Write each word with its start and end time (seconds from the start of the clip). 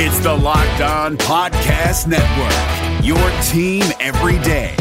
It's 0.00 0.20
the 0.20 0.32
Locked 0.32 0.80
On 0.80 1.16
Podcast 1.16 2.06
Network, 2.06 3.04
your 3.04 3.18
team 3.42 3.82
every 3.98 4.38
day. 4.44 4.76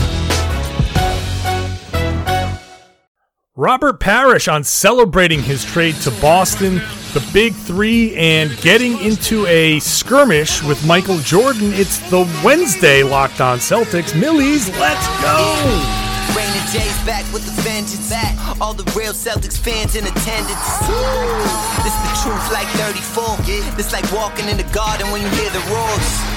Robert 3.55 3.99
Parish 3.99 4.47
on 4.47 4.63
celebrating 4.63 5.41
his 5.41 5.65
trade 5.65 5.95
to 6.01 6.11
Boston, 6.21 6.75
the 7.15 7.27
Big 7.33 7.55
Three, 7.55 8.15
and 8.15 8.55
getting 8.61 8.99
into 8.99 9.47
a 9.47 9.79
skirmish 9.79 10.61
with 10.61 10.85
Michael 10.85 11.17
Jordan. 11.17 11.73
It's 11.73 11.97
the 12.11 12.19
Wednesday 12.45 13.01
Locked 13.01 13.41
On 13.41 13.57
Celtics. 13.57 14.15
Millies, 14.15 14.69
let's 14.77 15.07
go! 15.23 16.06
Raymond 16.37 16.69
J's 16.69 16.93
back 17.03 17.25
with 17.33 17.43
the 17.49 17.61
vengeance. 17.63 18.11
Back. 18.11 18.37
All 18.61 18.73
the 18.73 18.85
real 18.93 19.11
Celtics 19.11 19.57
fans 19.57 19.95
in 19.95 20.05
attendance. 20.05 20.69
This 21.81 21.93
is 21.97 22.03
the 22.05 22.13
truth 22.21 22.45
like 22.53 22.67
34. 22.77 23.41
This 23.75 23.91
like 23.91 24.05
walking 24.13 24.47
in 24.47 24.57
the 24.57 24.69
garden 24.71 25.09
when 25.09 25.23
you 25.23 25.29
hear 25.29 25.49
the 25.49 25.63
roars 25.73 26.36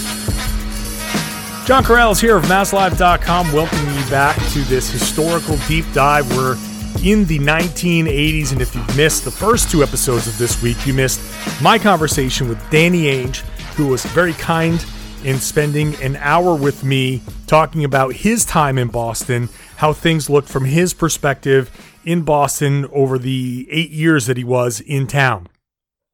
John 1.63 1.83
Karalis 1.83 2.19
here 2.19 2.37
of 2.37 2.43
MassLive.com, 2.45 3.53
welcoming 3.53 3.95
you 3.95 4.09
back 4.09 4.35
to 4.49 4.59
this 4.61 4.89
historical 4.89 5.57
deep 5.67 5.85
dive. 5.93 6.27
We're 6.35 6.57
in 7.03 7.23
the 7.25 7.37
1980s, 7.37 8.51
and 8.51 8.61
if 8.61 8.73
you've 8.73 8.97
missed 8.97 9.25
the 9.25 9.31
first 9.31 9.69
two 9.69 9.83
episodes 9.83 10.25
of 10.25 10.35
this 10.39 10.59
week, 10.63 10.87
you 10.87 10.93
missed 10.93 11.21
my 11.61 11.77
conversation 11.77 12.49
with 12.49 12.57
Danny 12.71 13.03
Ainge, 13.03 13.41
who 13.75 13.87
was 13.87 14.03
very 14.07 14.33
kind 14.33 14.83
in 15.23 15.37
spending 15.37 15.93
an 16.01 16.15
hour 16.17 16.55
with 16.55 16.83
me 16.83 17.21
talking 17.45 17.83
about 17.83 18.15
his 18.15 18.43
time 18.43 18.79
in 18.79 18.87
Boston, 18.87 19.47
how 19.77 19.93
things 19.93 20.31
looked 20.31 20.49
from 20.49 20.65
his 20.65 20.95
perspective 20.95 21.69
in 22.03 22.23
Boston 22.23 22.87
over 22.91 23.19
the 23.19 23.67
eight 23.69 23.91
years 23.91 24.25
that 24.25 24.35
he 24.35 24.43
was 24.43 24.79
in 24.79 25.05
town. 25.05 25.47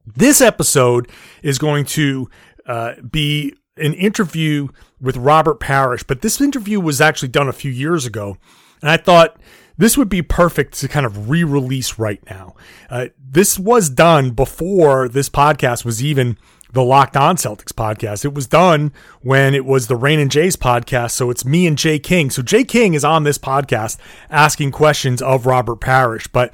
This 0.06 0.42
episode 0.42 1.09
is 1.42 1.58
going 1.58 1.86
to 1.86 2.30
uh, 2.66 2.95
be 3.09 3.54
an 3.80 3.94
interview 3.94 4.67
with 5.00 5.17
Robert 5.17 5.59
Parish, 5.59 6.03
but 6.03 6.22
this 6.22 6.42
interview 6.42 6.80
was 6.80 7.02
actually 7.02 7.30
done 7.30 7.47
a 7.47 7.53
few 7.53 7.72
years 7.72 8.06
ago. 8.06 8.38
And 8.81 8.89
I 8.89 8.97
thought 8.97 9.39
this 9.78 9.97
would 9.97 10.09
be 10.09 10.22
perfect 10.22 10.80
to 10.80 10.88
kind 10.88 11.06
of 11.06 11.30
re 11.30 11.44
release 11.44 12.00
right 12.00 12.22
now. 12.30 12.55
Uh, 12.89 13.08
this 13.20 13.59
was 13.59 13.89
done 13.89 14.31
before 14.31 15.08
this 15.08 15.30
podcast 15.30 15.86
was 15.86 16.03
even 16.03 16.38
the 16.73 16.83
Locked 16.83 17.16
On 17.16 17.36
Celtics 17.38 17.72
podcast. 17.72 18.25
It 18.25 18.33
was 18.33 18.48
done 18.48 18.92
when 19.22 19.55
it 19.55 19.66
was 19.66 19.88
the 19.88 19.95
Rain 19.95 20.20
and 20.20 20.31
Jay's 20.31 20.55
podcast. 20.55 21.11
So 21.11 21.30
it's 21.30 21.45
me 21.45 21.66
and 21.66 21.78
Jay 21.78 22.00
King. 22.00 22.30
So 22.30 22.42
Jay 22.42 22.64
King 22.64 22.94
is 22.94 23.05
on 23.05 23.23
this 23.23 23.38
podcast 23.38 23.98
asking 24.30 24.72
questions 24.72 25.22
of 25.22 25.45
Robert 25.45 25.78
Parish, 25.78 26.28
but 26.28 26.53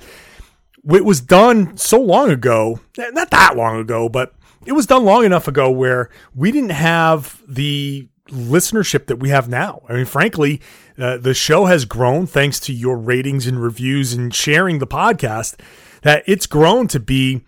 it 0.90 1.06
was 1.06 1.22
done 1.22 1.78
so 1.78 2.00
long 2.00 2.30
ago, 2.30 2.80
not 2.98 3.32
that 3.32 3.56
long 3.56 3.80
ago, 3.80 4.10
but 4.10 4.34
it 4.66 4.74
was 4.74 4.86
done 4.86 5.06
long 5.06 5.26
enough 5.26 5.48
ago 5.48 5.70
where 5.70 6.10
we 6.36 6.52
didn't 6.52 6.72
have 6.72 7.42
the 7.48 8.08
listenership 8.30 9.08
that 9.08 9.18
we 9.18 9.30
have 9.30 9.50
now. 9.50 9.82
I 9.90 9.94
mean, 9.94 10.06
frankly, 10.06 10.62
uh, 10.98 11.18
the 11.18 11.34
show 11.34 11.66
has 11.66 11.86
grown 11.86 12.26
thanks 12.26 12.60
to 12.62 12.74
your 12.74 12.98
ratings 12.98 13.48
and 13.48 13.62
reviews 13.62 14.14
and 14.14 14.34
sharing 14.34 14.80
the 14.80 14.88
podcast, 14.88 15.60
that 16.02 16.24
it's 16.26 16.48
grown 16.48 16.88
to 16.90 17.00
be 17.00 17.44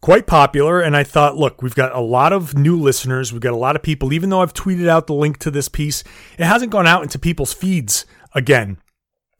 quite 0.00 0.26
popular. 0.26 0.80
And 0.80 0.96
I 0.96 1.04
thought, 1.04 1.36
look, 1.36 1.62
we've 1.62 1.74
got 1.74 1.94
a 1.94 2.00
lot 2.00 2.32
of 2.32 2.56
new 2.56 2.78
listeners. 2.78 3.32
We've 3.32 3.40
got 3.40 3.52
a 3.52 3.56
lot 3.56 3.76
of 3.76 3.82
people, 3.82 4.12
even 4.12 4.30
though 4.30 4.42
I've 4.42 4.54
tweeted 4.54 4.88
out 4.88 5.06
the 5.06 5.14
link 5.14 5.38
to 5.38 5.50
this 5.50 5.68
piece, 5.68 6.04
it 6.38 6.44
hasn't 6.44 6.72
gone 6.72 6.86
out 6.86 7.02
into 7.02 7.18
people's 7.18 7.52
feeds 7.52 8.04
again. 8.34 8.78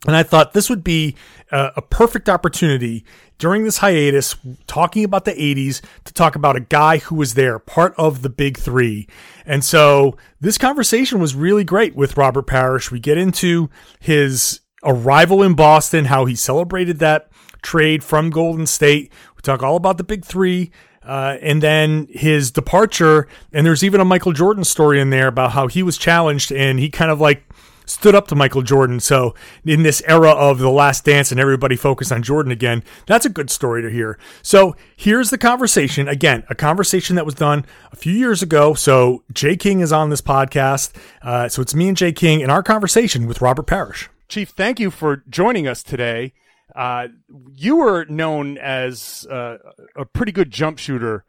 And 0.04 0.14
I 0.14 0.22
thought 0.22 0.52
this 0.52 0.68
would 0.68 0.84
be 0.84 1.16
a, 1.50 1.72
a, 1.76 1.82
perfect 1.82 2.28
opportunity 2.28 3.04
during 3.38 3.64
this 3.64 3.78
hiatus, 3.78 4.36
talking 4.66 5.04
about 5.04 5.24
the 5.24 5.32
80s, 5.32 5.80
to 6.04 6.12
talk 6.12 6.36
about 6.36 6.54
a 6.54 6.60
guy 6.60 6.98
who 6.98 7.14
was 7.14 7.34
there, 7.34 7.58
part 7.58 7.94
of 7.96 8.20
the 8.20 8.28
big 8.28 8.58
three. 8.58 9.08
And 9.46 9.64
so 9.64 10.16
this 10.40 10.58
conversation 10.58 11.18
was 11.18 11.34
really 11.34 11.64
great 11.64 11.96
with 11.96 12.16
Robert 12.16 12.46
Parish. 12.46 12.90
We 12.90 13.00
get 13.00 13.16
into 13.16 13.70
his 13.98 14.60
arrival 14.84 15.42
in 15.42 15.54
Boston, 15.54 16.04
how 16.04 16.26
he 16.26 16.36
celebrated 16.36 16.98
that 16.98 17.30
trade 17.62 18.04
from 18.04 18.30
Golden 18.30 18.66
State. 18.66 19.10
We 19.34 19.40
talk 19.42 19.62
all 19.62 19.76
about 19.76 19.96
the 19.96 20.04
big 20.04 20.24
three. 20.24 20.70
Uh, 21.02 21.38
and 21.40 21.62
then 21.62 22.08
his 22.10 22.50
departure, 22.50 23.28
and 23.52 23.64
there's 23.64 23.84
even 23.84 24.00
a 24.00 24.04
Michael 24.04 24.32
Jordan 24.32 24.64
story 24.64 25.00
in 25.00 25.10
there 25.10 25.28
about 25.28 25.52
how 25.52 25.68
he 25.68 25.84
was 25.84 25.96
challenged 25.96 26.50
and 26.50 26.80
he 26.80 26.90
kind 26.90 27.12
of 27.12 27.20
like 27.20 27.44
stood 27.86 28.14
up 28.14 28.28
to 28.28 28.34
Michael 28.34 28.62
Jordan. 28.62 29.00
So 29.00 29.34
in 29.64 29.82
this 29.82 30.02
era 30.06 30.30
of 30.30 30.58
the 30.58 30.70
last 30.70 31.04
dance 31.04 31.30
and 31.30 31.40
everybody 31.40 31.76
focused 31.76 32.12
on 32.12 32.22
Jordan 32.22 32.52
again, 32.52 32.84
that's 33.06 33.24
a 33.24 33.30
good 33.30 33.48
story 33.48 33.80
to 33.82 33.88
hear. 33.88 34.18
So 34.42 34.76
here's 34.94 35.30
the 35.30 35.38
conversation. 35.38 36.08
Again, 36.08 36.44
a 36.50 36.54
conversation 36.54 37.16
that 37.16 37.24
was 37.24 37.34
done 37.34 37.64
a 37.92 37.96
few 37.96 38.12
years 38.12 38.42
ago. 38.42 38.74
So 38.74 39.24
Jay 39.32 39.56
King 39.56 39.80
is 39.80 39.92
on 39.92 40.10
this 40.10 40.20
podcast. 40.20 40.92
Uh, 41.22 41.48
so 41.48 41.62
it's 41.62 41.74
me 41.74 41.88
and 41.88 41.96
Jay 41.96 42.12
King 42.12 42.40
in 42.40 42.50
our 42.50 42.62
conversation 42.62 43.26
with 43.26 43.40
Robert 43.40 43.66
Parish. 43.66 44.10
Chief, 44.28 44.50
thank 44.50 44.80
you 44.80 44.90
for 44.90 45.22
joining 45.28 45.68
us 45.68 45.82
today. 45.82 46.32
Uh, 46.74 47.08
you 47.54 47.76
were 47.76 48.04
known 48.06 48.58
as 48.58 49.26
uh, 49.30 49.56
a 49.96 50.04
pretty 50.04 50.32
good 50.32 50.50
jump 50.50 50.78
shooter 50.78 51.24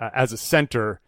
uh, 0.00 0.10
as 0.12 0.32
a 0.32 0.36
center. 0.36 1.00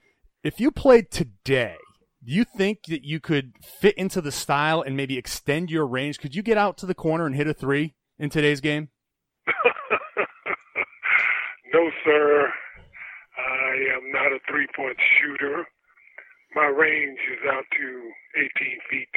If 0.42 0.60
you 0.60 0.70
played 0.70 1.10
today, 1.10 1.76
do 2.24 2.32
you 2.32 2.44
think 2.44 2.84
that 2.86 3.04
you 3.04 3.18
could 3.18 3.54
fit 3.62 3.96
into 3.98 4.20
the 4.20 4.30
style 4.30 4.80
and 4.80 4.96
maybe 4.96 5.18
extend 5.18 5.70
your 5.70 5.86
range? 5.86 6.20
Could 6.20 6.36
you 6.36 6.42
get 6.42 6.56
out 6.56 6.78
to 6.78 6.86
the 6.86 6.94
corner 6.94 7.26
and 7.26 7.34
hit 7.34 7.48
a 7.48 7.54
three 7.54 7.94
in 8.18 8.30
today's 8.30 8.60
game? 8.60 8.90
no, 11.74 11.90
sir. 12.04 12.48
I 13.36 13.74
am 13.96 14.12
not 14.12 14.30
a 14.32 14.38
three 14.48 14.68
point 14.76 14.96
shooter. 15.18 15.66
My 16.54 16.66
range 16.66 17.18
is 17.32 17.40
out 17.50 17.64
to 17.80 18.10
18 18.36 18.78
feet, 18.90 19.14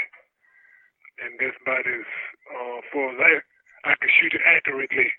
and 1.22 1.38
that's 1.40 1.58
about 1.62 1.86
as 1.86 2.08
uh, 2.50 2.80
as 3.12 3.18
I, 3.20 3.92
I 3.92 3.96
can 4.02 4.10
shoot 4.20 4.34
it 4.34 4.42
accurately. 4.48 5.12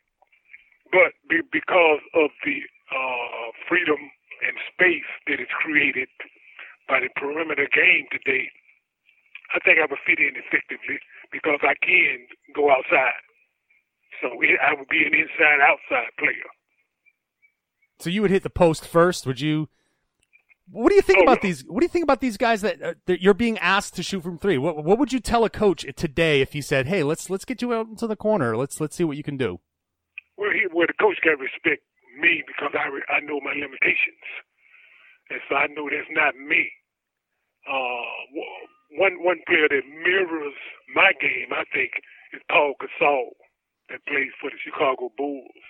But 0.90 1.12
be, 1.28 1.40
because 1.52 2.00
of 2.14 2.30
the 2.44 2.58
uh, 2.90 3.50
freedom 3.68 3.98
and 4.42 4.56
space 4.74 5.10
that 5.28 5.40
is 5.40 5.48
created 5.62 6.08
by 6.88 7.00
the 7.00 7.08
perimeter 7.16 7.68
game 7.72 8.06
today, 8.10 8.50
I 9.54 9.58
think 9.60 9.78
I 9.78 9.86
would 9.88 9.98
fit 10.06 10.18
in 10.18 10.34
effectively 10.36 10.98
because 11.32 11.60
I 11.62 11.74
can 11.84 12.26
go 12.54 12.70
outside. 12.70 13.22
So 14.20 14.28
I 14.28 14.74
would 14.74 14.88
be 14.88 15.04
an 15.04 15.14
inside 15.14 15.60
outside 15.60 16.10
player. 16.18 16.50
So 17.98 18.10
you 18.10 18.22
would 18.22 18.30
hit 18.30 18.42
the 18.42 18.50
post 18.50 18.86
first, 18.86 19.26
would 19.26 19.40
you? 19.40 19.68
What 20.70 20.88
do 20.90 20.96
you 20.96 21.02
think 21.02 21.20
oh, 21.20 21.22
about 21.22 21.42
these? 21.42 21.62
What 21.62 21.80
do 21.80 21.84
you 21.84 21.88
think 21.88 22.02
about 22.02 22.20
these 22.20 22.36
guys 22.36 22.62
that, 22.62 22.82
uh, 22.82 22.94
that 23.06 23.22
you're 23.22 23.34
being 23.34 23.56
asked 23.58 23.94
to 23.96 24.02
shoot 24.02 24.22
from 24.22 24.38
three? 24.38 24.58
What 24.58 24.84
What 24.84 24.98
would 24.98 25.12
you 25.12 25.20
tell 25.20 25.44
a 25.44 25.50
coach 25.50 25.86
today 25.96 26.40
if 26.40 26.52
he 26.52 26.60
said, 26.60 26.86
"Hey, 26.86 27.02
let's 27.02 27.30
let's 27.30 27.44
get 27.44 27.62
you 27.62 27.72
out 27.72 27.86
into 27.86 28.06
the 28.06 28.16
corner. 28.16 28.56
Let's 28.56 28.80
let's 28.80 28.96
see 28.96 29.04
what 29.04 29.16
you 29.16 29.22
can 29.22 29.36
do." 29.36 29.60
Well, 30.36 30.50
he, 30.50 30.66
well, 30.72 30.86
the 30.86 30.94
coach 30.94 31.18
got 31.22 31.30
to 31.30 31.36
respect 31.36 31.82
me 32.20 32.42
because 32.46 32.74
I 32.74 32.88
I 33.12 33.20
know 33.20 33.40
my 33.40 33.52
limitations. 33.52 34.26
And 35.30 35.40
so 35.48 35.56
I 35.56 35.66
know 35.68 35.88
that's 35.90 36.10
not 36.10 36.36
me. 36.36 36.70
Uh, 37.66 38.06
one 38.94 39.18
one 39.24 39.42
player 39.46 39.66
that 39.68 39.86
mirrors 39.86 40.54
my 40.94 41.12
game, 41.20 41.50
I 41.50 41.64
think, 41.74 41.98
is 42.32 42.42
Paul 42.50 42.74
Gasol, 42.78 43.34
that 43.90 44.06
plays 44.06 44.30
for 44.40 44.50
the 44.50 44.60
Chicago 44.62 45.10
Bulls. 45.16 45.64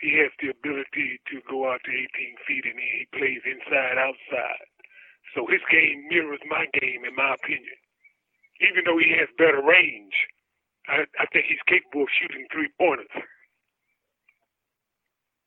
He 0.00 0.18
has 0.18 0.30
the 0.42 0.50
ability 0.50 1.22
to 1.30 1.38
go 1.48 1.70
out 1.70 1.82
to 1.86 1.90
18 1.90 2.06
feet 2.46 2.66
and 2.66 2.78
he 2.78 3.06
plays 3.14 3.42
inside, 3.46 3.98
outside. 3.98 4.66
So 5.34 5.46
his 5.46 5.62
game 5.70 6.06
mirrors 6.10 6.42
my 6.50 6.66
game, 6.74 7.04
in 7.06 7.14
my 7.14 7.34
opinion. 7.34 7.78
Even 8.60 8.82
though 8.84 8.98
he 8.98 9.14
has 9.18 9.30
better 9.38 9.62
range, 9.62 10.14
I, 10.88 11.06
I 11.18 11.26
think 11.32 11.46
he's 11.46 11.62
capable 11.66 12.02
of 12.02 12.08
shooting 12.18 12.46
three 12.52 12.68
pointers. 12.78 13.10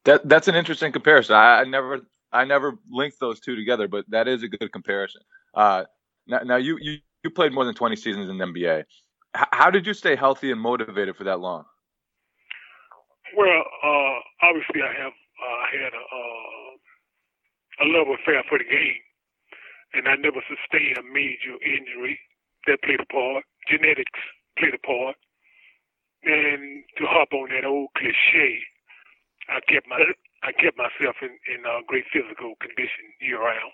That 0.06 0.28
that's 0.28 0.48
an 0.48 0.56
interesting 0.56 0.92
comparison. 0.92 1.36
I, 1.36 1.62
I 1.62 1.64
never 1.66 2.02
I 2.36 2.46
never 2.46 2.78
linked 2.90 3.20
those 3.20 3.40
two 3.40 3.56
together, 3.56 3.88
but 3.88 4.06
that 4.10 4.28
is 4.28 4.44
a 4.44 4.48
good 4.50 4.72
comparison. 4.72 5.22
Uh, 5.56 5.86
now, 6.28 6.40
now 6.46 6.58
you, 6.58 6.78
you 6.82 6.98
you 7.24 7.32
played 7.32 7.54
more 7.54 7.66
than 7.66 7.76
20 7.76 7.96
seasons 7.96 8.30
in 8.30 8.38
the 8.38 8.46
NBA. 8.46 8.80
H- 9.36 9.54
how 9.54 9.72
did 9.72 9.88
you 9.88 9.94
stay 9.94 10.16
healthy 10.16 10.52
and 10.52 10.62
motivated 10.62 11.16
for 11.16 11.24
that 11.26 11.40
long? 11.40 11.66
Well, 13.38 13.64
uh, 13.84 14.20
obviously 14.44 14.82
I 14.84 14.94
have 15.04 15.14
uh, 15.14 15.64
had 15.72 15.94
a, 15.94 16.04
uh, 16.06 16.72
a 17.84 17.86
love 17.92 18.08
affair 18.22 18.44
for 18.50 18.58
the 18.60 18.66
game, 18.66 19.02
and 19.94 20.08
I 20.08 20.16
never 20.16 20.42
sustained 20.48 20.98
a 21.00 21.04
major 21.04 21.58
injury. 21.66 22.20
that 22.68 22.82
played 22.84 23.00
a 23.02 23.06
part. 23.06 23.44
Genetics 23.70 24.20
played 24.60 24.76
a 24.76 24.88
part. 24.88 25.16
And 26.24 26.84
to 26.98 27.06
hop 27.06 27.30
on 27.34 27.50
that 27.50 27.66
old 27.66 27.90
cliche, 27.98 28.60
I 29.50 29.60
kept 29.72 29.88
my 29.88 30.00
I 30.46 30.52
kept 30.54 30.78
myself 30.78 31.18
in, 31.26 31.34
in 31.50 31.66
uh, 31.66 31.82
great 31.88 32.06
physical 32.14 32.54
condition 32.62 33.10
year 33.20 33.42
round, 33.42 33.74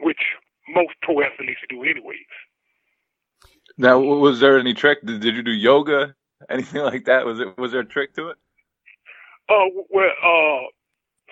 which 0.00 0.20
most 0.72 0.96
pro 1.02 1.20
athletes 1.20 1.60
do 1.68 1.84
anyways. 1.84 2.32
Now, 3.76 4.00
was 4.00 4.40
there 4.40 4.58
any 4.58 4.72
trick? 4.72 5.04
Did, 5.04 5.20
did 5.20 5.36
you 5.36 5.42
do 5.42 5.52
yoga? 5.52 6.14
Anything 6.48 6.82
like 6.82 7.04
that? 7.06 7.26
Was 7.26 7.40
it 7.40 7.58
was 7.58 7.72
there 7.72 7.82
a 7.82 7.84
trick 7.84 8.14
to 8.14 8.30
it? 8.30 8.38
Oh 9.50 9.68
uh, 9.68 9.82
well, 9.90 10.14
uh, 10.22 10.70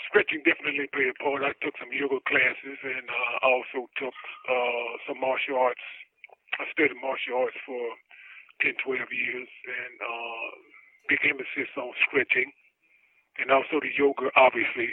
stretching 0.03 0.43
definitely 0.45 0.91
played 0.93 1.15
a 1.15 1.19
part. 1.23 1.47
I 1.47 1.55
took 1.63 1.79
some 1.79 1.95
yoga 1.95 2.19
classes 2.27 2.79
and 2.83 3.07
uh, 3.07 3.47
also 3.47 3.87
took 3.97 4.17
uh, 4.51 4.91
some 5.07 5.23
martial 5.23 5.57
arts. 5.57 5.87
I 6.59 6.67
studied 6.75 6.99
martial 6.99 7.39
arts 7.39 7.57
for 7.65 7.79
10, 8.67 8.83
12 8.83 8.99
years 9.15 9.47
and 9.47 9.95
uh, 10.03 10.49
big 11.09 11.23
emphasis 11.23 11.71
on 11.79 11.95
stretching 12.09 12.51
and 13.39 13.51
also 13.51 13.81
the 13.81 13.93
yoga 13.97 14.31
obviously 14.37 14.91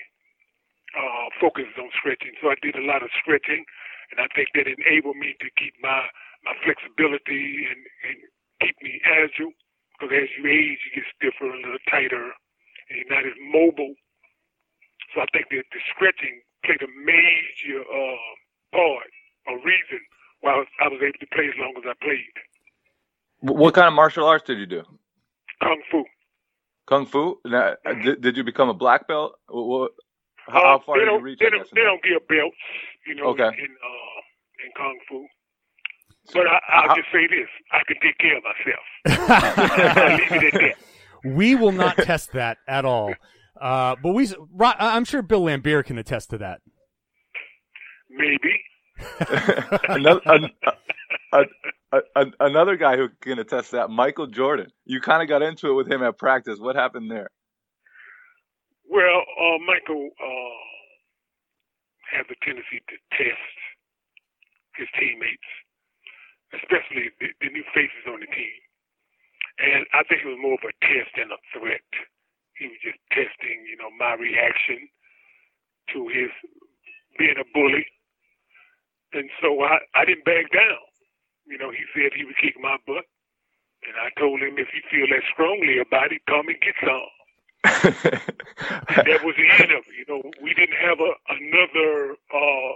uh, 0.97 1.27
focuses 1.41 1.73
on 1.77 1.89
stretching. 1.97 2.33
So 2.41 2.49
I 2.49 2.57
did 2.61 2.75
a 2.75 2.85
lot 2.85 3.03
of 3.03 3.09
stretching, 3.19 3.65
and 4.11 4.21
I 4.21 4.27
think 4.35 4.53
that 4.55 4.69
enabled 4.69 5.17
me 5.17 5.35
to 5.39 5.47
keep 5.57 5.73
my 5.81 6.05
my 6.43 6.53
flexibility 6.63 7.65
and, 7.71 7.81
and 8.03 8.17
keep 8.61 8.75
me 8.83 8.99
agile. 9.07 9.55
Because 9.95 10.27
as 10.27 10.29
you 10.35 10.43
age, 10.49 10.79
you 10.83 10.91
get 10.99 11.07
stiffer, 11.15 11.47
a 11.47 11.55
little 11.55 11.79
tighter, 11.87 12.35
and 12.89 12.93
you're 12.99 13.13
not 13.13 13.23
as 13.25 13.37
mobile. 13.39 13.95
So 15.15 15.21
I 15.21 15.27
think 15.31 15.47
that 15.51 15.63
the 15.71 15.81
stretching 15.95 16.41
played 16.65 16.81
a 16.81 16.91
major 17.05 17.79
uh, 17.85 18.31
part, 18.73 19.11
a 19.47 19.55
reason 19.63 20.01
why 20.41 20.63
I 20.81 20.87
was 20.87 20.99
able 20.99 21.19
to 21.19 21.29
play 21.31 21.47
as 21.47 21.57
long 21.59 21.73
as 21.77 21.85
I 21.87 21.95
played. 22.03 22.35
What 23.39 23.73
kind 23.73 23.87
of 23.87 23.93
martial 23.93 24.25
arts 24.27 24.43
did 24.45 24.57
you 24.59 24.65
do? 24.65 24.83
Kung 25.61 25.81
Fu. 25.91 26.03
Kung 26.87 27.05
Fu? 27.05 27.37
Now, 27.45 27.75
uh, 27.85 27.93
did, 27.93 28.21
did 28.21 28.37
you 28.37 28.43
become 28.43 28.69
a 28.69 28.73
black 28.73 29.07
belt? 29.07 29.33
What, 29.49 29.91
how, 30.47 30.59
uh, 30.59 30.63
how 30.63 30.83
far 30.85 30.99
did 30.99 31.05
you 31.07 31.19
reach? 31.19 31.39
They 31.39 31.49
don't, 31.49 31.59
guess, 31.59 31.69
in 31.71 31.75
they 31.75 31.83
don't 31.83 32.03
give 32.03 32.27
belts, 32.27 32.55
you 33.07 33.15
know, 33.15 33.25
Okay. 33.27 33.43
in 33.43 33.49
uh, 33.49 34.65
in 34.65 34.71
kung 34.75 34.99
fu. 35.07 35.25
But 36.33 36.47
I, 36.47 36.59
I'll 36.69 36.87
how- 36.89 36.95
just 36.95 37.07
say 37.11 37.27
this: 37.27 37.47
I 37.71 37.81
can 37.87 37.97
take 38.01 38.17
care 38.17 38.37
of 38.37 38.43
myself. 38.43 38.85
Leave 40.31 40.43
it 40.43 40.53
at 40.53 40.61
that. 41.23 41.35
we 41.35 41.55
will 41.55 41.71
not 41.71 41.97
test 41.97 42.31
that 42.33 42.57
at 42.67 42.85
all. 42.85 43.13
Uh, 43.59 43.95
but 44.01 44.11
we, 44.13 44.27
I'm 44.59 45.05
sure 45.05 45.21
Bill 45.21 45.43
Laimbeer 45.43 45.85
can 45.85 45.97
attest 45.97 46.29
to 46.31 46.37
that. 46.39 46.61
Maybe. 48.09 48.61
another, 49.89 50.21
an, 50.25 50.49
a, 51.33 51.43
a, 52.15 52.25
another 52.39 52.77
guy 52.77 52.97
who 52.97 53.09
can 53.21 53.39
attest 53.39 53.71
to 53.71 53.77
that, 53.77 53.89
Michael 53.89 54.27
Jordan. 54.27 54.71
You 54.85 55.01
kind 55.01 55.21
of 55.21 55.29
got 55.29 55.41
into 55.41 55.69
it 55.69 55.73
with 55.73 55.91
him 55.91 56.03
at 56.03 56.17
practice. 56.17 56.59
What 56.59 56.75
happened 56.75 57.11
there? 57.11 57.29
Well, 58.89 59.21
uh, 59.39 59.59
Michael 59.65 60.09
uh, 60.19 60.63
has 62.13 62.25
a 62.29 62.37
tendency 62.45 62.81
to 62.89 62.97
test 63.17 63.55
his 64.77 64.89
teammates, 64.99 65.49
especially 66.53 67.11
the, 67.19 67.29
the 67.41 67.49
new 67.53 67.63
faces 67.73 68.05
on 68.07 68.19
the 68.21 68.29
team. 68.29 68.59
And 69.59 69.85
I 69.93 70.03
think 70.09 70.25
it 70.25 70.29
was 70.29 70.41
more 70.41 70.57
of 70.57 70.65
a 70.65 70.73
test 70.81 71.13
than 71.17 71.29
a 71.29 71.41
threat. 71.53 71.85
He 72.57 72.67
was 72.67 72.79
just 72.83 72.99
testing, 73.13 73.65
you 73.69 73.77
know, 73.77 73.89
my 73.97 74.13
reaction 74.17 74.89
to 75.93 76.07
his 76.09 76.31
being 77.17 77.37
a 77.37 77.45
bully. 77.53 77.85
And 79.13 79.29
so 79.41 79.61
I, 79.61 79.77
I 79.95 80.05
didn't 80.05 80.25
back 80.25 80.49
down. 80.53 80.83
You 81.45 81.57
know, 81.57 81.71
he 81.71 81.83
said 81.93 82.11
he 82.15 82.23
would 82.25 82.37
kick 82.37 82.55
my 82.59 82.77
butt. 82.87 83.05
And 83.83 83.95
I 83.99 84.09
told 84.19 84.39
him 84.41 84.55
if 84.57 84.69
you 84.73 84.81
feel 84.89 85.07
that 85.11 85.23
strongly 85.33 85.77
about 85.79 86.11
it, 86.13 86.21
come 86.25 86.47
and 86.47 86.59
get 86.63 86.75
some. 86.79 87.11
that 87.63 89.19
was 89.23 89.35
the 89.35 89.49
end 89.59 89.71
of 89.75 89.83
it. 89.83 89.95
You 89.99 90.05
know, 90.07 90.21
we 90.41 90.53
didn't 90.53 90.77
have 90.79 90.99
a, 90.99 91.11
another, 91.35 92.15
uh, 92.33 92.71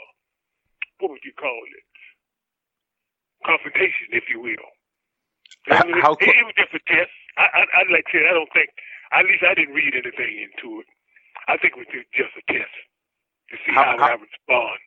what 1.00 1.12
would 1.12 1.24
you 1.24 1.32
call 1.40 1.56
it? 1.72 1.84
Confrontation, 3.46 4.12
if 4.12 4.26
you 4.30 4.42
will. 4.42 4.68
It 5.68 5.88
was, 5.88 6.04
how 6.04 6.14
it, 6.20 6.28
it 6.28 6.46
was 6.46 6.56
just 6.58 6.74
a 6.76 6.80
test. 6.92 7.12
I, 7.38 7.44
I, 7.56 7.62
I'd 7.82 7.92
like 7.92 8.04
to 8.12 8.20
say, 8.20 8.28
I 8.28 8.34
don't 8.34 8.52
think, 8.54 8.70
at 9.14 9.24
least 9.26 9.44
I 9.48 9.54
didn't 9.54 9.76
read 9.76 9.94
anything 9.94 10.44
into 10.44 10.82
it. 10.82 10.88
I 11.48 11.56
think 11.58 11.74
it 11.78 11.88
was 11.88 11.88
just 12.12 12.36
a 12.36 12.44
test 12.52 12.76
to 13.52 13.56
see 13.66 13.74
How- 13.74 13.84
how, 13.84 13.98
how- 13.98 14.08
I 14.08 14.12
respond. 14.20 14.80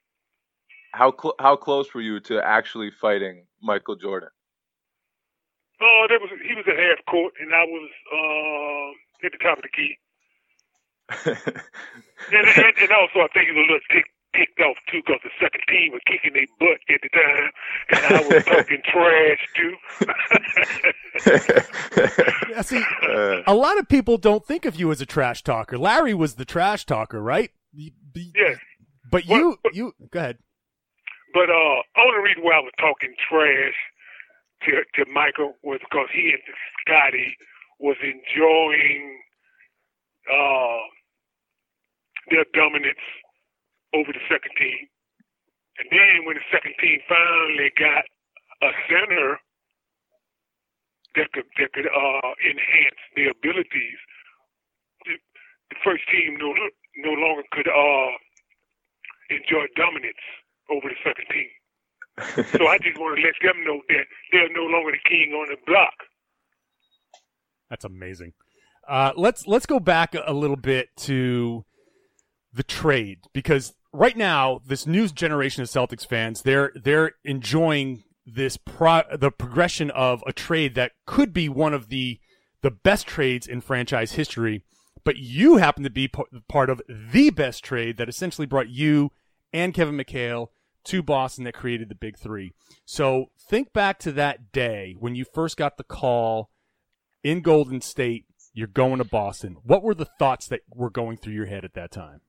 how 0.93 1.12
cl- 1.17 1.37
how 1.41 1.56
close 1.56 1.94
were 1.94 2.00
you 2.03 2.21
to 2.21 2.44
actually 2.44 2.91
fighting 2.91 3.47
Michael 3.62 3.96
Jordan? 3.96 4.28
Oh, 5.80 6.06
there 6.08 6.20
was 6.20 6.30
he 6.46 6.54
was 6.54 6.64
at 6.68 6.76
half 6.78 7.02
court, 7.08 7.32
and 7.40 7.54
I 7.54 7.64
was 7.64 7.90
uh, 8.12 8.92
at 9.26 9.32
the 9.32 9.38
top 9.38 9.58
of 9.58 9.64
the 9.64 9.70
key. 9.70 9.98
And, 12.32 12.46
and, 12.46 12.76
and 12.82 12.92
also, 12.92 13.20
I 13.20 13.28
think 13.32 13.46
he 13.48 13.52
was 13.52 13.64
a 13.66 13.72
little 13.72 13.80
tick, 13.90 14.04
ticked 14.36 14.60
off 14.60 14.76
too 14.92 15.00
because 15.04 15.20
the 15.24 15.30
second 15.40 15.62
team 15.68 15.90
was 15.90 16.02
kicking 16.06 16.34
their 16.34 16.46
butt 16.60 16.78
at 16.92 17.00
the 17.02 17.08
time, 17.08 17.50
and 17.88 18.04
I 18.14 18.20
was 18.28 18.44
talking 18.44 18.82
trash 18.92 19.48
too. 19.56 19.74
Yeah, 22.50 22.62
see, 22.62 22.82
Uh, 23.02 23.42
a 23.46 23.54
lot 23.54 23.78
of 23.78 23.88
people 23.88 24.18
don't 24.18 24.44
think 24.44 24.64
of 24.66 24.76
you 24.76 24.90
as 24.92 25.00
a 25.00 25.06
trash 25.06 25.42
talker. 25.42 25.78
Larry 25.78 26.12
was 26.14 26.34
the 26.34 26.44
trash 26.44 26.84
talker, 26.84 27.22
right? 27.22 27.50
Yes, 27.74 28.58
But 29.10 29.24
What- 29.24 29.36
you, 29.38 29.58
what- 29.62 29.74
you, 29.74 29.94
go 30.10 30.18
ahead. 30.18 30.38
But 31.35 31.50
uh, 31.50 31.79
only 31.99 32.21
reason 32.25 32.43
why 32.44 32.56
I 32.59 32.65
was 32.67 32.75
talking 32.81 33.15
trash 33.29 33.77
to 34.65 34.71
to 34.97 35.11
Michael 35.11 35.55
was 35.62 35.81
because 35.81 36.09
he 36.12 36.32
and 36.32 36.43
Scottie 36.85 37.37
was 37.81 37.97
enjoying 38.03 39.21
uh, 40.31 40.82
their 42.31 42.47
dominance 42.55 43.05
over 43.94 44.12
the 44.12 44.25
second 44.31 44.53
team. 44.59 44.88
And 45.79 45.88
then 45.91 46.27
when 46.27 46.37
the 46.37 46.47
second 46.53 46.75
team 46.81 47.00
finally 47.09 47.73
got 47.79 48.05
a 48.62 48.71
center 48.88 49.41
that 51.17 51.32
could 51.32 51.47
that 51.59 51.73
could 51.73 51.88
uh, 51.88 52.31
enhance 52.44 53.00
their 53.17 53.31
abilities, 53.32 54.00
the, 55.06 55.15
the 55.71 55.79
first 55.85 56.05
team 56.12 56.37
no 56.38 56.55
no 56.99 57.12
longer 57.12 57.44
could 57.53 57.69
uh, 57.69 58.12
enjoy 59.31 59.67
dominance 59.77 60.25
over 60.70 60.88
the 60.88 60.96
second 61.05 61.26
team. 61.32 61.49
So 62.58 62.67
I 62.67 62.76
just 62.78 62.99
want 62.99 63.19
to 63.19 63.22
let 63.22 63.34
them 63.43 63.64
know 63.64 63.81
that 63.88 64.05
they're 64.31 64.52
no 64.52 64.64
longer 64.64 64.93
the 64.93 65.08
king 65.08 65.32
on 65.32 65.48
the 65.48 65.56
block. 65.67 65.94
That's 67.70 67.84
amazing. 67.84 68.32
Uh, 68.86 69.12
let's 69.17 69.46
let's 69.46 69.65
go 69.65 69.81
back 69.81 70.15
a 70.15 70.32
little 70.34 70.56
bit 70.56 70.89
to 70.98 71.65
the 72.53 72.65
trade 72.65 73.20
because 73.32 73.72
right 73.93 74.17
now 74.17 74.60
this 74.67 74.86
new 74.86 75.06
generation 75.08 75.62
of 75.62 75.69
Celtics 75.69 76.06
fans 76.06 76.43
they're 76.43 76.72
they're 76.74 77.12
enjoying 77.24 78.03
this 78.27 78.56
pro- 78.56 79.05
the 79.17 79.31
progression 79.31 79.91
of 79.93 80.22
a 80.27 80.32
trade 80.32 80.74
that 80.74 80.93
could 81.06 81.32
be 81.32 81.48
one 81.48 81.72
of 81.72 81.89
the 81.89 82.19
the 82.62 82.70
best 82.70 83.06
trades 83.06 83.46
in 83.46 83.60
franchise 83.60 84.12
history, 84.12 84.62
but 85.05 85.17
you 85.17 85.56
happen 85.56 85.82
to 85.82 85.91
be 85.91 86.08
p- 86.08 86.22
part 86.48 86.69
of 86.69 86.82
the 86.89 87.31
best 87.31 87.65
trade 87.65 87.96
that 87.96 88.08
essentially 88.08 88.46
brought 88.46 88.69
you 88.69 89.10
and 89.53 89.72
Kevin 89.72 89.96
McHale 89.96 90.48
to 90.84 91.03
Boston 91.03 91.44
that 91.44 91.55
created 91.55 91.89
the 91.89 91.94
Big 91.94 92.19
Three. 92.19 92.53
So 92.84 93.27
think 93.39 93.72
back 93.72 93.99
to 94.01 94.13
that 94.13 94.53
day 94.53 94.94
when 94.99 95.15
you 95.15 95.25
first 95.25 95.56
got 95.56 95.77
the 95.77 95.84
call 95.84 96.51
in 97.22 97.41
Golden 97.41 97.81
State. 97.81 98.25
You're 98.53 98.67
going 98.67 98.99
to 98.99 99.05
Boston. 99.05 99.58
What 99.63 99.84
were 99.84 99.94
the 99.94 100.08
thoughts 100.19 100.49
that 100.49 100.63
were 100.75 100.91
going 100.91 101.19
through 101.19 101.34
your 101.34 101.46
head 101.46 101.65
at 101.65 101.75
that 101.75 101.93
time? 101.93 102.20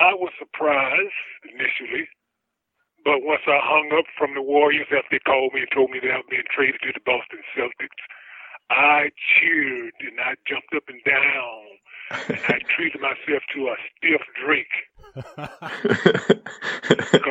I 0.00 0.14
was 0.14 0.32
surprised 0.38 1.12
initially, 1.44 2.08
but 3.04 3.20
once 3.20 3.42
I 3.46 3.60
hung 3.60 3.92
up 3.96 4.06
from 4.16 4.34
the 4.34 4.42
Warriors 4.42 4.88
after 4.92 5.08
they 5.12 5.18
called 5.20 5.52
me 5.52 5.60
and 5.60 5.70
told 5.72 5.90
me 5.90 6.00
that 6.00 6.10
I 6.10 6.16
was 6.16 6.28
being 6.30 6.48
traded 6.48 6.80
to 6.84 6.92
the 6.92 7.04
Boston 7.04 7.40
Celtics, 7.52 8.00
I 8.70 9.12
cheered 9.12 9.94
and 10.00 10.20
I 10.20 10.34
jumped 10.48 10.72
up 10.74 10.88
and 10.88 11.00
down 11.04 11.64
and 12.32 12.40
I 12.48 12.60
treated 12.76 13.00
myself 13.00 13.44
to 13.54 13.60
a 13.68 13.76
stiff 13.96 14.24
drink 14.40 14.68
because 15.16 15.40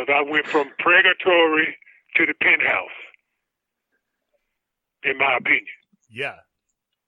I 0.09 0.21
went 0.27 0.47
from 0.47 0.69
purgatory 0.79 1.77
to 2.15 2.25
the 2.25 2.33
penthouse, 2.41 2.97
in 5.03 5.17
my 5.17 5.37
opinion. 5.37 5.65
Yeah, 6.09 6.35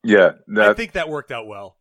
yeah, 0.03 0.31
I 0.57 0.73
think 0.73 0.93
that 0.93 1.09
worked 1.09 1.31
out 1.31 1.47
well. 1.47 1.77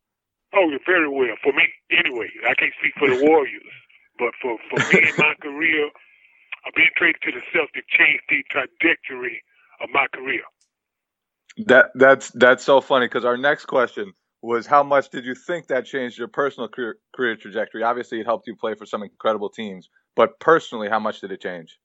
Oh, 0.54 0.68
you're 0.70 0.80
very 0.86 1.08
well. 1.08 1.36
For 1.42 1.52
me, 1.52 1.64
anyway. 1.90 2.28
I 2.48 2.54
can't 2.54 2.72
speak 2.80 2.94
for 2.98 3.08
the 3.08 3.22
Warriors, 3.22 3.72
but 4.18 4.30
for, 4.40 4.56
for 4.70 4.78
me 4.92 5.08
in 5.08 5.14
my 5.18 5.34
career, 5.42 5.86
uh, 6.66 6.70
being 6.74 6.88
traded 6.96 7.20
to 7.22 7.32
the 7.32 7.42
Celtics 7.52 7.84
changed 7.98 8.22
the 8.30 8.42
trajectory 8.50 9.42
of 9.82 9.90
my 9.92 10.06
career. 10.14 10.42
that 11.66 11.90
that's 11.94 12.30
that's 12.30 12.64
so 12.64 12.80
funny 12.80 13.06
because 13.06 13.24
our 13.24 13.36
next 13.36 13.66
question 13.66 14.12
was 14.42 14.66
how 14.66 14.82
much 14.82 15.10
did 15.10 15.24
you 15.24 15.34
think 15.34 15.66
that 15.68 15.86
changed 15.86 16.18
your 16.18 16.28
personal 16.28 16.68
career, 16.68 16.96
career 17.14 17.36
trajectory? 17.36 17.82
Obviously, 17.82 18.20
it 18.20 18.26
helped 18.26 18.46
you 18.46 18.56
play 18.56 18.74
for 18.74 18.86
some 18.86 19.02
incredible 19.02 19.48
teams, 19.48 19.88
but 20.14 20.38
personally, 20.40 20.88
how 20.88 20.98
much 20.98 21.20
did 21.20 21.32
it 21.32 21.40
change? 21.40 21.78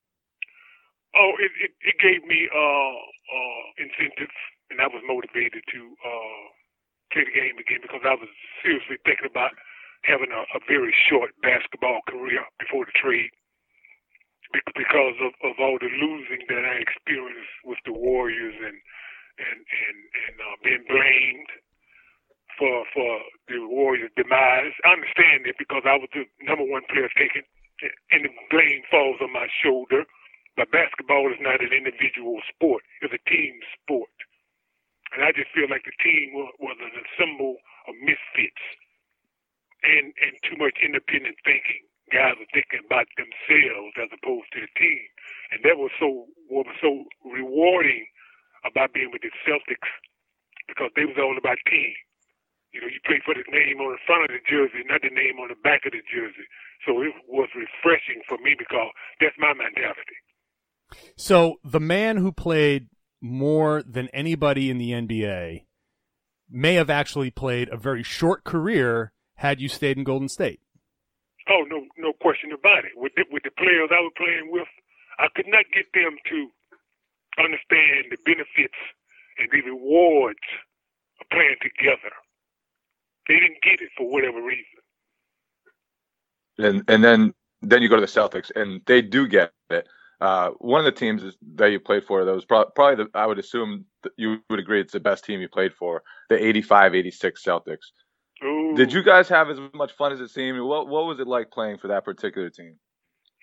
Oh, 1.16 1.32
it, 1.40 1.52
it, 1.60 1.72
it 1.82 1.96
gave 2.00 2.24
me 2.28 2.48
uh, 2.48 2.96
uh, 2.96 3.64
incentives, 3.78 4.36
and 4.70 4.80
I 4.80 4.88
was 4.88 5.04
motivated 5.08 5.64
to 5.74 5.82
uh, 6.00 6.44
play 7.12 7.24
the 7.28 7.36
game 7.36 7.58
again 7.60 7.84
because 7.84 8.02
I 8.08 8.16
was 8.16 8.32
seriously 8.64 8.96
thinking 9.04 9.28
about 9.28 9.52
having 10.04 10.32
a, 10.32 10.42
a 10.56 10.60
very 10.68 10.96
short 11.10 11.32
basketball 11.44 12.00
career 12.08 12.42
before 12.60 12.86
the 12.86 12.96
trade 12.96 13.30
because 14.76 15.16
of, 15.24 15.32
of 15.48 15.56
all 15.60 15.80
the 15.80 15.88
losing 15.88 16.44
that 16.50 16.64
I 16.64 16.84
experienced 16.84 17.56
with 17.64 17.80
the 17.86 17.94
Warriors 17.94 18.56
and 18.56 18.78
and 19.40 19.60
and, 19.64 19.98
and 20.28 20.36
uh, 20.44 20.56
being 20.64 20.84
blamed 20.88 21.50
for 22.62 22.86
for 22.94 23.12
the 23.50 23.58
Warriors' 23.66 24.14
demise. 24.14 24.78
I 24.86 24.94
understand 24.94 25.50
it 25.50 25.58
because 25.58 25.82
I 25.90 25.98
was 25.98 26.14
the 26.14 26.30
number 26.46 26.62
one 26.62 26.86
player 26.94 27.10
taken, 27.18 27.42
and 28.14 28.30
the 28.30 28.34
blame 28.54 28.86
falls 28.94 29.18
on 29.18 29.34
my 29.34 29.50
shoulder. 29.66 30.06
But 30.56 30.70
basketball 30.70 31.34
is 31.34 31.42
not 31.42 31.66
an 31.66 31.74
individual 31.74 32.38
sport; 32.54 32.86
it's 33.02 33.18
a 33.18 33.24
team 33.26 33.58
sport, 33.82 34.14
and 35.18 35.26
I 35.26 35.34
just 35.34 35.50
feel 35.58 35.66
like 35.74 35.90
the 35.90 35.98
team 36.06 36.38
was, 36.38 36.54
was 36.62 36.78
a 36.78 37.06
symbol 37.18 37.58
of 37.90 37.98
misfits 38.06 38.66
and 39.82 40.14
and 40.22 40.34
too 40.46 40.58
much 40.62 40.78
independent 40.86 41.38
thinking. 41.42 41.82
Guys 42.14 42.36
are 42.38 42.54
thinking 42.54 42.84
about 42.86 43.08
themselves 43.18 43.96
as 43.98 44.12
opposed 44.14 44.52
to 44.54 44.62
the 44.62 44.72
team, 44.78 45.02
and 45.56 45.64
that 45.66 45.80
was 45.82 45.90
so 45.98 46.30
what 46.46 46.68
was 46.70 46.78
so 46.78 47.10
rewarding 47.26 48.06
about 48.68 48.94
being 48.94 49.10
with 49.10 49.24
the 49.26 49.34
Celtics 49.48 49.90
because 50.68 50.92
they 50.96 51.06
was 51.06 51.18
all 51.18 51.38
about 51.38 51.58
team. 51.66 51.96
You 52.74 52.82
know, 52.82 52.88
you 52.88 53.00
play 53.06 53.20
for 53.26 53.36
the 53.36 53.44
name 53.52 53.82
on 53.82 53.92
the 53.92 54.04
front 54.08 54.24
of 54.24 54.32
the 54.32 54.40
jersey, 54.48 54.84
not 54.88 55.02
the 55.02 55.12
name 55.12 55.40
on 55.40 55.50
the 55.50 55.60
back 55.60 55.86
of 55.86 55.92
the 55.92 56.04
jersey. 56.08 56.48
So 56.88 57.02
it 57.02 57.12
was 57.28 57.50
refreshing 57.54 58.24
for 58.28 58.38
me 58.40 58.56
because 58.58 58.92
that's 59.20 59.36
my 59.38 59.54
mentality. 59.54 60.18
So 61.16 61.60
the 61.64 61.80
man 61.80 62.18
who 62.18 62.32
played 62.32 62.88
more 63.22 63.84
than 63.84 64.08
anybody 64.10 64.70
in 64.70 64.78
the 64.78 64.92
NBA 64.92 65.66
may 66.50 66.76
have 66.76 66.90
actually 66.90 67.32
played 67.32 67.70
a 67.70 67.78
very 67.78 68.04
short 68.04 68.44
career 68.44 69.14
had 69.36 69.62
you 69.62 69.68
stayed 69.68 69.98
in 69.98 70.04
Golden 70.04 70.30
State. 70.30 70.60
Oh 71.50 71.64
no, 71.68 71.86
no 71.98 72.14
question 72.22 72.52
about 72.52 72.86
it. 72.86 72.94
With 72.96 73.14
the, 73.16 73.26
with 73.32 73.44
the 73.44 73.52
players 73.52 73.90
I 73.92 74.00
was 74.00 74.14
playing 74.16 74.52
with, 74.52 74.68
I 75.20 75.28
could 75.36 75.48
not 75.48 75.66
get 75.74 75.92
them 75.94 76.18
to 76.30 76.50
understand 77.42 78.12
the 78.12 78.18
benefits 78.26 78.78
and 79.38 79.50
the 79.52 79.62
rewards 79.62 80.46
of 81.20 81.30
playing 81.30 81.58
together. 81.62 82.14
They 83.28 83.36
didn't 83.36 83.62
get 83.64 83.82
it 83.82 83.90
for 83.98 84.10
whatever 84.12 84.42
reason. 84.42 84.66
And 86.58 86.84
and 86.88 87.04
then 87.04 87.34
then 87.62 87.82
you 87.82 87.90
go 87.90 87.96
to 87.96 88.02
the 88.02 88.08
Celtics, 88.08 88.52
and 88.56 88.82
they 88.86 89.02
do 89.02 89.28
get 89.28 89.52
it. 89.70 89.88
Uh, 90.20 90.52
one 90.60 90.80
of 90.80 90.86
the 90.86 90.92
teams 90.92 91.24
that 91.56 91.72
you 91.72 91.80
played 91.80 92.04
for 92.04 92.24
that 92.24 92.34
was 92.34 92.46
pro- 92.46 92.70
probably 92.76 93.06
the, 93.06 93.10
I 93.18 93.26
would 93.26 93.40
assume 93.40 93.86
you 94.18 94.38
would 94.52 94.60
agree 94.60 94.80
it's 94.80 94.94
the 94.94 95.00
best 95.00 95.26
team 95.26 95.42
you 95.42 95.50
played 95.50 95.74
for, 95.74 96.04
the 96.30 96.36
85-86 96.36 97.44
Celtics. 97.44 97.90
Ooh. 98.44 98.76
Did 98.76 98.94
you 98.94 99.02
guys 99.02 99.28
have 99.30 99.50
as 99.50 99.60
much 99.74 99.94
fun 99.94 100.12
as 100.12 100.20
it 100.20 100.30
seemed? 100.30 100.60
What 100.62 100.88
what 100.88 101.06
was 101.06 101.20
it 101.20 101.28
like 101.28 101.52
playing 101.52 101.78
for 101.78 101.88
that 101.88 102.06
particular 102.06 102.50
team? 102.50 102.78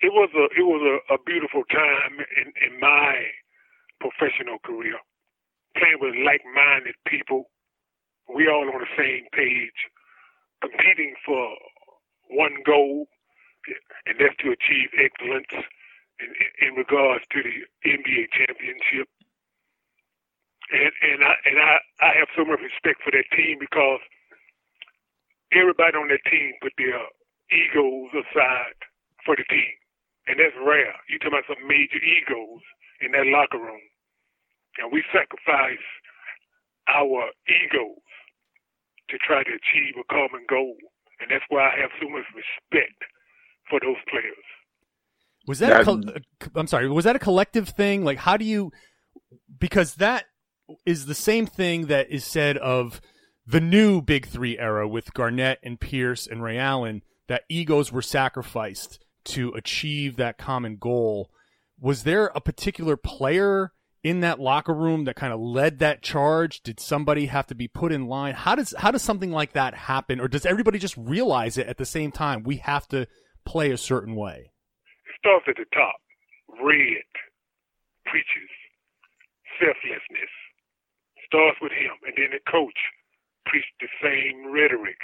It 0.01 0.11
was 0.11 0.29
a 0.35 0.43
it 0.59 0.63
was 0.63 1.01
a, 1.09 1.13
a 1.13 1.17
beautiful 1.25 1.63
time 1.71 2.19
in, 2.37 2.51
in 2.65 2.79
my 2.79 3.15
professional 3.99 4.59
career. 4.59 4.95
Playing 5.75 5.97
with 6.01 6.15
like 6.25 6.41
minded 6.53 6.95
people. 7.07 7.49
We 8.35 8.47
all 8.47 8.69
on 8.69 8.81
the 8.81 8.93
same 8.97 9.25
page, 9.33 9.79
competing 10.61 11.15
for 11.25 11.55
one 12.29 12.61
goal, 12.65 13.07
and 14.05 14.15
that's 14.19 14.37
to 14.41 14.53
achieve 14.53 14.89
excellence 14.97 15.51
in, 16.19 16.29
in 16.67 16.71
regards 16.75 17.25
to 17.31 17.39
the 17.43 17.55
NBA 17.89 18.29
championship. 18.33 19.07
And 20.71 20.93
and 21.01 21.19
I 21.25 21.33
and 21.45 21.57
I, 21.59 21.73
I 22.01 22.11
have 22.19 22.29
so 22.37 22.45
much 22.45 22.61
respect 22.61 23.01
for 23.03 23.11
that 23.11 23.25
team 23.35 23.57
because 23.59 24.01
everybody 25.53 25.97
on 25.97 26.09
that 26.09 26.23
team 26.29 26.53
put 26.61 26.73
their 26.77 27.01
egos 27.51 28.13
aside 28.13 28.77
for 29.25 29.35
the 29.35 29.45
team. 29.49 29.73
And 30.27 30.37
that's 30.39 30.55
rare. 30.61 30.93
You 31.09 31.17
talking 31.19 31.33
about 31.39 31.49
some 31.49 31.65
major 31.67 31.97
egos 31.97 32.61
in 33.01 33.11
that 33.13 33.25
locker 33.33 33.57
room. 33.57 33.81
And 34.77 34.91
we 34.93 35.03
sacrifice 35.11 35.81
our 36.87 37.31
egos 37.49 38.08
to 39.11 39.17
try 39.17 39.43
to 39.43 39.49
achieve 39.49 39.95
a 39.99 40.13
common 40.13 40.45
goal. 40.49 40.75
And 41.19 41.29
that's 41.31 41.43
why 41.49 41.69
I 41.69 41.81
have 41.81 41.91
so 42.01 42.09
much 42.09 42.25
respect 42.35 43.03
for 43.69 43.79
those 43.79 43.97
players. 44.09 44.45
Was 45.47 45.59
that 45.59 45.87
a 45.87 45.91
uh, 45.91 46.19
I'm 46.55 46.67
sorry, 46.67 46.89
was 46.89 47.05
that 47.05 47.15
a 47.15 47.19
collective 47.19 47.69
thing? 47.69 48.03
Like 48.03 48.19
how 48.19 48.37
do 48.37 48.45
you 48.45 48.71
because 49.59 49.95
that 49.95 50.25
is 50.85 51.05
the 51.05 51.15
same 51.15 51.45
thing 51.45 51.87
that 51.87 52.09
is 52.09 52.23
said 52.23 52.57
of 52.57 53.01
the 53.45 53.59
new 53.59 54.01
Big 54.01 54.27
Three 54.27 54.59
era 54.59 54.87
with 54.87 55.13
Garnett 55.13 55.59
and 55.63 55.79
Pierce 55.79 56.27
and 56.27 56.43
Ray 56.43 56.57
Allen, 56.57 57.01
that 57.27 57.43
egos 57.49 57.91
were 57.91 58.01
sacrificed 58.01 58.99
to 59.25 59.51
achieve 59.53 60.17
that 60.17 60.37
common 60.37 60.77
goal. 60.77 61.31
Was 61.79 62.03
there 62.03 62.27
a 62.35 62.41
particular 62.41 62.95
player 62.95 63.71
in 64.03 64.21
that 64.21 64.39
locker 64.39 64.73
room 64.73 65.05
that 65.05 65.15
kind 65.15 65.33
of 65.33 65.39
led 65.39 65.79
that 65.79 66.01
charge? 66.01 66.61
Did 66.61 66.79
somebody 66.79 67.27
have 67.27 67.47
to 67.47 67.55
be 67.55 67.67
put 67.67 67.91
in 67.91 68.07
line? 68.07 68.33
How 68.33 68.55
does 68.55 68.73
how 68.77 68.91
does 68.91 69.01
something 69.01 69.31
like 69.31 69.53
that 69.53 69.73
happen, 69.73 70.19
or 70.19 70.27
does 70.27 70.45
everybody 70.45 70.79
just 70.79 70.97
realize 70.97 71.57
it 71.57 71.67
at 71.67 71.77
the 71.77 71.85
same 71.85 72.11
time? 72.11 72.43
We 72.43 72.57
have 72.57 72.87
to 72.89 73.07
play 73.45 73.71
a 73.71 73.77
certain 73.77 74.15
way. 74.15 74.51
It 75.07 75.15
starts 75.19 75.45
at 75.47 75.55
the 75.55 75.65
top. 75.73 75.95
Red 76.63 77.09
preaches 78.05 78.51
selflessness. 79.59 80.31
Starts 81.27 81.59
with 81.61 81.71
him, 81.71 81.93
and 82.07 82.15
then 82.17 82.31
the 82.33 82.41
coach 82.49 82.79
preach 83.45 83.67
the 83.79 83.91
same 84.01 84.49
rhetoric. 84.49 84.97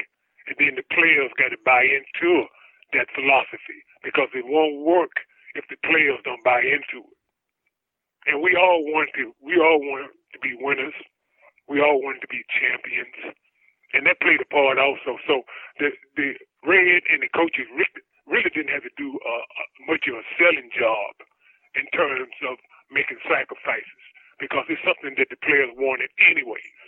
And 0.48 0.56
then 0.58 0.74
the 0.78 0.88
players 0.94 1.30
got 1.38 1.50
to 1.50 1.62
buy 1.66 1.86
into 1.86 2.46
that 2.94 3.10
philosophy 3.14 3.82
because 4.04 4.30
it 4.34 4.46
won't 4.46 4.86
work 4.86 5.26
if 5.54 5.66
the 5.70 5.78
players 5.82 6.22
don't 6.24 6.44
buy 6.44 6.62
into 6.62 7.06
it. 7.06 7.15
And 8.26 8.42
we 8.42 8.56
all 8.58 8.84
want 8.84 9.10
to, 9.16 9.34
we 9.42 9.58
all 9.58 9.80
want 9.80 10.12
to 10.34 10.40
be 10.40 10.58
winners. 10.58 10.94
We 11.68 11.82
all 11.82 12.02
want 12.02 12.22
to 12.22 12.28
be 12.28 12.42
champions. 12.50 13.38
And 13.94 14.06
that 14.06 14.20
played 14.22 14.42
a 14.42 14.50
part 14.50 14.78
also. 14.78 15.18
So 15.28 15.44
the, 15.80 15.92
the 16.18 16.36
Red 16.66 17.06
and 17.10 17.22
the 17.22 17.30
coaches 17.30 17.70
really, 18.26 18.50
didn't 18.50 18.74
have 18.74 18.84
to 18.84 18.94
do 18.98 19.20
uh, 19.22 19.46
much 19.88 20.10
of 20.10 20.16
a 20.18 20.26
selling 20.38 20.70
job 20.74 21.14
in 21.78 21.86
terms 21.94 22.34
of 22.50 22.58
making 22.90 23.18
sacrifices 23.30 24.02
because 24.40 24.66
it's 24.70 24.82
something 24.84 25.16
that 25.18 25.30
the 25.30 25.40
players 25.46 25.70
wanted 25.78 26.10
anyways. 26.20 26.80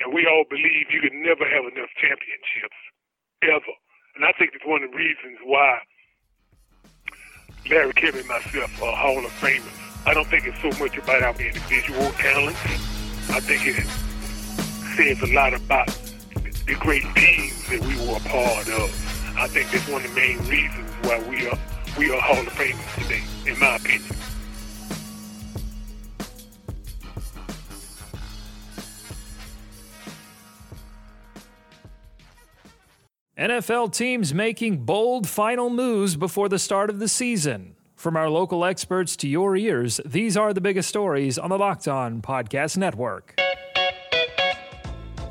And 0.00 0.12
we 0.12 0.26
all 0.26 0.44
believe 0.48 0.90
you 0.90 1.00
can 1.00 1.22
never 1.22 1.44
have 1.44 1.64
enough 1.70 1.90
championships, 2.00 2.80
ever. 3.42 3.74
And 4.16 4.24
I 4.24 4.32
think 4.38 4.52
it's 4.54 4.66
one 4.66 4.82
of 4.82 4.90
the 4.90 4.96
reasons 4.96 5.38
why 5.44 5.78
Larry 7.68 7.92
Kim 7.92 8.16
and 8.16 8.26
myself 8.26 8.82
are 8.82 8.96
Hall 8.96 9.24
of 9.24 9.32
Famers. 9.40 9.89
I 10.06 10.14
don't 10.14 10.26
think 10.28 10.46
it's 10.46 10.60
so 10.62 10.82
much 10.82 10.96
about 10.96 11.22
our 11.22 11.34
individual 11.40 12.10
talents. 12.12 12.60
I 13.30 13.40
think 13.40 13.66
it 13.66 13.86
says 14.96 15.22
a 15.22 15.32
lot 15.34 15.52
about 15.52 15.88
the 16.66 16.74
great 16.80 17.04
teams 17.14 17.68
that 17.68 17.80
we 17.80 17.94
were 18.06 18.16
a 18.16 18.20
part 18.20 18.68
of. 18.68 19.36
I 19.36 19.46
think 19.46 19.70
that's 19.70 19.88
one 19.88 20.04
of 20.04 20.08
the 20.10 20.16
main 20.16 20.38
reasons 20.48 20.90
why 21.02 21.22
we 21.28 21.46
are 21.48 21.58
we 21.98 22.10
are 22.12 22.20
Hall 22.20 22.38
of 22.38 22.52
Famers 22.54 23.02
today, 23.02 23.22
in 23.46 23.58
my 23.58 23.76
opinion. 23.76 24.16
NFL 33.38 33.94
teams 33.94 34.34
making 34.34 34.84
bold 34.84 35.28
final 35.28 35.70
moves 35.70 36.14
before 36.16 36.48
the 36.48 36.58
start 36.58 36.90
of 36.90 36.98
the 36.98 37.08
season. 37.08 37.74
From 38.00 38.16
our 38.16 38.30
local 38.30 38.64
experts 38.64 39.14
to 39.16 39.28
your 39.28 39.58
ears, 39.58 40.00
these 40.06 40.34
are 40.34 40.54
the 40.54 40.60
biggest 40.62 40.88
stories 40.88 41.36
on 41.36 41.50
the 41.50 41.58
Locked 41.58 41.86
On 41.86 42.22
Podcast 42.22 42.78
Network. 42.78 43.38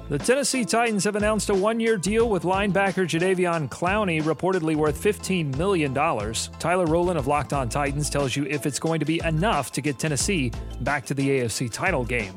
The 0.08 0.20
Tennessee 0.20 0.64
Titans 0.64 1.04
have 1.06 1.16
announced 1.16 1.50
a 1.50 1.56
one 1.56 1.80
year 1.80 1.98
deal 1.98 2.30
with 2.30 2.44
linebacker 2.44 3.08
Jadeveon 3.08 3.70
Clowney, 3.70 4.22
reportedly 4.22 4.76
worth 4.76 5.04
$15 5.04 5.58
million. 5.58 5.96
Tyler 5.96 6.86
Rowland 6.86 7.18
of 7.18 7.26
Locked 7.26 7.54
On 7.54 7.70
Titans 7.70 8.08
tells 8.08 8.36
you 8.36 8.46
if 8.46 8.68
it's 8.68 8.78
going 8.78 9.00
to 9.00 9.06
be 9.06 9.20
enough 9.26 9.72
to 9.72 9.82
get 9.82 9.98
Tennessee 9.98 10.52
back 10.82 11.08
to 11.08 11.16
the 11.16 11.28
AFC 11.28 11.72
title 11.72 12.06
game. 12.06 12.36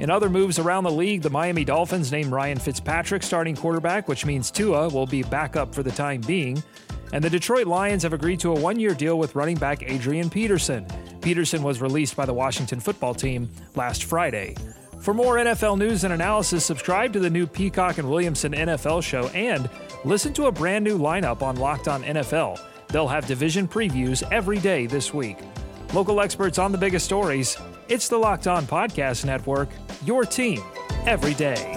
In 0.00 0.10
other 0.10 0.28
moves 0.28 0.58
around 0.58 0.84
the 0.84 0.90
league, 0.90 1.22
the 1.22 1.30
Miami 1.30 1.64
Dolphins 1.64 2.12
named 2.12 2.30
Ryan 2.30 2.58
Fitzpatrick 2.58 3.22
starting 3.22 3.56
quarterback, 3.56 4.06
which 4.06 4.26
means 4.26 4.50
Tua 4.50 4.90
will 4.90 5.06
be 5.06 5.22
back 5.22 5.56
up 5.56 5.74
for 5.74 5.82
the 5.82 5.92
time 5.92 6.20
being. 6.20 6.62
And 7.12 7.22
the 7.22 7.30
Detroit 7.30 7.66
Lions 7.66 8.02
have 8.02 8.12
agreed 8.14 8.40
to 8.40 8.52
a 8.52 8.58
one 8.58 8.80
year 8.80 8.94
deal 8.94 9.18
with 9.18 9.34
running 9.34 9.56
back 9.56 9.82
Adrian 9.82 10.30
Peterson. 10.30 10.86
Peterson 11.20 11.62
was 11.62 11.80
released 11.80 12.16
by 12.16 12.24
the 12.26 12.32
Washington 12.34 12.80
football 12.80 13.14
team 13.14 13.48
last 13.74 14.04
Friday. 14.04 14.56
For 15.00 15.12
more 15.12 15.36
NFL 15.36 15.78
news 15.78 16.04
and 16.04 16.12
analysis, 16.12 16.64
subscribe 16.64 17.12
to 17.12 17.18
the 17.18 17.28
new 17.30 17.46
Peacock 17.46 17.98
and 17.98 18.08
Williamson 18.08 18.52
NFL 18.52 19.02
show 19.02 19.26
and 19.28 19.68
listen 20.04 20.32
to 20.34 20.46
a 20.46 20.52
brand 20.52 20.84
new 20.84 20.96
lineup 20.98 21.42
on 21.42 21.56
Locked 21.56 21.88
On 21.88 22.02
NFL. 22.02 22.60
They'll 22.88 23.08
have 23.08 23.26
division 23.26 23.66
previews 23.66 24.22
every 24.30 24.58
day 24.58 24.86
this 24.86 25.12
week. 25.12 25.38
local 25.92 26.20
experts 26.20 26.58
on 26.58 26.72
the 26.72 26.78
biggest 26.78 27.04
stories. 27.04 27.56
It's 27.88 28.08
the 28.08 28.16
Locked 28.16 28.46
On 28.46 28.64
Podcast 28.64 29.26
Network, 29.26 29.68
your 30.06 30.24
team 30.24 30.62
every 31.06 31.34
day. 31.34 31.76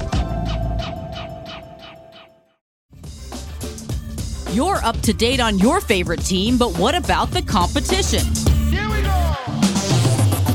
You're 4.55 4.77
up 4.85 4.97
to 5.01 5.11
date 5.11 5.41
on 5.41 5.59
your 5.59 5.81
favorite 5.81 6.23
team, 6.23 6.57
but 6.57 6.77
what 6.77 6.95
about 6.95 7.29
the 7.29 7.41
competition? 7.41 8.23
Here 8.71 8.87
we 8.87 9.01
go! 9.01 9.35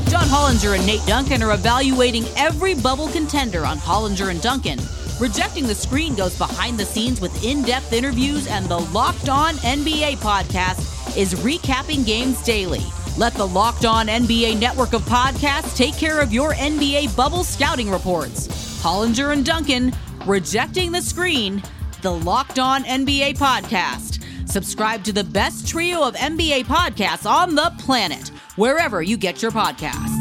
John 0.09 0.25
Hollinger 0.25 0.75
and 0.75 0.83
Nate 0.87 1.05
Duncan 1.05 1.43
are 1.43 1.53
evaluating 1.53 2.25
every 2.35 2.73
bubble 2.73 3.09
contender 3.09 3.63
on 3.63 3.77
Hollinger 3.77 4.31
and 4.31 4.41
Duncan. 4.41 4.79
Rejecting 5.19 5.67
the 5.67 5.75
Screen 5.75 6.15
goes 6.15 6.35
behind 6.35 6.79
the 6.79 6.83
scenes 6.83 7.21
with 7.21 7.43
in 7.43 7.61
depth 7.61 7.93
interviews, 7.93 8.47
and 8.47 8.65
the 8.65 8.79
Locked 8.79 9.29
On 9.29 9.53
NBA 9.57 10.13
podcast 10.13 11.15
is 11.15 11.35
recapping 11.35 12.03
games 12.03 12.41
daily. 12.41 12.81
Let 13.19 13.35
the 13.35 13.45
Locked 13.45 13.85
On 13.85 14.07
NBA 14.07 14.59
network 14.59 14.93
of 14.93 15.03
podcasts 15.03 15.77
take 15.77 15.95
care 15.95 16.21
of 16.21 16.33
your 16.33 16.55
NBA 16.55 17.15
bubble 17.15 17.43
scouting 17.43 17.91
reports. 17.91 18.47
Hollinger 18.81 19.31
and 19.31 19.45
Duncan, 19.45 19.93
Rejecting 20.25 20.91
the 20.91 21.03
Screen, 21.03 21.61
the 22.01 22.11
Locked 22.11 22.57
On 22.57 22.83
NBA 22.83 23.37
podcast. 23.37 24.23
Subscribe 24.49 25.03
to 25.03 25.13
the 25.13 25.23
best 25.23 25.67
trio 25.67 26.01
of 26.01 26.15
NBA 26.15 26.65
podcasts 26.65 27.29
on 27.29 27.55
the 27.55 27.71
planet, 27.77 28.29
wherever 28.55 29.01
you 29.01 29.17
get 29.17 29.41
your 29.41 29.51
podcasts. 29.51 30.19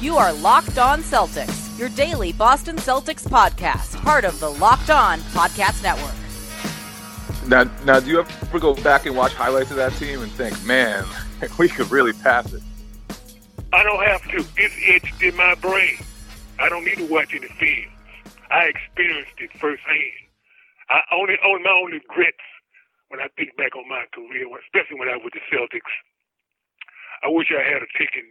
You 0.00 0.16
are 0.16 0.32
Locked 0.32 0.78
On 0.78 1.00
Celtics, 1.00 1.78
your 1.78 1.88
daily 1.90 2.32
Boston 2.32 2.76
Celtics 2.76 3.26
podcast, 3.26 3.96
part 4.02 4.24
of 4.24 4.38
the 4.40 4.50
Locked 4.50 4.90
On 4.90 5.20
Podcast 5.20 5.82
Network. 5.82 6.25
Now, 7.48 7.62
now, 7.84 8.00
do 8.00 8.10
you 8.10 8.18
ever 8.18 8.58
go 8.58 8.74
back 8.74 9.06
and 9.06 9.16
watch 9.16 9.32
highlights 9.32 9.70
of 9.70 9.76
that 9.76 9.92
team 9.94 10.20
and 10.20 10.32
think, 10.32 10.58
man, 10.64 11.04
we 11.58 11.68
could 11.68 11.90
really 11.92 12.12
pass 12.12 12.52
it? 12.52 12.62
I 13.72 13.82
don't 13.84 14.02
have 14.02 14.22
to. 14.30 14.44
It's 14.56 14.74
etched 14.82 15.22
in 15.22 15.36
my 15.36 15.54
brain. 15.54 15.98
I 16.58 16.68
don't 16.68 16.84
need 16.84 16.98
to 16.98 17.06
watch 17.06 17.30
any 17.34 17.46
films. 17.46 17.94
I 18.50 18.66
experienced 18.66 19.38
it 19.38 19.52
firsthand. 19.60 20.26
I 20.90 21.02
only, 21.14 21.38
only 21.46 21.62
my 21.62 21.70
only 21.70 22.02
regrets 22.02 22.42
when 23.08 23.20
I 23.20 23.28
think 23.36 23.56
back 23.56 23.76
on 23.76 23.88
my 23.88 24.06
career, 24.10 24.46
especially 24.66 24.98
when 24.98 25.08
I 25.08 25.14
was 25.14 25.30
with 25.30 25.34
the 25.34 25.44
Celtics. 25.50 25.94
I 27.22 27.28
wish 27.30 27.50
I 27.54 27.62
had 27.62 27.82
taken 27.94 28.26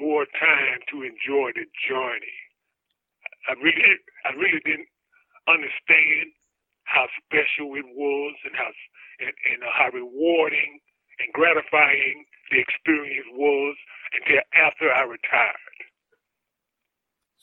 more 0.00 0.26
time 0.36 0.80
to 0.92 1.02
enjoy 1.08 1.56
the 1.56 1.64
journey. 1.88 2.36
I 3.48 3.56
really, 3.64 3.96
I 4.28 4.36
really 4.36 4.60
didn't 4.60 4.88
understand 5.48 6.36
how 6.88 7.04
special 7.20 7.76
it 7.76 7.84
was 7.84 8.34
and 8.44 8.56
how 8.56 8.72
and, 9.20 9.34
and 9.52 9.60
uh, 9.62 9.72
how 9.76 9.92
rewarding 9.92 10.80
and 11.20 11.28
gratifying 11.36 12.24
the 12.50 12.58
experience 12.58 13.28
was 13.36 13.76
until 14.16 14.40
after 14.56 14.88
I 14.88 15.04
retired. 15.04 15.78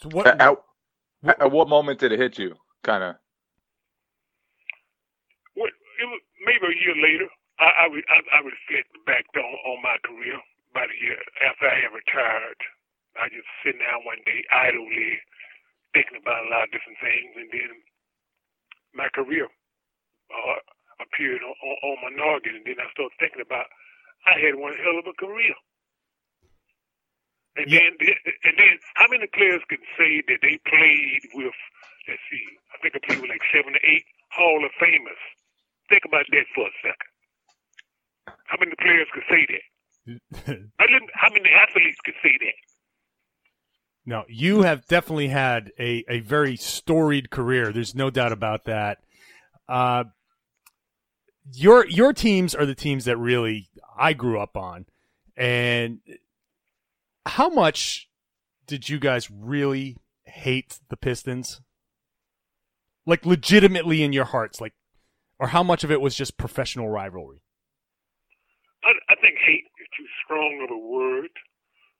So 0.01 0.09
what? 0.09 0.27
At, 0.27 0.41
at, 0.41 1.41
at 1.41 1.51
what 1.51 1.69
moment 1.69 1.99
did 1.99 2.11
it 2.11 2.19
hit 2.19 2.39
you? 2.39 2.57
Kind 2.83 3.03
of. 3.03 3.15
Well, 5.55 5.69
it 5.69 6.07
was 6.09 6.21
maybe 6.43 6.65
a 6.65 6.77
year 6.81 6.97
later. 6.97 7.29
I 7.59 7.65
I, 7.65 7.85
I, 7.87 8.17
I 8.35 8.39
reflect 8.43 8.89
back 9.05 9.25
on, 9.37 9.45
on 9.45 9.77
my 9.85 9.95
career 10.03 10.41
about 10.73 10.89
a 10.89 10.97
year 10.99 11.21
after 11.45 11.69
I 11.69 11.85
had 11.85 11.93
retired. 11.93 12.59
I 13.15 13.29
just 13.31 13.47
sitting 13.63 13.79
down 13.79 14.03
one 14.03 14.19
day 14.27 14.43
idly 14.51 15.21
thinking 15.95 16.19
about 16.19 16.43
a 16.43 16.51
lot 16.51 16.67
of 16.67 16.75
different 16.75 16.99
things, 16.99 17.31
and 17.39 17.47
then 17.47 17.71
my 18.95 19.11
career 19.13 19.45
uh, 19.45 20.59
appeared 21.03 21.43
on, 21.43 21.53
on, 21.53 21.75
on 21.83 21.97
my 22.01 22.11
noggin, 22.15 22.57
and 22.57 22.65
then 22.65 22.79
I 22.79 22.87
started 22.91 23.15
thinking 23.19 23.43
about 23.43 23.67
I 24.25 24.41
had 24.41 24.57
one 24.57 24.73
hell 24.81 24.97
of 24.97 25.05
a 25.05 25.13
career. 25.13 25.53
And 27.55 27.71
yeah. 27.71 27.87
then, 27.87 27.95
and 28.43 28.55
then, 28.57 28.75
how 28.95 29.07
many 29.07 29.27
players 29.31 29.63
can 29.69 29.79
say 29.95 30.19
that 30.27 30.43
they 30.43 30.59
played 30.67 31.23
with? 31.33 31.55
Let's 32.07 32.21
see, 32.27 32.45
I 32.73 32.75
think 32.83 32.95
I 32.95 32.99
played 33.05 33.21
with 33.21 33.31
like 33.31 33.45
seven 33.53 33.73
or 33.73 33.83
eight 33.85 34.05
Hall 34.35 34.59
of 34.65 34.71
Famers. 34.75 35.23
Think 35.87 36.03
about 36.03 36.25
that 36.31 36.47
for 36.53 36.67
a 36.67 36.75
second. 36.83 37.11
How 38.45 38.57
many 38.59 38.75
players 38.75 39.07
could 39.13 39.27
say 39.29 39.47
that? 39.47 39.65
how 41.15 41.29
many 41.31 41.49
athletes 41.49 41.97
could 42.03 42.19
say 42.21 42.37
that? 42.37 42.57
No, 44.05 44.23
you 44.27 44.61
have 44.61 44.85
definitely 44.85 45.29
had 45.29 45.71
a, 45.79 46.05
a 46.07 46.19
very 46.19 46.55
storied 46.55 47.31
career. 47.31 47.71
There's 47.71 47.95
no 47.95 48.09
doubt 48.11 48.31
about 48.31 48.65
that. 48.65 48.99
Uh, 49.67 50.05
your 51.53 51.87
your 51.87 52.13
teams 52.13 52.53
are 52.53 52.65
the 52.65 52.75
teams 52.75 53.05
that 53.05 53.17
really 53.17 53.69
I 53.97 54.13
grew 54.13 54.39
up 54.39 54.55
on, 54.55 54.85
and 55.35 55.99
how 57.25 57.49
much 57.49 58.07
did 58.67 58.89
you 58.89 58.99
guys 58.99 59.29
really 59.31 59.97
hate 60.23 60.79
the 60.89 60.97
Pistons? 60.97 61.61
Like 63.07 63.25
legitimately 63.25 64.03
in 64.03 64.13
your 64.13 64.25
hearts, 64.25 64.59
like, 64.59 64.73
or 65.39 65.47
how 65.47 65.61
much 65.61 65.83
of 65.83 65.91
it 65.91 66.01
was 66.01 66.15
just 66.15 66.37
professional 66.37 66.89
rivalry? 66.89 67.43
I, 68.83 68.91
I 69.09 69.15
think 69.15 69.37
hate 69.45 69.65
is 69.79 69.87
too 69.97 70.05
strong 70.23 70.63
of 70.63 70.71
a 70.71 70.77
word. 70.77 71.29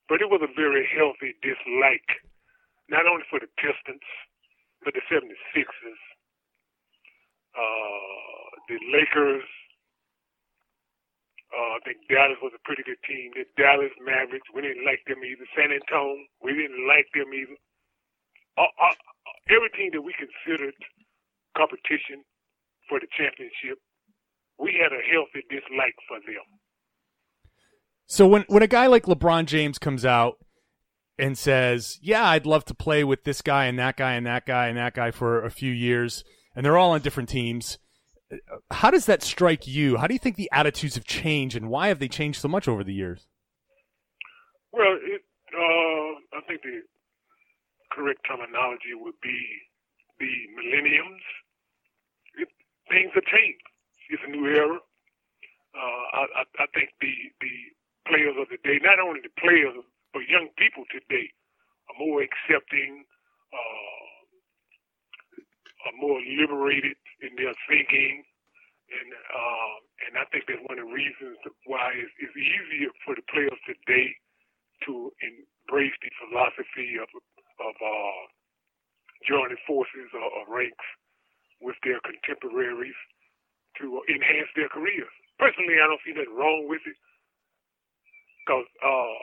But 0.08 0.22
it 0.22 0.30
was 0.30 0.42
a 0.46 0.52
very 0.54 0.86
healthy 0.86 1.34
dislike, 1.42 2.22
not 2.90 3.10
only 3.10 3.26
for 3.30 3.40
the 3.42 3.50
Pistons, 3.58 4.06
but 4.86 4.94
the 4.94 5.02
76ers, 5.10 6.02
uh, 7.58 8.46
the 8.70 8.78
Lakers. 8.94 9.48
Uh, 11.50 11.78
I 11.78 11.80
think 11.86 12.06
Dallas 12.10 12.38
was 12.44 12.54
a 12.54 12.62
pretty 12.68 12.84
good 12.84 13.02
team. 13.08 13.32
The 13.34 13.48
Dallas 13.58 13.94
Mavericks, 14.04 14.50
we 14.54 14.62
didn't 14.62 14.86
like 14.86 15.02
them 15.08 15.24
either. 15.24 15.48
San 15.56 15.72
Antonio, 15.72 16.22
we 16.44 16.54
didn't 16.54 16.86
like 16.86 17.08
them 17.16 17.32
either. 17.34 17.58
Uh, 18.58 18.70
uh, 18.78 18.98
everything 19.50 19.90
that 19.94 20.04
we 20.04 20.14
considered 20.14 20.76
competition 21.58 22.22
for 22.90 23.00
the 23.00 23.08
championship, 23.18 23.80
we 24.60 24.78
had 24.78 24.94
a 24.94 25.02
healthy 25.10 25.42
dislike 25.50 25.96
for 26.08 26.20
them. 26.28 26.46
So 28.08 28.28
when 28.28 28.46
when 28.48 28.64
a 28.64 28.68
guy 28.68 28.88
like 28.88 29.04
LeBron 29.04 29.46
James 29.46 29.80
comes 29.80 30.06
out 30.06 30.38
and 31.18 31.38
says, 31.38 31.98
"Yeah, 32.02 32.26
I'd 32.28 32.46
love 32.46 32.66
to 32.66 32.76
play 32.76 33.04
with 33.04 33.24
this 33.24 33.42
guy 33.42 33.66
and 33.66 33.80
that 33.80 33.98
guy 33.98 34.14
and 34.14 34.26
that 34.26 34.46
guy 34.46 34.68
and 34.68 34.78
that 34.78 34.94
guy 34.94 35.12
for 35.12 35.44
a 35.44 35.50
few 35.50 35.72
years," 35.72 36.24
and 36.56 36.66
they're 36.66 36.78
all 36.78 36.92
on 36.92 37.02
different 37.02 37.30
teams, 37.30 37.80
how 38.72 38.90
does 38.90 39.06
that 39.06 39.22
strike 39.22 39.68
you? 39.68 39.98
How 39.98 40.08
do 40.08 40.14
you 40.14 40.20
think 40.20 40.36
the 40.36 40.50
attitudes 40.52 40.96
have 40.96 41.06
changed, 41.06 41.56
and 41.56 41.70
why 41.70 41.88
have 41.90 42.00
they 42.00 42.08
changed 42.08 42.42
so 42.42 42.48
much 42.48 42.68
over 42.68 42.84
the 42.84 42.94
years? 42.94 43.28
Well, 44.72 44.98
it, 45.02 45.22
uh, 45.54 46.38
I 46.38 46.42
think 46.48 46.62
the 46.64 46.82
correct 47.92 48.22
terminology 48.28 48.94
would 48.94 49.20
be 49.22 49.40
the 50.20 50.32
millenniums. 50.56 51.22
It, 52.38 52.48
things 52.90 53.12
have 53.14 53.24
changed. 53.26 53.62
It's 54.10 54.24
a 54.26 54.32
new 54.32 54.48
era. 54.48 54.80
Uh, 55.76 56.04
I, 56.14 56.26
I, 56.36 56.44
I 56.60 56.66
think 56.74 56.90
the 57.02 57.14
the 57.42 57.54
players 58.08 58.36
of 58.40 58.48
the 58.50 58.60
day, 58.64 58.80
not 58.84 59.00
only 59.02 59.22
the 59.22 59.34
players, 59.40 59.76
but 60.14 60.26
young 60.30 60.50
people 60.58 60.86
today 60.94 61.30
are 61.92 61.98
more 62.00 62.22
accepting, 62.24 63.06
uh, 63.54 64.06
are 65.90 65.98
more 66.00 66.20
liberated 66.22 66.98
in 67.22 67.36
their 67.38 67.56
thinking. 67.70 68.24
And 68.92 69.10
uh, 69.14 69.76
and 70.08 70.14
I 70.20 70.26
think 70.30 70.46
that's 70.48 70.62
one 70.70 70.78
of 70.80 70.86
the 70.88 70.94
reasons 70.94 71.40
why 71.66 71.94
it's, 71.96 72.14
it's 72.22 72.38
easier 72.38 72.92
for 73.06 73.16
the 73.18 73.26
players 73.32 73.58
today 73.66 74.14
to 74.88 75.12
embrace 75.24 75.96
the 76.04 76.12
philosophy 76.22 77.00
of 77.02 77.10
of 77.62 77.76
uh, 77.80 78.24
joining 79.28 79.60
forces 79.68 80.10
or, 80.14 80.28
or 80.28 80.46
ranks 80.52 80.88
with 81.62 81.78
their 81.84 82.00
contemporaries 82.04 82.98
to 83.82 84.02
enhance 84.10 84.50
their 84.56 84.70
careers. 84.70 85.12
Personally, 85.40 85.78
I 85.80 85.88
don't 85.88 86.02
see 86.06 86.14
nothing 86.16 86.36
wrong 86.36 86.68
with 86.70 86.82
it. 86.88 86.98
Because 88.46 88.68
uh, 88.86 89.18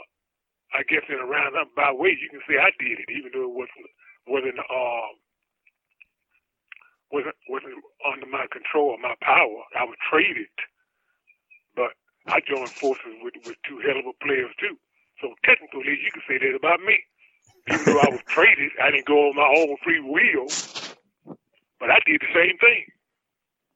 I 0.74 0.82
guess 0.88 1.04
in 1.08 1.20
a 1.20 1.26
roundabout 1.28 1.98
way, 1.98 2.16
you 2.18 2.28
can 2.30 2.42
say 2.48 2.58
I 2.58 2.72
did 2.80 3.00
it, 3.00 3.10
even 3.12 3.32
though 3.34 3.48
it 3.48 3.56
wasn't 3.56 3.88
wasn't 4.28 4.58
uh, 4.60 5.10
wasn't 7.12 7.36
wasn't 7.48 7.78
under 8.06 8.26
my 8.26 8.46
control 8.52 8.96
or 8.96 9.00
my 9.00 9.14
power. 9.22 9.60
I 9.78 9.84
was 9.84 9.98
traded, 10.10 10.50
but 11.76 11.94
I 12.28 12.40
joined 12.46 12.74
forces 12.74 13.16
with 13.22 13.34
with 13.44 13.58
two 13.68 13.80
hell 13.86 13.98
of 14.00 14.06
a 14.06 14.16
players 14.24 14.52
too. 14.60 14.76
So 15.22 15.34
technically, 15.44 15.86
you 15.98 16.10
can 16.12 16.24
say 16.28 16.38
that 16.38 16.56
about 16.56 16.80
me. 16.82 16.98
Even 17.68 17.86
though 17.86 18.00
I 18.02 18.10
was 18.10 18.22
traded, 18.28 18.72
I 18.82 18.90
didn't 18.90 19.06
go 19.06 19.30
on 19.30 19.36
my 19.36 19.48
own 19.48 19.76
free 19.84 20.00
will, 20.00 20.54
but 21.80 21.90
I 21.90 21.98
did 22.06 22.20
the 22.22 22.32
same 22.34 22.58
thing. 22.58 22.84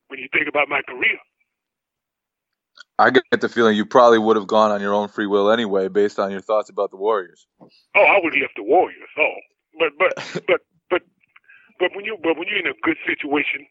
When 0.09 0.21
you 0.21 0.29
think 0.33 0.49
about 0.49 0.69
my 0.69 0.83
career. 0.83 1.19
I 2.99 3.11
get 3.11 3.25
the 3.41 3.49
feeling 3.51 3.77
you 3.77 3.87
probably 3.87 4.19
would 4.21 4.37
have 4.37 4.49
gone 4.49 4.73
on 4.73 4.81
your 4.81 4.95
own 4.95 5.09
free 5.09 5.27
will 5.27 5.51
anyway, 5.51 5.89
based 5.89 6.19
on 6.19 6.33
your 6.33 6.41
thoughts 6.43 6.71
about 6.71 6.91
the 6.93 6.99
Warriors. 6.99 7.47
Oh, 7.97 8.05
I 8.07 8.21
would 8.23 8.35
have 8.35 8.43
left 8.43 8.57
the 8.57 8.65
Warriors. 8.65 9.11
Oh, 9.19 9.37
but 9.79 9.93
but 9.99 10.13
but 10.49 10.61
but 10.91 11.03
but 11.81 11.91
when 11.97 12.05
you 12.05 12.19
but 12.23 12.39
when 12.39 12.49
you're 12.49 12.61
in 12.63 12.69
a 12.73 12.79
good 12.85 12.99
situation, 13.07 13.67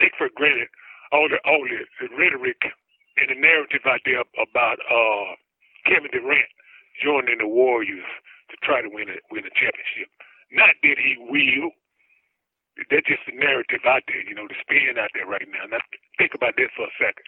take 0.00 0.12
for 0.18 0.30
granted 0.36 0.68
all 1.12 1.28
the 1.28 1.38
all 1.46 1.64
the, 1.64 1.80
the 2.00 2.08
rhetoric 2.16 2.60
and 3.18 3.30
the 3.30 3.38
narrative 3.40 3.82
out 3.86 4.00
there 4.06 4.22
about 4.40 4.78
uh 4.90 5.36
Kevin 5.86 6.10
Durant 6.12 6.50
joining 7.02 7.38
the 7.38 7.48
Warriors 7.48 8.06
to 8.50 8.56
try 8.64 8.82
to 8.82 8.90
win 8.90 9.10
a 9.10 9.18
win 9.30 9.44
a 9.46 9.52
championship. 9.56 10.10
Not 10.52 10.74
that 10.82 10.98
he 10.98 11.16
will. 11.18 11.72
That's 12.90 13.06
just 13.06 13.26
the 13.28 13.36
narrative 13.36 13.84
out 13.86 14.02
there, 14.08 14.22
you 14.24 14.34
know, 14.34 14.48
the 14.48 14.56
spin 14.64 14.96
out 14.98 15.10
there 15.14 15.26
right 15.26 15.46
now. 15.52 15.66
Now 15.70 15.82
think 16.18 16.32
about 16.34 16.56
that 16.56 16.70
for 16.76 16.86
a 16.88 16.94
second. 16.98 17.26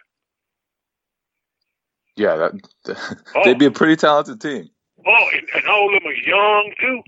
Yeah, 2.15 2.35
that, 2.35 2.95
oh. 3.35 3.41
they'd 3.45 3.59
be 3.59 3.65
a 3.65 3.71
pretty 3.71 3.95
talented 3.95 4.41
team. 4.41 4.69
Oh, 5.05 5.29
and, 5.33 5.47
and 5.55 5.67
all 5.67 5.87
of 5.87 6.01
them 6.01 6.11
are 6.11 6.13
young 6.13 6.73
too. 6.79 7.01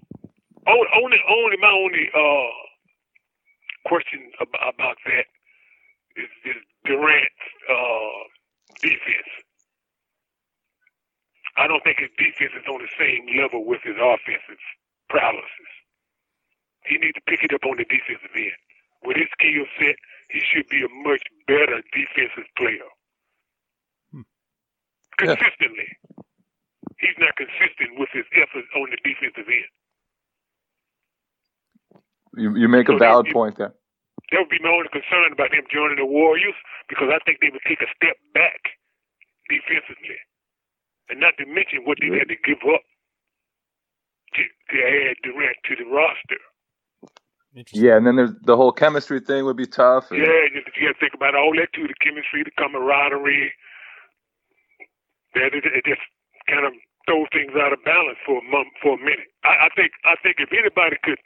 Only, 0.66 0.88
only, 0.96 1.18
only 1.30 1.58
my 1.60 1.70
only 1.70 2.10
uh, 2.16 2.52
question 3.86 4.32
about, 4.40 4.74
about 4.74 4.98
that 5.06 5.26
is, 6.16 6.30
is 6.46 6.56
Durant's 6.86 7.46
uh, 7.70 8.22
defense. 8.82 9.32
I 11.58 11.68
don't 11.68 11.84
think 11.84 12.00
his 12.00 12.10
defense 12.18 12.54
is 12.58 12.66
on 12.68 12.82
the 12.82 12.90
same 12.98 13.28
level 13.38 13.66
with 13.66 13.82
his 13.84 13.96
offensive 14.00 14.62
prowesses. 15.10 15.72
He 16.86 16.98
needs 16.98 17.16
to 17.16 17.22
pick 17.28 17.44
it 17.44 17.54
up 17.54 17.64
on 17.66 17.78
the 17.78 17.86
defensive 17.86 18.34
end. 18.36 18.58
With 19.06 19.18
his 19.18 19.30
skill 19.38 19.66
set, 19.80 19.96
he 20.32 20.42
should 20.42 20.68
be 20.70 20.82
a 20.84 20.90
much 21.04 21.22
better 21.48 21.84
defensive 21.94 22.50
player. 22.58 22.90
Consistently. 25.24 25.88
Yeah. 25.88 26.24
He's 27.00 27.20
not 27.20 27.36
consistent 27.36 28.00
with 28.00 28.10
his 28.14 28.24
efforts 28.36 28.68
on 28.76 28.88
the 28.92 29.00
defensive 29.04 29.48
end. 29.48 29.72
You, 32.36 32.56
you 32.56 32.68
make 32.68 32.88
so 32.88 32.96
a 32.96 33.00
valid 33.00 33.28
point 33.32 33.58
there. 33.58 33.74
That 34.32 34.40
would 34.40 34.50
be 34.50 34.60
my 34.64 34.72
only 34.72 34.90
concern 34.90 35.32
about 35.32 35.54
him 35.54 35.68
joining 35.70 35.98
the 35.98 36.08
Warriors 36.08 36.56
because 36.90 37.10
I 37.12 37.20
think 37.26 37.40
they 37.42 37.52
would 37.52 37.62
take 37.68 37.82
a 37.82 37.92
step 37.94 38.18
back 38.34 38.80
defensively. 39.52 40.18
And 41.10 41.20
not 41.20 41.36
to 41.38 41.46
mention 41.46 41.84
what 41.84 42.00
they 42.00 42.08
had 42.08 42.32
to 42.32 42.40
give 42.40 42.64
up 42.64 42.82
to, 44.34 44.42
to 44.42 44.76
add 44.80 45.20
Durant 45.22 45.58
to 45.68 45.76
the 45.76 45.86
roster. 45.92 46.42
Yeah, 47.74 47.98
and 47.98 48.08
then 48.08 48.16
there's 48.16 48.34
the 48.42 48.58
whole 48.58 48.72
chemistry 48.72 49.20
thing 49.20 49.46
would 49.46 49.58
be 49.58 49.68
tough. 49.68 50.10
And... 50.10 50.20
Yeah, 50.20 50.48
you, 50.50 50.64
you 50.74 50.88
got 50.88 50.94
to 50.94 51.00
think 51.00 51.14
about 51.14 51.36
all 51.36 51.54
that 51.60 51.70
too, 51.76 51.86
the 51.86 51.94
chemistry, 52.02 52.42
the 52.42 52.56
camaraderie. 52.58 53.54
That 55.36 55.54
it, 55.56 55.66
it 55.66 55.86
just 55.86 56.04
kind 56.50 56.66
of 56.66 56.74
throws 57.08 57.28
things 57.34 57.54
out 57.60 57.74
of 57.74 57.84
balance 57.86 58.20
for 58.26 58.40
a 58.40 58.48
month, 58.52 58.70
for 58.82 58.96
a 58.96 59.02
minute. 59.02 59.30
I, 59.46 59.68
I 59.68 59.70
think 59.76 59.92
I 60.06 60.16
think 60.24 60.38
if 60.40 60.52
anybody 60.54 60.98
could 61.04 61.20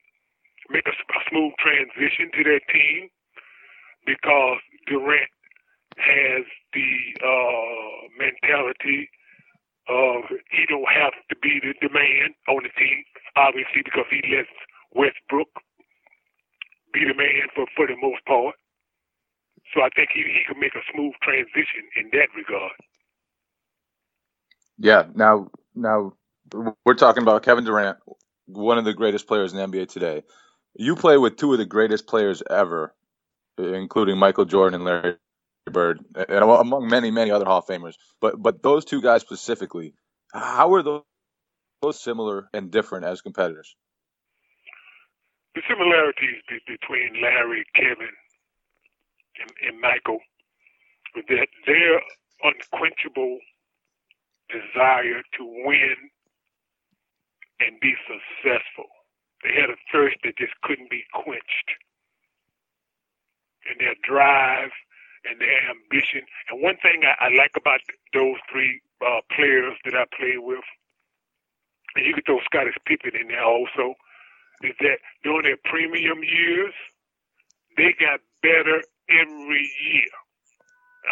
make 0.70 0.88
a, 0.88 0.96
a 0.96 1.22
smooth 1.32 1.54
transition 1.60 2.32
to 2.36 2.42
that 2.52 2.64
team, 2.74 3.10
because 4.06 4.60
Durant 4.88 5.32
has 5.98 6.46
the 6.74 6.92
uh, 7.24 8.08
mentality 8.20 9.08
uh, 9.90 10.24
he 10.52 10.64
don't 10.70 10.88
have 10.88 11.16
to 11.30 11.36
be 11.44 11.60
the, 11.60 11.76
the 11.84 11.92
man 11.92 12.32
on 12.48 12.64
the 12.64 12.72
team, 12.80 13.04
obviously, 13.36 13.84
because 13.84 14.08
he 14.12 14.24
lets 14.32 14.52
Westbrook 14.96 15.52
be 16.94 17.06
the 17.08 17.16
man 17.18 17.48
for, 17.56 17.68
for 17.76 17.88
the 17.88 17.98
most 18.02 18.24
part. 18.26 18.56
So 19.76 19.84
I 19.84 19.90
think 19.96 20.10
he, 20.14 20.24
he 20.24 20.44
can 20.48 20.60
make 20.60 20.76
a 20.76 20.86
smooth 20.94 21.14
transition 21.24 21.84
in 22.00 22.12
that 22.14 22.32
regard. 22.36 22.76
Yeah. 24.78 25.04
Now, 25.14 25.50
now 25.76 26.14
we're 26.86 26.96
talking 26.96 27.24
about 27.24 27.44
Kevin 27.44 27.66
Durant, 27.66 27.98
one 28.46 28.78
of 28.78 28.86
the 28.86 28.94
greatest 28.94 29.28
players 29.28 29.54
in 29.54 29.58
the 29.58 29.68
NBA 29.68 29.90
today. 29.90 30.24
You 30.76 30.96
play 30.96 31.18
with 31.18 31.38
two 31.38 31.52
of 31.54 31.60
the 31.60 31.66
greatest 31.66 32.08
players 32.08 32.44
ever, 32.50 32.94
including 33.58 34.18
Michael 34.18 34.46
Jordan 34.46 34.76
and 34.76 34.86
Larry 34.86 35.16
Bird, 35.66 36.04
and 36.16 36.44
among 36.44 36.88
many, 36.88 37.12
many 37.12 37.32
other 37.32 37.46
Hall 37.46 37.60
of 37.60 37.66
Famers. 37.66 37.96
But 38.22 38.42
but 38.42 38.62
those 38.62 38.86
two 38.86 39.02
guys 39.02 39.22
specifically, 39.22 39.96
how 40.32 40.74
are 40.74 40.84
those, 40.84 41.04
those 41.82 42.00
similar 42.00 42.48
and 42.54 42.72
different 42.72 43.06
as 43.06 43.22
competitors? 43.22 43.76
The 45.56 45.62
similarities 45.68 46.44
between 46.68 47.22
Larry, 47.22 47.66
Kevin, 47.76 48.14
and, 49.42 49.52
and 49.68 49.82
Michael, 49.82 50.20
that 51.16 51.48
their 51.66 52.02
unquenchable 52.44 53.40
desire 54.50 55.22
to 55.38 55.44
win 55.66 55.98
and 57.60 57.80
be 57.82 57.94
successful. 58.08 58.86
They 59.44 59.54
had 59.54 59.70
a 59.70 59.78
thirst 59.92 60.18
that 60.24 60.38
just 60.38 60.54
couldn't 60.64 60.90
be 60.90 61.04
quenched. 61.14 61.70
And 63.70 63.80
their 63.80 63.96
drive 64.04 64.72
and 65.26 65.40
their 65.42 65.60
ambition. 65.70 66.22
And 66.50 66.62
one 66.62 66.78
thing 66.82 67.04
I, 67.04 67.28
I 67.28 67.30
like 67.36 67.52
about 67.58 67.82
those 68.14 68.38
three 68.52 68.82
uh, 69.06 69.22
players 69.36 69.76
that 69.86 69.96
I 69.96 70.06
played 70.18 70.40
with, 70.40 70.64
and 71.96 72.06
you 72.06 72.14
could 72.14 72.26
throw 72.26 72.40
Scottie 72.46 72.72
Pippen 72.86 73.12
in 73.20 73.28
there 73.30 73.44
also, 73.44 73.96
is 74.64 74.74
that 74.82 75.00
during 75.24 75.44
their 75.44 75.58
premium 75.66 76.20
years, 76.24 76.74
they 77.78 77.94
got 78.00 78.20
better 78.42 78.82
every 79.10 79.72
year. 79.92 80.12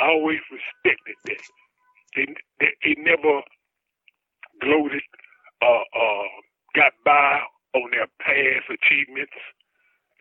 I 0.01 0.09
always 0.09 0.39
respected 0.51 1.15
that. 1.25 1.64
They, 2.15 2.27
they, 2.59 2.71
they 2.83 2.95
never 3.01 3.41
gloated, 4.61 5.03
uh, 5.61 5.85
uh, 5.95 6.29
got 6.75 6.93
by 7.05 7.41
on 7.75 7.91
their 7.91 8.07
past 8.21 8.67
achievements. 8.71 9.35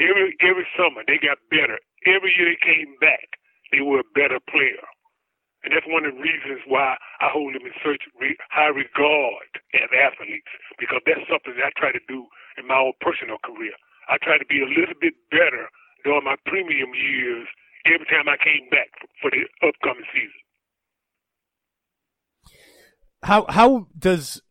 Every 0.00 0.34
every 0.42 0.66
summer 0.78 1.02
they 1.06 1.18
got 1.22 1.38
better. 1.50 1.78
Every 2.06 2.34
year 2.38 2.50
they 2.54 2.60
came 2.64 2.96
back 3.00 3.28
they 3.72 3.80
were 3.82 4.00
a 4.00 4.12
better 4.14 4.40
player. 4.50 4.82
And 5.64 5.74
that's 5.74 5.86
one 5.90 6.06
of 6.06 6.14
the 6.14 6.22
reasons 6.22 6.62
why 6.70 6.94
I 7.20 7.28
hold 7.34 7.54
them 7.54 7.66
in 7.66 7.74
such 7.82 8.02
high 8.54 8.70
regard 8.70 9.50
as 9.74 9.90
athletes, 9.90 10.50
because 10.78 11.02
that's 11.06 11.26
something 11.26 11.56
that 11.58 11.74
I 11.74 11.80
try 11.80 11.90
to 11.90 12.04
do 12.06 12.26
in 12.58 12.68
my 12.70 12.78
own 12.78 12.94
personal 13.02 13.38
career. 13.42 13.74
I 14.08 14.18
try 14.22 14.38
to 14.38 14.46
be 14.46 14.62
a 14.62 14.70
little 14.70 14.94
bit 15.00 15.14
better 15.34 15.66
during 16.06 16.24
my 16.24 16.36
premium 16.46 16.94
years 16.94 17.48
every 17.90 18.06
time 18.06 18.30
I 18.30 18.38
came 18.38 18.70
back 18.70 18.90
for 19.20 19.30
the 19.34 19.42
upcoming 19.66 20.06
season. 20.14 20.43
How 23.24 23.46
how 23.48 23.86
does 23.98 24.42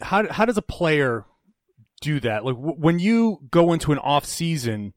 how 0.00 0.30
how 0.30 0.44
does 0.44 0.58
a 0.58 0.62
player 0.62 1.24
do 2.02 2.20
that? 2.20 2.44
Like 2.44 2.56
w- 2.56 2.76
when 2.76 2.98
you 2.98 3.38
go 3.50 3.72
into 3.72 3.92
an 3.92 3.98
off 3.98 4.26
season 4.26 4.92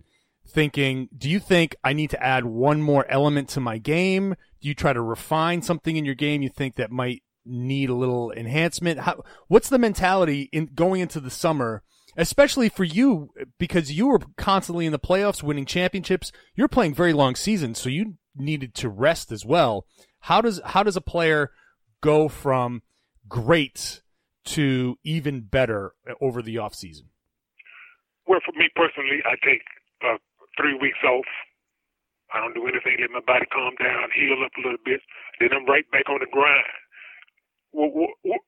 thinking, 0.45 1.07
do 1.17 1.29
you 1.29 1.39
think 1.39 1.77
I 1.85 1.93
need 1.93 2.09
to 2.09 2.21
add 2.21 2.43
one 2.43 2.81
more 2.81 3.09
element 3.09 3.47
to 3.49 3.61
my 3.61 3.77
game? 3.77 4.35
Do 4.61 4.67
you 4.67 4.75
try 4.75 4.91
to 4.91 5.01
refine 5.01 5.61
something 5.61 5.95
in 5.95 6.03
your 6.03 6.13
game 6.13 6.41
you 6.41 6.49
think 6.49 6.75
that 6.75 6.91
might 6.91 7.23
need 7.45 7.89
a 7.89 7.95
little 7.95 8.33
enhancement? 8.33 8.99
How, 8.99 9.23
what's 9.47 9.69
the 9.69 9.79
mentality 9.79 10.49
in 10.51 10.71
going 10.75 10.99
into 10.99 11.21
the 11.21 11.31
summer, 11.31 11.83
especially 12.17 12.67
for 12.67 12.83
you 12.83 13.29
because 13.57 13.93
you 13.93 14.07
were 14.07 14.19
constantly 14.35 14.85
in 14.85 14.91
the 14.91 14.99
playoffs, 14.99 15.41
winning 15.41 15.65
championships. 15.65 16.33
You're 16.53 16.67
playing 16.67 16.95
very 16.95 17.13
long 17.13 17.35
seasons, 17.35 17.79
so 17.79 17.87
you 17.87 18.15
needed 18.35 18.75
to 18.75 18.89
rest 18.89 19.31
as 19.31 19.45
well. 19.45 19.85
How 20.21 20.41
does 20.41 20.59
how 20.65 20.83
does 20.83 20.97
a 20.97 21.01
player 21.01 21.51
go 22.01 22.27
from 22.27 22.81
great 23.27 24.01
to 24.45 24.97
even 25.03 25.41
better 25.41 25.93
over 26.21 26.41
the 26.41 26.57
off 26.57 26.73
season? 26.73 27.09
Well, 28.27 28.39
for 28.45 28.51
me 28.57 28.69
personally, 28.75 29.19
I 29.25 29.35
take 29.45 29.63
uh, 30.03 30.17
three 30.59 30.77
weeks 30.79 30.99
off. 31.03 31.25
I 32.33 32.41
don't 32.41 32.53
do 32.53 32.67
anything. 32.67 32.97
Let 32.99 33.11
my 33.11 33.23
body 33.23 33.45
calm 33.47 33.75
down, 33.79 34.11
heal 34.11 34.35
up 34.43 34.51
a 34.57 34.61
little 34.61 34.83
bit. 34.83 34.99
Then 35.39 35.49
I'm 35.55 35.65
right 35.65 35.89
back 35.91 36.09
on 36.09 36.19
the 36.19 36.27
grind. 36.31 36.67
What 37.71 37.93
what 38.21 38.41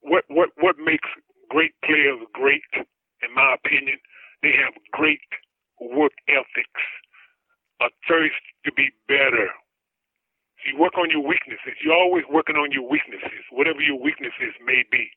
what 0.00 0.24
what, 0.28 0.48
what 0.60 0.76
makes 0.78 1.08
great 1.48 1.72
players 1.84 2.20
great, 2.32 2.68
in 2.76 3.34
my 3.34 3.56
opinion? 3.56 3.96
They 4.42 4.52
have 4.60 4.74
great 4.92 5.24
work 5.80 6.12
ethics, 6.28 6.84
a 7.80 7.88
thirst 8.06 8.44
to 8.66 8.72
be 8.72 8.90
better. 9.08 9.48
You 10.64 10.78
work 10.80 10.96
on 10.96 11.10
your 11.10 11.22
weaknesses. 11.24 11.76
You're 11.84 11.96
always 11.96 12.24
working 12.32 12.56
on 12.56 12.72
your 12.72 12.88
weaknesses, 12.88 13.44
whatever 13.52 13.80
your 13.80 14.00
weaknesses 14.00 14.56
may 14.64 14.84
be. 14.90 15.08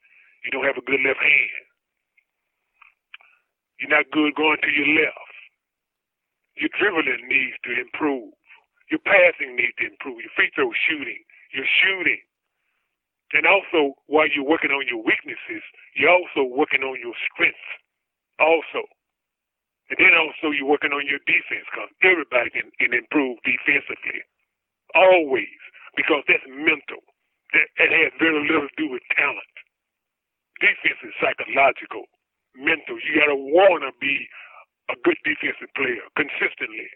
You 0.43 0.51
don't 0.51 0.67
have 0.67 0.77
a 0.77 0.85
good 0.85 0.99
left 1.03 1.19
hand. 1.19 1.65
You're 3.79 3.93
not 3.93 4.11
good 4.11 4.35
going 4.35 4.59
to 4.63 4.71
your 4.71 4.89
left. 5.01 5.33
Your 6.57 6.71
dribbling 6.79 7.27
needs 7.29 7.57
to 7.63 7.71
improve. 7.79 8.33
Your 8.91 9.01
passing 9.05 9.55
needs 9.55 9.75
to 9.79 9.87
improve. 9.87 10.19
Your 10.21 10.33
free 10.35 10.51
throw 10.55 10.71
shooting. 10.87 11.21
Your 11.53 11.65
shooting. 11.83 12.21
And 13.33 13.45
also, 13.45 13.95
while 14.07 14.27
you're 14.31 14.47
working 14.47 14.71
on 14.71 14.87
your 14.87 15.03
weaknesses, 15.03 15.63
you're 15.95 16.11
also 16.13 16.43
working 16.47 16.83
on 16.83 16.99
your 16.99 17.15
strengths. 17.31 17.69
Also. 18.39 18.87
And 19.89 19.99
then 19.99 20.15
also 20.15 20.51
you're 20.55 20.67
working 20.69 20.91
on 20.91 21.07
your 21.07 21.19
defense 21.27 21.67
because 21.71 21.91
everybody 22.03 22.49
can, 22.51 22.71
can 22.79 22.93
improve 22.95 23.39
defensively. 23.43 24.23
Always. 24.95 25.59
Because 25.97 26.23
that's 26.27 26.45
mental. 26.47 27.01
That, 27.53 27.67
that 27.79 27.91
has 27.91 28.11
very 28.19 28.39
little 28.47 28.67
to 28.69 28.75
do 28.77 28.89
with 28.91 29.03
talent. 29.17 29.55
Defense 30.61 30.99
is 31.03 31.15
psychological. 31.21 32.05
mental. 32.57 32.97
You 33.01 33.19
got 33.19 33.31
to 33.31 33.39
want 33.39 33.83
to 33.87 33.93
be 34.01 34.27
a 34.91 34.95
good 35.05 35.17
defensive 35.25 35.71
player 35.77 36.03
consistently. 36.17 36.89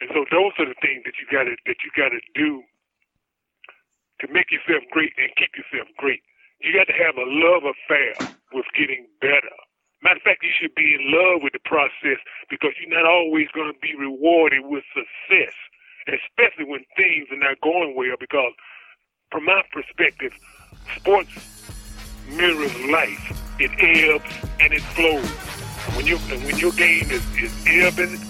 And 0.00 0.10
so 0.14 0.24
those 0.30 0.54
are 0.60 0.68
the 0.68 0.78
things 0.82 1.04
that 1.06 1.16
you 1.20 1.26
got 1.30 1.44
to 1.46 1.54
that 1.66 1.80
you 1.84 1.90
got 1.96 2.10
to 2.12 2.22
do 2.34 2.62
to 4.22 4.26
make 4.32 4.50
yourself 4.52 4.84
great 4.92 5.12
and 5.18 5.30
keep 5.36 5.52
yourself 5.58 5.88
great. 5.98 6.22
You 6.62 6.74
got 6.74 6.88
to 6.90 6.96
have 6.98 7.16
a 7.18 7.26
love 7.26 7.64
affair 7.66 8.14
with 8.54 8.66
getting 8.78 9.06
better. 9.20 9.54
Matter 10.02 10.20
of 10.22 10.26
fact, 10.26 10.44
you 10.44 10.54
should 10.54 10.74
be 10.76 10.94
in 10.94 11.10
love 11.10 11.42
with 11.42 11.54
the 11.54 11.64
process 11.66 12.20
because 12.50 12.72
you're 12.78 12.92
not 12.94 13.08
always 13.08 13.48
going 13.54 13.72
to 13.72 13.80
be 13.82 13.96
rewarded 13.98 14.62
with 14.64 14.84
success, 14.94 15.54
especially 16.08 16.64
when 16.64 16.84
things 16.96 17.28
are 17.30 17.38
not 17.38 17.60
going 17.60 17.94
well. 17.96 18.16
Because, 18.18 18.52
from 19.30 19.44
my 19.44 19.62
perspective, 19.72 20.32
sports 20.96 21.30
mirrors 22.30 22.74
life. 22.90 23.32
It 23.58 23.70
ebbs 23.78 24.34
and 24.60 24.72
it 24.72 24.82
flows. 24.82 25.28
When 25.96 26.06
you 26.06 26.18
when 26.18 26.58
your 26.58 26.72
game 26.72 27.10
is, 27.10 27.24
is 27.36 27.66
ebbing, 27.66 28.20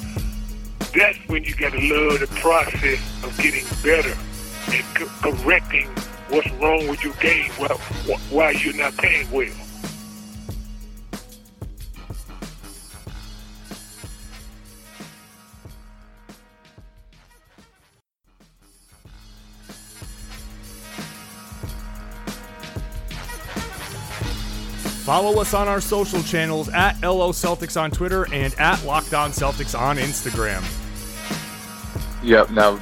that's 0.94 1.18
when 1.26 1.44
you 1.44 1.54
got 1.56 1.72
to 1.72 1.80
love 1.80 2.20
the 2.20 2.26
process 2.40 3.24
of 3.24 3.36
getting 3.38 3.64
better 3.82 4.16
and 4.72 4.84
co- 4.94 5.32
correcting 5.32 5.86
what's 6.28 6.50
wrong 6.52 6.86
with 6.88 7.02
your 7.02 7.14
game 7.14 7.50
while, 7.52 7.78
while 8.30 8.52
you're 8.54 8.74
not 8.74 8.96
playing 8.96 9.30
well. 9.30 9.67
Follow 25.08 25.40
us 25.40 25.54
on 25.54 25.68
our 25.68 25.80
social 25.80 26.22
channels 26.22 26.68
at 26.68 27.00
LO 27.00 27.32
Celtics 27.32 27.80
on 27.80 27.90
Twitter 27.90 28.26
and 28.30 28.52
at 28.60 28.84
Locked 28.84 29.14
On 29.14 29.30
Celtics 29.30 29.74
on 29.74 29.96
Instagram. 29.96 30.62
Yep. 32.22 32.50
Now, 32.50 32.78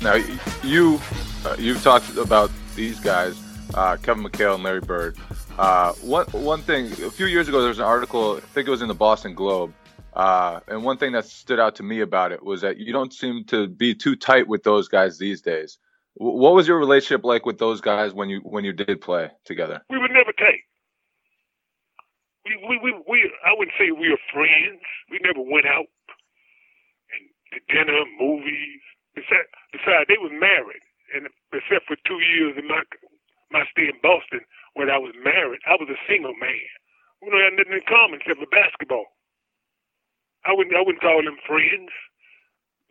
now 0.00 0.14
you 0.62 1.00
uh, 1.44 1.56
you've 1.58 1.82
talked 1.82 2.16
about 2.18 2.52
these 2.76 3.00
guys, 3.00 3.36
uh, 3.74 3.96
Kevin 3.96 4.22
McHale 4.22 4.54
and 4.54 4.62
Larry 4.62 4.78
Bird. 4.80 5.16
Uh, 5.58 5.92
one 5.94 6.26
one 6.26 6.62
thing, 6.62 6.92
a 7.02 7.10
few 7.10 7.26
years 7.26 7.48
ago, 7.48 7.58
there 7.58 7.70
was 7.70 7.80
an 7.80 7.84
article. 7.84 8.36
I 8.36 8.40
think 8.42 8.68
it 8.68 8.70
was 8.70 8.82
in 8.82 8.86
the 8.86 8.94
Boston 8.94 9.34
Globe. 9.34 9.74
Uh, 10.12 10.60
and 10.68 10.84
one 10.84 10.98
thing 10.98 11.10
that 11.14 11.24
stood 11.24 11.58
out 11.58 11.74
to 11.74 11.82
me 11.82 12.00
about 12.00 12.30
it 12.30 12.44
was 12.44 12.60
that 12.60 12.76
you 12.76 12.92
don't 12.92 13.12
seem 13.12 13.42
to 13.46 13.66
be 13.66 13.92
too 13.92 14.14
tight 14.14 14.46
with 14.46 14.62
those 14.62 14.86
guys 14.86 15.18
these 15.18 15.42
days. 15.42 15.78
W- 16.16 16.38
what 16.38 16.54
was 16.54 16.68
your 16.68 16.78
relationship 16.78 17.24
like 17.24 17.44
with 17.44 17.58
those 17.58 17.80
guys 17.80 18.14
when 18.14 18.28
you 18.28 18.38
when 18.44 18.62
you 18.62 18.72
did 18.72 19.00
play 19.00 19.32
together? 19.44 19.82
We 19.90 19.98
were 19.98 20.06
never 20.06 20.30
tight 20.30 20.60
we, 22.46 22.54
we, 22.68 22.74
we, 22.82 22.90
we, 23.08 23.18
I 23.44 23.52
wouldn't 23.58 23.76
say 23.78 23.90
we 23.92 24.10
were 24.10 24.22
friends. 24.32 24.82
We 25.10 25.20
never 25.22 25.42
went 25.42 25.66
out 25.66 25.86
and 27.12 27.24
to 27.54 27.58
dinner, 27.72 28.02
movies. 28.20 28.82
Besides, 29.16 30.06
they 30.08 30.20
was 30.20 30.32
married, 30.36 30.84
and 31.16 31.26
except 31.52 31.86
for 31.88 31.96
two 32.06 32.20
years 32.22 32.54
in 32.58 32.68
my 32.68 32.82
my 33.52 33.64
stay 33.72 33.88
in 33.90 33.98
Boston 34.02 34.42
when 34.74 34.90
I 34.90 34.98
was 34.98 35.14
married, 35.24 35.62
I 35.66 35.78
was 35.80 35.88
a 35.88 36.00
single 36.10 36.34
man. 36.36 36.70
We 37.22 37.30
don't 37.32 37.42
have 37.46 37.58
nothing 37.58 37.78
in 37.80 37.86
common 37.88 38.20
except 38.20 38.40
for 38.42 38.50
basketball. 38.52 39.06
I 40.46 40.52
wouldn't, 40.54 40.76
I 40.76 40.82
wouldn't 40.82 41.02
call 41.04 41.22
them 41.24 41.38
friends. 41.48 41.92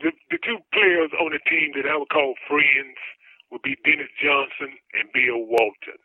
The 0.03 0.11
the 0.31 0.39
two 0.43 0.59
players 0.73 1.11
on 1.19 1.31
the 1.33 1.43
team 1.49 1.73
that 1.77 1.87
I 1.89 1.97
would 1.97 2.11
call 2.11 2.35
friends 2.49 2.97
would 3.51 3.63
be 3.63 3.77
Dennis 3.85 4.11
Johnson 4.21 4.75
and 4.97 5.11
Bill 5.13 5.45
Walton. 5.47 6.01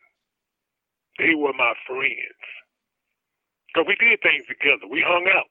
They 1.18 1.34
were 1.36 1.54
my 1.54 1.74
friends. 1.86 2.42
Because 3.70 3.86
we 3.86 3.96
did 3.96 4.18
things 4.20 4.46
together. 4.50 4.90
We 4.90 5.00
hung 5.06 5.30
out. 5.30 5.46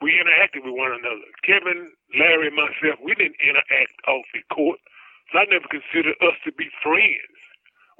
We 0.00 0.16
interacted 0.16 0.64
with 0.64 0.74
one 0.76 0.92
another. 0.92 1.28
Kevin, 1.44 1.92
Larry, 2.18 2.50
myself, 2.50 3.00
we 3.04 3.14
didn't 3.14 3.40
interact 3.40 3.96
off 4.08 4.24
the 4.32 4.42
court. 4.52 4.80
So 5.32 5.40
I 5.40 5.44
never 5.48 5.68
considered 5.68 6.16
us 6.20 6.36
to 6.44 6.52
be 6.52 6.68
friends. 6.82 7.36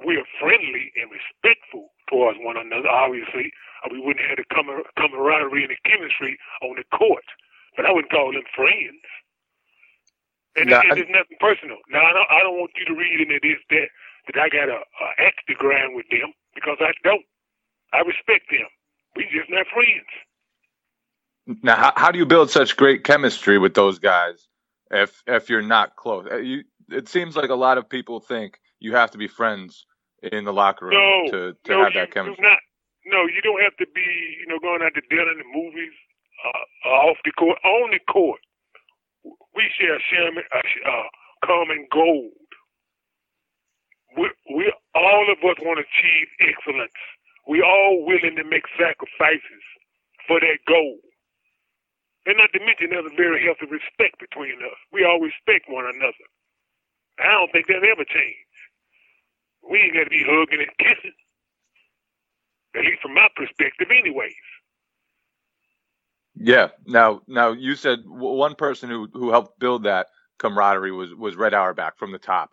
We 0.05 0.17
are 0.17 0.27
friendly 0.37 0.91
and 0.99 1.09
respectful 1.09 1.89
towards 2.09 2.37
one 2.41 2.57
another, 2.57 2.89
obviously. 2.89 3.49
we 3.89 4.01
wouldn't 4.01 4.25
have 4.27 4.37
the 4.37 4.49
camaraderie 4.97 5.65
and 5.65 5.71
the 5.71 5.81
chemistry 5.87 6.37
on 6.61 6.75
the 6.75 6.85
court. 6.91 7.25
But 7.77 7.85
I 7.85 7.91
wouldn't 7.93 8.11
call 8.11 8.33
them 8.33 8.45
friends. 8.53 9.01
And, 10.55 10.69
now, 10.69 10.81
it, 10.83 10.99
it's 10.99 11.11
nothing 11.11 11.39
personal. 11.39 11.79
Now, 11.91 12.03
I 12.05 12.13
don't, 12.13 12.29
I 12.31 12.39
don't 12.43 12.59
want 12.59 12.71
you 12.79 12.85
to 12.87 12.95
read 12.95 13.19
into 13.19 13.39
this 13.43 13.59
that, 13.71 13.87
that 14.27 14.37
I 14.39 14.47
got 14.47 14.71
a, 14.71 14.79
a 14.79 15.05
axe 15.19 15.43
to 15.47 15.55
grind 15.55 15.95
with 15.95 16.07
them 16.11 16.31
because 16.55 16.77
I 16.79 16.91
don't. 17.03 17.25
I 17.95 17.99
respect 18.01 18.51
them. 18.51 18.67
We 19.15 19.23
just 19.31 19.49
not 19.49 19.65
friends. 19.73 20.11
Now, 21.63 21.75
how, 21.75 21.93
how 21.95 22.11
do 22.11 22.19
you 22.19 22.25
build 22.25 22.49
such 22.49 22.75
great 22.75 23.03
chemistry 23.03 23.57
with 23.57 23.73
those 23.73 23.99
guys 23.99 24.47
if 24.91 25.23
if 25.27 25.49
you're 25.49 25.61
not 25.61 25.95
close? 25.95 26.27
Uh, 26.29 26.37
you, 26.37 26.63
it 26.89 27.07
seems 27.07 27.35
like 27.35 27.49
a 27.49 27.55
lot 27.55 27.77
of 27.77 27.87
people 27.87 28.19
think 28.19 28.59
you 28.79 28.95
have 28.95 29.11
to 29.11 29.17
be 29.17 29.27
friends 29.27 29.85
in 30.23 30.43
the 30.43 30.53
locker 30.53 30.87
room 30.87 30.95
no, 30.95 31.31
to, 31.31 31.57
to 31.63 31.71
no, 31.71 31.83
have 31.83 31.93
that 31.93 32.11
chemistry. 32.11 32.43
not. 32.43 32.59
No, 33.05 33.27
you 33.27 33.39
don't 33.43 33.61
have 33.61 33.77
to 33.77 33.85
be, 33.93 34.07
you 34.41 34.47
know, 34.47 34.57
going 34.59 34.81
out 34.81 34.93
to 34.95 35.01
dinner 35.09 35.29
and 35.29 35.39
the 35.39 35.45
movies, 35.53 35.93
uh, 36.43 36.89
off 36.89 37.17
the 37.23 37.31
court, 37.37 37.57
on 37.63 37.91
the 37.91 37.99
court. 38.11 38.39
We 39.23 39.63
share 39.77 40.01
shaman, 40.09 40.43
uh, 40.49 40.89
uh, 40.89 41.07
common 41.45 41.87
gold. 41.93 42.33
We, 44.17 44.31
we 44.55 44.73
all 44.95 45.27
of 45.29 45.37
us 45.37 45.57
want 45.61 45.77
to 45.77 45.85
achieve 45.85 46.27
excellence 46.41 46.97
we 47.47 47.61
all 47.61 48.05
willing 48.05 48.35
to 48.37 48.45
make 48.45 48.65
sacrifices 48.77 49.63
for 50.27 50.39
that 50.39 50.59
goal. 50.67 50.99
And 52.25 52.37
not 52.37 52.51
to 52.53 52.59
mention 52.65 52.89
there's 52.91 53.05
a 53.09 53.15
very 53.17 53.43
healthy 53.45 53.67
respect 53.71 54.19
between 54.19 54.57
us. 54.61 54.79
We 54.93 55.05
all 55.05 55.19
respect 55.21 55.65
one 55.69 55.85
another. 55.85 56.27
I 57.19 57.31
don't 57.31 57.51
think 57.51 57.67
that 57.67 57.83
ever 57.85 58.05
changed. 58.05 58.51
We 59.69 59.79
ain't 59.79 59.95
got 59.95 60.05
to 60.05 60.09
be 60.11 60.25
hugging 60.25 60.61
and 60.61 60.77
kissing. 60.79 61.17
At 62.75 62.85
least 62.85 63.01
from 63.01 63.15
my 63.15 63.27
perspective, 63.35 63.89
anyways. 63.91 64.35
Yeah. 66.35 66.69
Now, 66.85 67.21
now 67.27 67.51
you 67.53 67.75
said 67.75 67.99
one 68.05 68.55
person 68.55 68.89
who 68.89 69.07
who 69.13 69.31
helped 69.31 69.59
build 69.59 69.83
that 69.83 70.07
camaraderie 70.39 70.91
was 70.91 71.13
was 71.15 71.35
Red 71.35 71.53
Auerbach 71.53 71.97
from 71.97 72.11
the 72.11 72.19
top. 72.19 72.51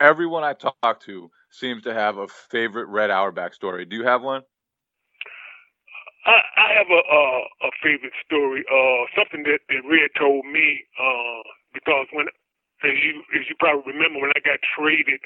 Everyone 0.00 0.44
I 0.44 0.54
talked 0.54 1.04
to 1.06 1.30
seems 1.58 1.82
to 1.82 1.94
have 1.94 2.18
a 2.18 2.28
favorite 2.28 2.86
Red 2.86 3.10
Auerbach 3.10 3.54
story. 3.54 3.84
Do 3.84 3.96
you 3.96 4.04
have 4.04 4.22
one? 4.22 4.42
I, 6.26 6.42
I 6.58 6.68
have 6.74 6.90
a, 6.90 7.02
a 7.06 7.22
a 7.68 7.70
favorite 7.82 8.16
story. 8.24 8.64
Uh, 8.66 9.06
something 9.14 9.46
that, 9.46 9.62
that 9.70 9.82
Red 9.86 10.10
told 10.18 10.44
me. 10.46 10.82
Uh, 10.98 11.42
because 11.72 12.06
when, 12.12 12.26
as 12.82 12.96
you 12.98 13.22
as 13.36 13.46
you 13.48 13.54
probably 13.58 13.92
remember, 13.92 14.20
when 14.20 14.32
I 14.34 14.42
got 14.42 14.58
traded 14.74 15.20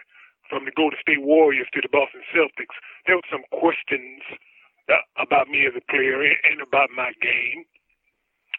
from 0.49 0.67
the 0.67 0.75
Golden 0.77 0.99
State 1.01 1.23
Warriors 1.23 1.71
to 1.73 1.81
the 1.81 1.89
Boston 1.89 2.23
Celtics, 2.35 2.77
there 3.07 3.17
were 3.17 3.33
some 3.33 3.47
questions 3.55 4.21
uh, 4.91 5.01
about 5.17 5.49
me 5.49 5.65
as 5.65 5.73
a 5.79 5.85
player 5.89 6.21
and, 6.21 6.37
and 6.45 6.59
about 6.61 6.91
my 6.93 7.15
game 7.23 7.65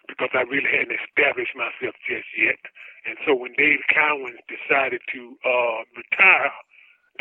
because 0.07 0.31
I 0.33 0.47
really 0.49 0.71
hadn't 0.71 0.97
established 0.97 1.53
myself 1.53 1.95
just 2.07 2.27
yet. 2.35 2.59
And 3.05 3.17
so 3.25 3.35
when 3.35 3.53
Dave 3.57 3.81
Cowens 3.91 4.39
decided 4.49 5.01
to 5.13 5.21
uh, 5.45 5.79
retire 5.93 6.53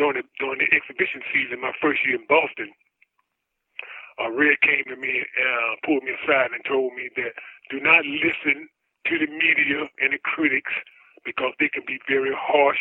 during 0.00 0.16
the 0.16 0.24
during 0.40 0.64
the 0.64 0.70
exhibition 0.72 1.20
season, 1.28 1.60
my 1.60 1.76
first 1.76 2.00
year 2.08 2.16
in 2.16 2.24
Boston, 2.24 2.72
uh, 4.16 4.32
Red 4.32 4.56
came 4.64 4.88
to 4.88 4.96
me 4.96 5.20
and 5.20 5.28
uh, 5.28 5.76
pulled 5.84 6.04
me 6.08 6.16
aside 6.16 6.56
and 6.56 6.64
told 6.64 6.96
me 6.96 7.12
that 7.20 7.36
do 7.68 7.84
not 7.84 8.08
listen 8.08 8.64
to 9.12 9.14
the 9.20 9.28
media 9.28 9.84
and 10.00 10.16
the 10.16 10.22
critics 10.24 10.72
because 11.24 11.52
they 11.60 11.68
can 11.68 11.84
be 11.86 12.00
very 12.08 12.32
harsh. 12.32 12.80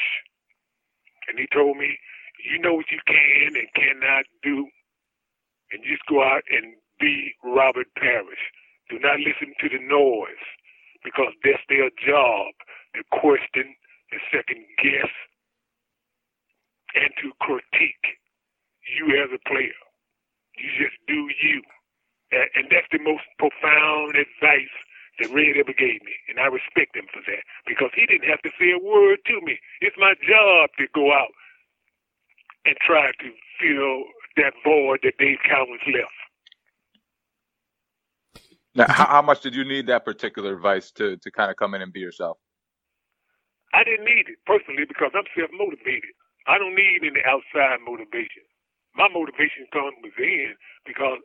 And 1.28 1.38
he 1.38 1.48
told 1.52 1.76
me, 1.78 2.00
you 2.40 2.58
know 2.60 2.76
what 2.80 2.88
you 2.90 3.04
can 3.06 3.52
and 3.60 3.68
cannot 3.76 4.24
do, 4.42 4.68
and 5.76 5.84
just 5.84 6.08
go 6.08 6.24
out 6.24 6.44
and 6.50 6.80
be 7.00 7.36
Robert 7.44 7.88
Parish. 8.00 8.44
Do 8.90 8.98
not 9.00 9.20
listen 9.20 9.52
to 9.60 9.68
the 9.68 9.84
noise 9.84 10.48
because 11.04 11.36
that's 11.44 11.64
their 11.68 11.92
job 12.00 12.56
to 12.96 13.04
question 13.12 13.76
and 14.12 14.22
second 14.32 14.64
guess 14.82 15.12
and 16.96 17.10
to 17.22 17.32
critique 17.42 18.18
you 18.98 19.14
as 19.22 19.30
a 19.34 19.42
player. 19.50 19.78
You 20.58 20.70
just 20.78 20.98
do 21.08 21.30
you. 21.42 21.62
And 22.32 22.70
that's 22.70 22.88
the 22.92 23.00
most 23.02 23.26
profound 23.38 24.16
advice 24.16 24.76
that 25.20 25.34
Red 25.34 25.58
ever 25.58 25.74
gave 25.74 26.02
me. 26.06 26.16
And 26.30 26.40
I 26.40 26.46
respect 26.48 26.96
him 26.96 27.06
for 27.12 27.22
that 27.26 27.44
because 27.66 27.90
he 27.96 28.06
didn't 28.06 28.30
have 28.30 28.42
to 28.44 28.52
say 28.60 28.72
a 28.72 28.80
word 28.80 29.20
to 29.28 29.42
me. 29.42 29.60
It's 29.82 29.98
my 29.98 30.14
job 30.22 30.70
to 30.78 30.86
go 30.94 31.12
out 31.12 31.34
and 32.66 32.76
try 32.86 33.12
to 33.12 33.30
fill 33.60 34.04
that 34.38 34.54
void 34.64 35.00
that 35.04 35.18
Dave 35.18 35.40
Cowens 35.46 35.84
left. 35.88 36.14
Now, 38.76 38.86
how, 38.88 39.06
how 39.08 39.22
much 39.22 39.42
did 39.42 39.56
you 39.56 39.66
need 39.66 39.88
that 39.88 40.06
particular 40.06 40.54
advice 40.54 40.92
to, 40.94 41.18
to 41.18 41.32
kind 41.32 41.50
of 41.50 41.58
come 41.58 41.74
in 41.74 41.82
and 41.82 41.92
be 41.92 42.00
yourself? 42.00 42.38
I 43.74 43.84
didn't 43.84 44.06
need 44.06 44.30
it 44.30 44.38
personally 44.46 44.86
because 44.88 45.12
I'm 45.14 45.26
self 45.36 45.50
motivated. 45.54 46.14
I 46.50 46.58
don't 46.58 46.74
need 46.74 47.06
any 47.06 47.22
outside 47.30 47.78
motivation. 47.86 48.42
my 48.98 49.08
motivation 49.08 49.70
comes 49.72 49.94
within 50.02 50.58
because 50.84 51.22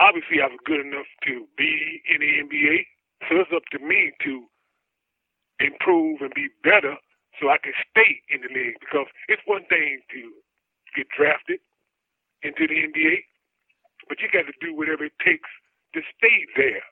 obviously 0.00 0.40
I 0.40 0.48
was 0.48 0.60
good 0.64 0.80
enough 0.80 1.04
to 1.28 1.44
be 1.60 2.00
in 2.08 2.24
the 2.24 2.30
NBA. 2.40 2.88
So 3.28 3.36
it's 3.44 3.52
up 3.52 3.68
to 3.76 3.78
me 3.78 4.12
to 4.24 4.48
improve 5.60 6.24
and 6.24 6.32
be 6.32 6.48
better 6.64 6.96
so 7.36 7.52
I 7.52 7.60
can 7.60 7.76
stay 7.92 8.24
in 8.32 8.40
the 8.40 8.48
league. 8.48 8.80
Because 8.80 9.12
it's 9.28 9.44
one 9.44 9.68
thing 9.68 10.00
to 10.08 10.20
get 10.96 11.12
drafted 11.12 11.60
into 12.40 12.64
the 12.64 12.80
NBA, 12.80 13.28
but 14.08 14.24
you 14.24 14.32
got 14.32 14.48
to 14.48 14.56
do 14.60 14.72
whatever 14.72 15.04
it 15.04 15.16
takes 15.20 15.52
to 15.92 16.00
stay 16.16 16.48
there. 16.56 16.84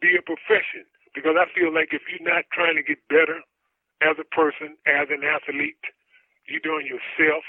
Be 0.00 0.12
a 0.12 0.22
profession. 0.22 0.84
Because 1.16 1.40
I 1.40 1.48
feel 1.56 1.72
like 1.72 1.96
if 1.96 2.04
you're 2.08 2.24
not 2.28 2.44
trying 2.52 2.76
to 2.76 2.84
get 2.84 3.00
better 3.08 3.40
as 4.04 4.20
a 4.20 4.28
person, 4.28 4.76
as 4.86 5.08
an 5.08 5.24
athlete, 5.24 5.80
you're 6.48 6.64
doing 6.64 6.86
yourself, 6.86 7.44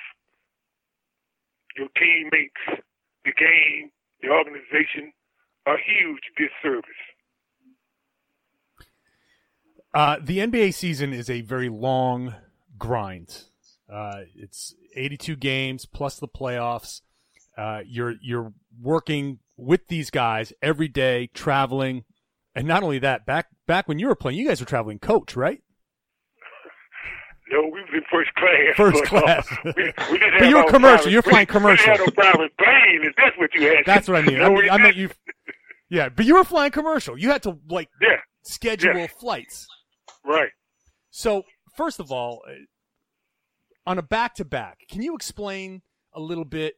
your 1.77 1.87
teammates, 1.95 2.83
the 3.25 3.31
game, 3.31 3.91
the 4.21 4.29
organization 4.29 5.13
a 5.65 5.75
huge 5.85 6.21
disservice. 6.37 6.89
Uh, 9.93 10.17
the 10.21 10.39
NBA 10.39 10.73
season 10.73 11.13
is 11.13 11.29
a 11.29 11.41
very 11.41 11.69
long 11.69 12.35
grind. 12.77 13.45
Uh, 13.91 14.21
it's 14.35 14.75
82 14.95 15.35
games 15.35 15.85
plus 15.85 16.19
the 16.19 16.27
playoffs. 16.27 17.01
Uh, 17.57 17.81
you're 17.85 18.15
you're 18.21 18.53
working 18.79 19.39
with 19.57 19.87
these 19.87 20.09
guys 20.11 20.53
every 20.61 20.87
day, 20.87 21.29
traveling, 21.33 22.05
and 22.55 22.67
not 22.67 22.83
only 22.83 22.99
that. 22.99 23.25
Back 23.25 23.47
back 23.65 23.87
when 23.87 23.99
you 23.99 24.07
were 24.07 24.15
playing, 24.15 24.37
you 24.37 24.47
guys 24.47 24.59
were 24.59 24.65
traveling 24.65 24.99
coach, 24.99 25.35
right? 25.35 25.61
No, 27.51 27.61
we 27.63 27.81
was 27.81 27.89
in 27.93 28.01
first 28.11 28.33
class. 28.35 28.75
First 28.75 29.03
but, 29.11 29.23
class. 29.23 29.47
Uh, 29.65 29.71
we, 29.77 29.83
we 30.11 30.19
but 30.39 30.47
you 30.47 30.55
were 30.55 30.61
our 30.63 30.69
commercial. 30.69 30.95
private- 30.97 31.11
You're 31.11 31.21
flying 31.21 31.47
commercial. 31.47 31.85
We 31.85 31.97
have 31.97 31.99
no 31.99 32.11
private 32.11 32.57
plane. 32.57 33.01
Is 33.03 33.13
that 33.17 33.33
what 33.37 33.53
you 33.53 33.61
had? 33.67 33.85
That's 33.85 34.07
what 34.07 34.17
I 34.17 34.21
mean. 34.21 34.41
I, 34.41 34.49
mean, 34.49 34.69
I 34.69 34.77
meant 34.77 34.95
you. 34.95 35.09
Yeah, 35.89 36.09
but 36.09 36.25
you 36.25 36.35
were 36.35 36.43
flying 36.43 36.71
commercial. 36.71 37.17
You 37.17 37.29
had 37.31 37.43
to 37.43 37.57
like 37.69 37.89
Yeah, 38.01 38.17
schedule 38.43 38.95
Yeah. 38.95 39.07
flights. 39.07 39.67
right. 40.23 40.49
So, 41.11 41.43
first 41.75 41.99
of 41.99 42.11
all, 42.11 42.43
uh, 42.47 42.51
on 43.89 43.97
a 43.97 44.03
back 44.03 44.35
to 44.35 44.45
back, 44.45 44.77
can 44.91 45.01
you 45.01 45.15
explain 45.15 45.81
a 46.13 46.19
little 46.19 46.45
bit 46.45 46.75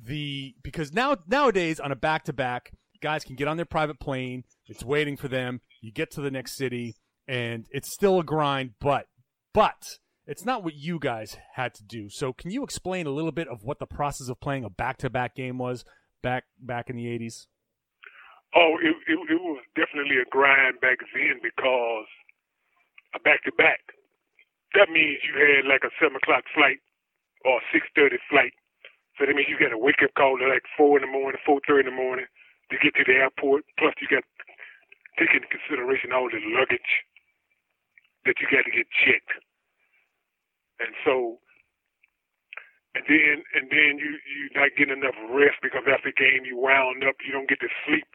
the 0.00 0.54
because 0.62 0.92
now 0.92 1.16
nowadays 1.26 1.80
on 1.80 1.90
a 1.90 1.96
back 1.96 2.24
to 2.24 2.32
back, 2.32 2.70
guys 3.02 3.24
can 3.24 3.34
get 3.34 3.48
on 3.48 3.56
their 3.56 3.66
private 3.66 3.98
plane, 3.98 4.44
it's 4.66 4.84
waiting 4.84 5.16
for 5.16 5.26
them, 5.26 5.60
you 5.80 5.90
get 5.90 6.12
to 6.12 6.20
the 6.20 6.30
next 6.30 6.56
city 6.56 6.94
and 7.26 7.66
it's 7.72 7.92
still 7.92 8.20
a 8.20 8.24
grind, 8.24 8.70
but 8.80 9.06
but 9.52 9.98
it's 10.26 10.44
not 10.44 10.62
what 10.62 10.74
you 10.74 10.98
guys 10.98 11.38
had 11.54 11.74
to 11.74 11.82
do. 11.82 12.08
So, 12.10 12.32
can 12.32 12.50
you 12.50 12.62
explain 12.62 13.06
a 13.06 13.10
little 13.10 13.32
bit 13.32 13.48
of 13.48 13.64
what 13.64 13.78
the 13.78 13.86
process 13.86 14.28
of 14.28 14.40
playing 14.40 14.64
a 14.64 14.70
back 14.70 14.98
to 14.98 15.10
back 15.10 15.34
game 15.34 15.58
was 15.58 15.84
back 16.22 16.44
back 16.60 16.90
in 16.90 16.96
the 16.96 17.06
80s? 17.06 17.46
Oh, 18.54 18.76
it, 18.80 18.96
it, 19.08 19.18
it 19.28 19.40
was 19.40 19.60
definitely 19.76 20.16
a 20.16 20.28
grind 20.28 20.80
back 20.80 20.98
then 21.12 21.40
because 21.42 22.08
a 23.14 23.20
back 23.20 23.44
to 23.44 23.52
back. 23.52 23.80
That 24.76 24.88
means 24.88 25.20
you 25.24 25.32
had 25.36 25.68
like 25.68 25.84
a 25.84 25.92
seven 26.00 26.16
o'clock 26.16 26.44
flight 26.52 26.80
or 27.44 27.60
six 27.72 27.88
thirty 27.96 28.16
flight. 28.28 28.52
So 29.16 29.26
that 29.26 29.34
means 29.34 29.48
you 29.48 29.58
got 29.60 29.72
a 29.72 29.80
wake 29.80 30.04
up 30.04 30.12
call 30.16 30.36
at 30.40 30.48
like 30.48 30.68
four 30.76 31.00
in 31.00 31.04
the 31.04 31.12
morning, 31.12 31.40
four 31.44 31.60
thirty 31.64 31.88
in 31.88 31.92
the 31.92 31.96
morning 31.96 32.28
to 32.70 32.76
get 32.80 32.96
to 32.96 33.04
the 33.04 33.16
airport. 33.20 33.64
Plus 33.80 33.96
you 34.00 34.08
got 34.08 34.24
take 35.16 35.32
into 35.32 35.48
consideration 35.48 36.12
all 36.12 36.28
the 36.28 36.40
luggage 36.52 37.04
that 38.24 38.40
you 38.40 38.46
got 38.50 38.64
to 38.64 38.74
get 38.74 38.88
checked. 39.04 39.32
And 40.80 40.94
so 41.04 41.38
and 42.98 43.04
then 43.06 43.44
and 43.54 43.70
then 43.70 44.00
you 44.00 44.16
you 44.16 44.50
not 44.58 44.74
getting 44.74 44.98
enough 44.98 45.18
rest 45.30 45.62
because 45.62 45.86
after 45.86 46.10
the 46.10 46.16
game 46.16 46.42
you 46.42 46.58
wound 46.58 47.04
up, 47.04 47.20
you 47.22 47.30
don't 47.30 47.48
get 47.48 47.60
to 47.60 47.70
sleep. 47.86 48.08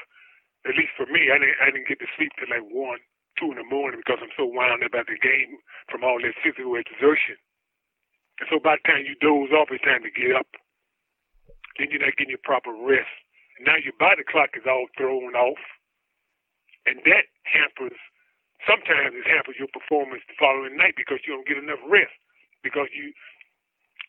At 0.68 0.76
least 0.76 0.96
for 1.00 1.06
me, 1.08 1.32
I 1.32 1.40
didn't 1.40 1.60
I 1.62 1.68
didn't 1.72 1.88
get 1.88 2.04
to 2.04 2.10
sleep 2.18 2.36
till 2.36 2.52
like 2.52 2.68
one, 2.68 3.00
two 3.40 3.54
in 3.54 3.62
the 3.62 3.68
morning 3.68 4.02
because 4.04 4.20
I'm 4.20 4.34
so 4.36 4.44
wound 4.44 4.84
up 4.84 4.96
at 4.98 5.08
the 5.08 5.20
game 5.22 5.62
from 5.88 6.04
all 6.04 6.20
that 6.20 6.36
physical 6.44 6.76
exertion. 6.76 7.40
And 8.42 8.50
so 8.50 8.58
by 8.58 8.76
the 8.82 8.86
time 8.90 9.06
you 9.06 9.16
doze 9.22 9.54
off, 9.54 9.70
it's 9.70 9.86
time 9.86 10.04
to 10.04 10.12
get 10.12 10.34
up. 10.34 10.50
Then 11.78 11.88
you're 11.94 12.02
not 12.02 12.18
getting 12.18 12.34
your 12.34 12.44
proper 12.44 12.74
rest. 12.74 13.14
Now 13.62 13.78
your 13.78 13.96
body 14.02 14.26
clock 14.26 14.58
is 14.58 14.66
all 14.66 14.90
thrown 14.98 15.38
off, 15.38 15.62
and 16.90 17.00
that 17.06 17.30
hampers. 17.46 17.98
Sometimes 18.66 19.14
it 19.18 19.28
hampers 19.28 19.60
your 19.60 19.72
performance 19.74 20.24
the 20.28 20.38
following 20.40 20.78
night 20.78 20.96
because 20.98 21.20
you 21.28 21.36
don't 21.36 21.48
get 21.48 21.60
enough 21.60 21.84
rest 21.90 22.16
because 22.64 22.88
you 22.96 23.14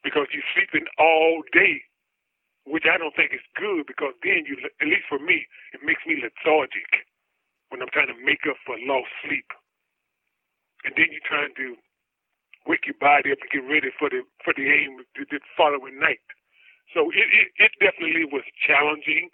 because 0.04 0.28
you're 0.32 0.46
sleeping 0.54 0.86
all 0.98 1.42
day, 1.52 1.82
which 2.66 2.84
I 2.88 2.98
don't 2.98 3.14
think 3.16 3.32
is 3.34 3.44
good 3.58 3.86
because 3.88 4.14
then 4.22 4.44
you, 4.46 4.56
at 4.80 4.88
least 4.88 5.08
for 5.08 5.18
me, 5.20 5.44
it 5.74 5.82
makes 5.84 6.02
me 6.06 6.20
lethargic 6.22 6.88
when 7.70 7.82
I'm 7.82 7.92
trying 7.92 8.12
to 8.12 8.18
make 8.24 8.44
up 8.50 8.58
for 8.66 8.76
lost 8.86 9.10
sleep. 9.26 9.46
And 10.84 10.94
then 10.96 11.08
you're 11.10 11.28
trying 11.28 11.54
to 11.58 11.76
wake 12.68 12.86
your 12.88 12.98
body 13.00 13.32
up 13.32 13.40
and 13.40 13.52
get 13.52 13.64
ready 13.68 13.92
for 14.00 14.10
the 14.10 14.24
for 14.44 14.52
the 14.56 14.64
game 14.66 14.98
the, 15.16 15.24
the 15.30 15.40
following 15.56 15.98
night. 16.00 16.22
So 16.94 17.10
it, 17.12 17.28
it 17.30 17.48
it 17.70 17.72
definitely 17.80 18.26
was 18.28 18.44
challenging. 18.66 19.30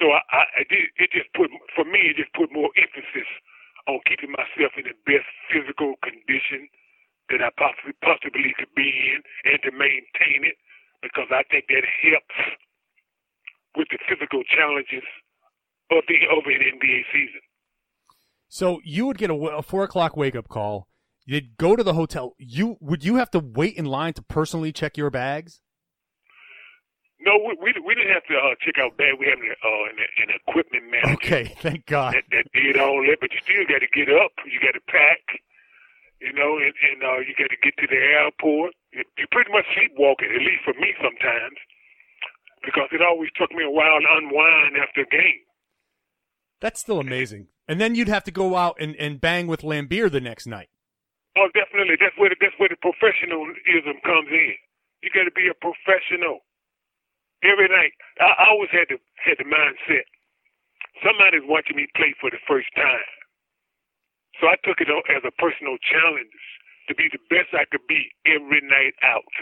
So 0.00 0.10
I, 0.12 0.20
I, 0.32 0.42
I 0.60 0.64
did 0.70 0.90
it 0.98 1.10
just 1.12 1.30
put 1.34 1.50
for 1.76 1.84
me 1.86 2.12
it 2.12 2.18
just 2.20 2.34
put 2.34 2.52
more 2.52 2.70
emphasis 2.78 3.28
on 3.88 4.00
keeping 4.06 4.30
myself 4.30 4.72
in 4.76 4.84
the 4.84 4.98
best 5.06 5.28
physical 5.50 5.94
condition 6.02 6.68
that 7.30 7.40
I 7.40 7.50
possibly 7.56 7.96
possibly 8.02 8.52
could 8.58 8.72
be 8.76 9.16
in 9.16 9.22
and 9.50 9.58
to 9.64 9.70
maintain 9.72 10.44
it 10.44 10.58
because 11.00 11.32
I 11.32 11.42
think 11.50 11.66
that 11.68 11.82
helps 12.02 12.38
with 13.76 13.88
the 13.90 13.98
physical 14.08 14.42
challenges 14.44 15.06
of 15.90 16.04
the 16.06 16.28
over 16.28 16.50
an 16.50 16.60
NBA 16.60 17.02
season. 17.12 17.40
So 18.48 18.80
you 18.84 19.06
would 19.06 19.16
get 19.16 19.30
a, 19.30 19.34
a 19.34 19.62
four 19.62 19.84
o'clock 19.84 20.16
wake 20.16 20.36
up 20.36 20.48
call. 20.48 20.88
You'd 21.24 21.56
go 21.56 21.74
to 21.74 21.82
the 21.82 21.94
hotel. 21.94 22.34
You 22.38 22.76
would 22.80 23.02
you 23.02 23.16
have 23.16 23.30
to 23.30 23.38
wait 23.38 23.76
in 23.76 23.86
line 23.86 24.12
to 24.14 24.22
personally 24.22 24.72
check 24.72 24.98
your 24.98 25.08
bags? 25.08 25.61
No, 27.22 27.38
we 27.38 27.54
we, 27.62 27.70
we 27.86 27.94
didn't 27.94 28.12
have 28.12 28.26
to 28.26 28.36
uh, 28.36 28.54
check 28.58 28.82
out 28.82 28.98
bad. 28.98 29.14
We 29.18 29.30
have 29.30 29.38
an, 29.38 29.54
uh, 29.54 29.84
an, 29.94 29.96
an 30.26 30.30
equipment 30.34 30.90
manager 30.90 31.14
Okay, 31.22 31.54
thank 31.62 31.86
God. 31.86 32.14
that, 32.18 32.26
that 32.34 32.50
did 32.52 32.76
all 32.78 32.98
that, 33.06 33.18
but 33.22 33.30
you 33.32 33.38
still 33.46 33.62
got 33.70 33.78
to 33.78 33.90
get 33.94 34.10
up. 34.10 34.32
You 34.42 34.58
got 34.58 34.74
to 34.74 34.82
pack, 34.90 35.22
you 36.20 36.32
know, 36.34 36.58
and, 36.58 36.74
and 36.74 36.98
uh, 37.02 37.18
you 37.22 37.30
got 37.38 37.50
to 37.54 37.60
get 37.62 37.78
to 37.78 37.86
the 37.86 38.00
airport. 38.18 38.74
You, 38.92 39.04
you 39.18 39.26
pretty 39.30 39.52
much 39.54 39.66
sleepwalking, 39.70 40.34
at 40.34 40.42
least 40.42 40.66
for 40.66 40.74
me 40.74 40.90
sometimes, 40.98 41.58
because 42.66 42.90
it 42.90 43.00
always 43.02 43.30
took 43.38 43.52
me 43.54 43.62
a 43.62 43.70
while 43.70 44.02
to 44.02 44.10
unwind 44.18 44.74
after 44.82 45.02
a 45.02 45.10
game. 45.10 45.46
That's 46.60 46.80
still 46.80 46.98
amazing. 46.98 47.48
And 47.68 47.80
then 47.80 47.94
you'd 47.94 48.10
have 48.10 48.24
to 48.24 48.34
go 48.34 48.56
out 48.56 48.76
and, 48.80 48.96
and 48.96 49.20
bang 49.20 49.46
with 49.46 49.62
Laimbeer 49.62 50.10
the 50.10 50.20
next 50.20 50.46
night. 50.46 50.68
Oh, 51.38 51.48
definitely. 51.54 51.94
That's 51.98 52.18
where 52.18 52.28
the, 52.30 52.36
that's 52.40 52.54
where 52.58 52.68
the 52.68 52.76
professionalism 52.82 54.02
comes 54.02 54.28
in. 54.30 54.54
You 55.02 55.10
got 55.14 55.24
to 55.24 55.34
be 55.34 55.46
a 55.48 55.54
professional 55.54 56.42
every 57.42 57.68
night. 57.68 57.92
I, 58.18 58.50
always 58.50 58.70
had 58.70 58.88
the 58.88 58.98
had 59.22 59.38
the 59.38 59.46
mindset. 59.46 60.06
Somebody's 61.02 61.46
watching 61.46 61.76
me 61.76 61.86
play 61.94 62.14
for 62.20 62.30
the 62.30 62.42
first 62.46 62.70
time, 62.74 63.10
so 64.40 64.46
I 64.46 64.56
took 64.62 64.78
it 64.80 64.90
on 64.90 65.02
as 65.10 65.22
a 65.26 65.34
personal 65.34 65.76
challenge 65.82 66.42
to 66.88 66.94
be 66.94 67.10
the 67.10 67.22
best 67.30 67.54
I 67.54 67.66
could 67.70 67.86
be 67.86 68.10
every 68.26 68.62
night 68.62 68.94
out 69.02 69.32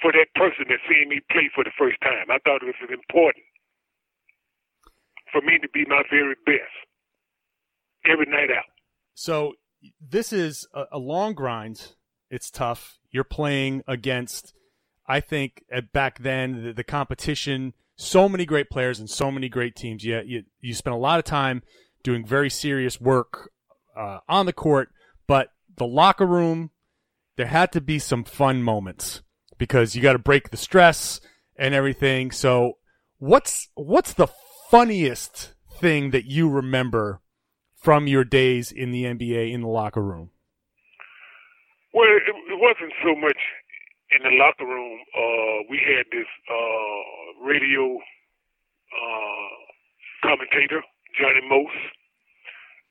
for 0.00 0.12
that 0.12 0.28
person 0.34 0.66
that's 0.68 0.82
seeing 0.88 1.08
me 1.08 1.20
play 1.30 1.50
for 1.54 1.64
the 1.64 1.74
first 1.78 2.00
time. 2.02 2.30
I 2.30 2.38
thought 2.44 2.62
it 2.62 2.70
was 2.70 2.90
important 2.90 3.44
for 5.32 5.40
me 5.40 5.58
to 5.58 5.68
be 5.68 5.84
my 5.86 6.02
very 6.10 6.36
best 6.46 6.76
every 8.04 8.26
night 8.26 8.50
out. 8.50 8.70
So 9.14 9.54
this 10.00 10.32
is 10.32 10.66
a 10.72 10.98
long 10.98 11.34
grind. 11.34 11.94
It's 12.30 12.50
tough. 12.50 12.98
You're 13.10 13.24
playing 13.24 13.82
against, 13.86 14.54
I 15.08 15.20
think, 15.20 15.64
back 15.92 16.18
then 16.18 16.62
the, 16.62 16.72
the 16.72 16.84
competition. 16.84 17.72
So 17.96 18.28
many 18.28 18.44
great 18.44 18.70
players 18.70 19.00
and 19.00 19.10
so 19.10 19.30
many 19.30 19.48
great 19.48 19.74
teams. 19.74 20.04
Yeah, 20.04 20.20
you 20.24 20.44
you 20.60 20.74
spent 20.74 20.94
a 20.94 20.98
lot 20.98 21.18
of 21.18 21.24
time 21.24 21.62
doing 22.04 22.24
very 22.24 22.50
serious 22.50 23.00
work 23.00 23.50
uh, 23.96 24.18
on 24.28 24.46
the 24.46 24.52
court, 24.52 24.90
but 25.26 25.50
the 25.76 25.86
locker 25.86 26.26
room, 26.26 26.70
there 27.36 27.46
had 27.46 27.72
to 27.72 27.80
be 27.80 27.98
some 27.98 28.22
fun 28.22 28.62
moments 28.62 29.22
because 29.56 29.96
you 29.96 30.02
got 30.02 30.12
to 30.12 30.18
break 30.18 30.50
the 30.50 30.56
stress 30.56 31.20
and 31.56 31.74
everything. 31.74 32.30
So, 32.30 32.78
what's 33.18 33.68
what's 33.74 34.12
the 34.12 34.28
funniest 34.70 35.54
thing 35.80 36.10
that 36.10 36.26
you 36.26 36.48
remember 36.48 37.20
from 37.76 38.06
your 38.06 38.24
days 38.24 38.70
in 38.70 38.90
the 38.90 39.04
NBA 39.04 39.52
in 39.52 39.62
the 39.62 39.68
locker 39.68 40.02
room? 40.02 40.30
Well, 41.94 42.08
it, 42.08 42.22
it 42.28 42.60
wasn't 42.60 42.92
so 43.02 43.14
much 43.16 43.38
in 44.10 44.22
the 44.24 44.34
locker 44.36 44.66
room. 44.66 45.00
Uh, 45.12 45.68
we 45.68 45.78
had 45.78 46.06
this 46.10 46.28
uh, 46.48 47.44
radio 47.44 47.98
uh, 48.92 49.56
commentator, 50.22 50.82
Johnny 51.18 51.44
Most, 51.48 51.76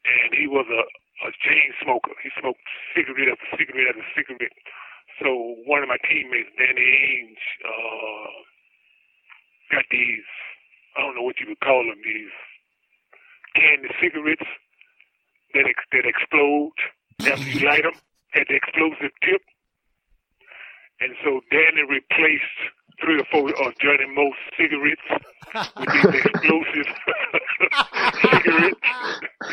and 0.05 0.33
he 0.33 0.47
was 0.47 0.65
a, 0.69 0.83
a 1.27 1.31
chain 1.41 1.73
smoker. 1.81 2.13
He 2.21 2.29
smoked 2.39 2.61
cigarette 2.95 3.33
after 3.33 3.49
cigarette 3.57 3.97
after 3.97 4.07
cigarette. 4.15 4.57
so 5.21 5.29
one 5.65 5.81
of 5.83 5.89
my 5.89 5.97
teammates, 6.07 6.53
Danny 6.57 6.85
Ainge, 6.85 7.45
uh, 7.65 8.31
got 9.73 9.85
these, 9.91 10.27
I 10.95 11.01
don't 11.01 11.15
know 11.15 11.25
what 11.25 11.39
you 11.39 11.47
would 11.49 11.59
call 11.59 11.83
them, 11.83 11.99
these 12.03 12.31
candy 13.55 13.89
cigarettes 13.99 14.47
that 15.53 15.65
ex- 15.65 15.89
that 15.91 16.05
explode 16.05 16.77
after 17.25 17.49
you 17.49 17.65
light 17.65 17.83
them, 17.83 17.97
had 18.31 18.45
the 18.47 18.55
explosive 18.55 19.11
tip. 19.25 19.41
And 20.99 21.13
so 21.23 21.41
Danny 21.51 21.83
replaced 21.87 22.57
three 23.01 23.19
or 23.19 23.25
four 23.31 23.49
of 23.49 23.77
Johnny 23.77 24.07
Most 24.15 24.37
cigarettes 24.57 25.01
with 25.77 25.89
these 25.93 26.25
explosive 26.25 26.89
cigarettes. 28.33 28.81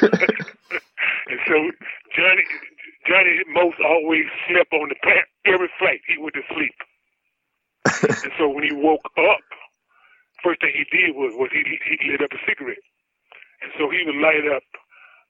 and 1.29 1.41
so 1.47 1.57
Johnny 2.17 2.45
Johnny 3.07 3.41
Most 3.53 3.77
always 3.85 4.25
slept 4.49 4.73
on 4.73 4.89
the 4.89 4.97
plant 5.03 5.29
every 5.45 5.69
flight. 5.79 6.01
He 6.09 6.17
went 6.17 6.35
to 6.35 6.43
sleep. 6.55 6.75
and 8.25 8.33
so 8.39 8.49
when 8.49 8.65
he 8.65 8.73
woke 8.73 9.05
up, 9.19 9.45
first 10.43 10.61
thing 10.63 10.73
he 10.73 10.85
did 10.89 11.15
was 11.15 11.35
was 11.37 11.51
he 11.53 11.63
he 12.01 12.11
lit 12.11 12.23
up 12.23 12.33
a 12.33 12.41
cigarette. 12.49 12.81
And 13.61 13.73
so 13.79 13.91
he 13.91 14.01
would 14.05 14.17
light 14.17 14.49
up 14.49 14.65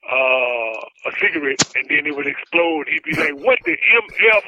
uh, 0.04 1.08
a 1.08 1.12
cigarette 1.20 1.64
and 1.76 1.86
then 1.88 2.06
it 2.06 2.16
would 2.16 2.26
explode. 2.26 2.86
He'd 2.88 3.04
be 3.04 3.16
like, 3.16 3.36
what 3.40 3.58
the 3.64 3.76
MF? 3.76 4.44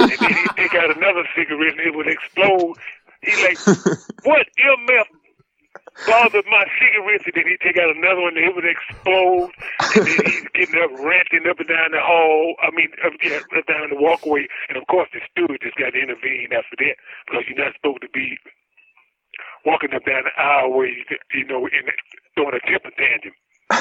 and 0.00 0.10
then 0.10 0.32
he'd 0.34 0.56
take 0.56 0.74
out 0.74 0.96
another 0.96 1.26
cigarette 1.34 1.74
and 1.78 1.86
it 1.86 1.94
would 1.94 2.08
explode. 2.08 2.76
He's 3.22 3.42
like, 3.42 3.58
what 4.24 4.46
MF 4.56 5.08
bothered 6.06 6.46
my 6.46 6.64
cigarettes? 6.78 7.24
And 7.26 7.34
then 7.34 7.46
he'd 7.50 7.62
take 7.66 7.78
out 7.82 7.94
another 7.94 8.22
one 8.22 8.36
and 8.36 8.46
it 8.46 8.54
would 8.54 8.68
explode. 8.68 9.50
And 9.96 10.06
then 10.06 10.22
he's 10.26 10.46
getting 10.54 10.78
up, 10.82 10.92
ranting 11.02 11.44
up 11.50 11.58
and 11.58 11.68
down 11.68 11.90
the 11.90 12.00
hall. 12.00 12.54
I 12.62 12.70
mean, 12.70 12.90
up, 13.04 13.12
yeah, 13.22 13.42
down 13.66 13.90
the 13.90 13.98
walkway. 14.00 14.46
And 14.68 14.78
of 14.78 14.86
course, 14.86 15.10
the 15.12 15.20
steward 15.30 15.58
just 15.62 15.76
got 15.76 15.92
to 15.92 16.00
intervene 16.00 16.54
after 16.54 16.78
that 16.78 16.96
because 17.26 17.44
you're 17.50 17.58
not 17.58 17.74
supposed 17.74 18.02
to 18.02 18.10
be 18.14 18.38
walking 19.66 19.92
up 19.92 20.04
down 20.06 20.24
the 20.24 20.34
aisleway, 20.38 20.94
you 21.34 21.44
know, 21.46 21.66
and 21.66 21.90
throwing 22.34 22.54
a 22.54 22.62
temper 22.64 22.94
tantrum. 22.96 23.34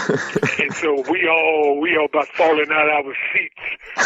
and 0.59 0.73
so 0.73 1.03
we 1.09 1.27
all 1.27 1.79
we 1.79 1.97
all 1.97 2.05
about 2.05 2.27
falling 2.29 2.71
out 2.71 2.89
of 2.89 3.05
our 3.05 3.15
seats 3.33 3.59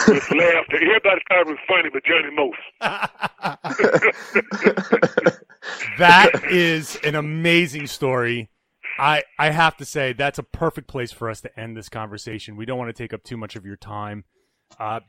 with 0.08 0.32
laughter. 0.32 0.76
Everybody 0.76 1.22
thought 1.28 1.42
it 1.42 1.48
was 1.48 1.58
funny, 1.68 1.90
but 1.92 2.04
Johnny 2.04 2.32
Most. 2.36 2.58
that 6.00 6.44
is 6.50 6.98
an 7.04 7.16
amazing 7.16 7.88
story. 7.88 8.50
I 8.98 9.24
I 9.40 9.50
have 9.50 9.78
to 9.78 9.86
say 9.86 10.14
that's 10.14 10.40
a 10.40 10.44
perfect 10.44 10.88
place 10.88 11.12
for 11.12 11.30
us 11.30 11.42
to 11.42 11.60
end 11.60 11.76
this 11.76 11.90
conversation. 11.90 12.56
We 12.56 12.66
don't 12.66 12.78
want 12.78 12.96
to 12.96 13.04
take 13.04 13.14
up 13.14 13.24
too 13.24 13.38
much 13.38 13.56
of 13.56 13.66
your 13.66 13.78
time. 13.78 14.26
Uh, 14.80 15.00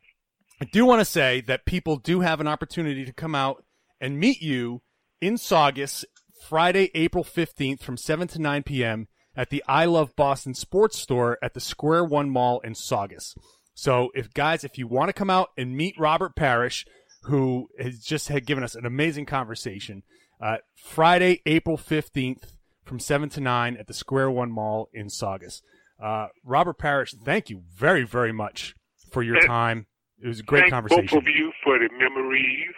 I 0.61 0.65
do 0.73 0.87
want 0.87 1.01
to 1.01 1.05
say 1.05 1.41
that 1.43 1.65
people 1.65 1.97
do 1.97 2.21
have 2.21 2.41
an 2.41 2.49
opportunity 2.49 3.05
to 3.05 3.13
come 3.13 3.35
out 3.35 3.65
and 4.01 4.19
meet 4.19 4.41
you 4.41 4.83
in 5.21 5.37
Saugus 5.37 6.05
Friday, 6.49 6.91
April 6.95 7.25
15th 7.25 7.81
from 7.81 7.97
7 7.97 8.29
to 8.29 8.39
9 8.39 8.63
p.m. 8.63 9.09
at 9.37 9.51
the 9.51 9.63
I 9.67 9.85
Love 9.87 10.15
Boston 10.17 10.55
Sports 10.55 10.99
Store 10.99 11.39
at 11.43 11.55
the 11.55 11.61
Square 11.61 12.05
One 12.05 12.31
Mall 12.31 12.61
in 12.61 12.75
Saugus. 12.75 13.35
So, 13.75 14.11
if 14.15 14.33
guys, 14.33 14.65
if 14.65 14.79
you 14.79 14.87
want 14.87 15.09
to 15.09 15.13
come 15.13 15.31
out 15.31 15.51
and 15.57 15.77
meet 15.77 15.99
Robert 15.99 16.37
Parish, 16.37 16.87
who 17.25 17.69
has 17.79 17.99
just 18.01 18.29
had 18.29 18.47
given 18.47 18.63
us 18.63 18.75
an 18.75 18.87
amazing 18.87 19.27
conversation, 19.27 20.03
uh, 20.41 20.59
Friday, 20.77 21.43
April 21.47 21.77
15th 21.77 22.53
from 22.85 23.01
7 23.01 23.29
to 23.31 23.41
9 23.41 23.77
at 23.77 23.87
the 23.87 23.95
Square 23.95 24.31
One 24.31 24.53
Mall 24.53 24.89
in 24.93 25.09
Saugus. 25.09 25.63
Uh, 26.01 26.29
Robert 26.45 26.79
Parish, 26.79 27.15
thank 27.25 27.51
you 27.51 27.63
very, 27.75 28.05
very 28.05 28.33
much 28.33 28.75
for 29.11 29.23
your 29.23 29.41
time. 29.41 29.87
It 30.23 30.29
was 30.29 30.41
a 30.41 30.43
great 30.43 30.63
Thank 30.63 30.73
conversation. 30.73 31.07
both 31.07 31.23
of 31.23 31.29
you 31.29 31.53
for 31.63 31.79
the 31.79 31.89
memories 31.99 32.75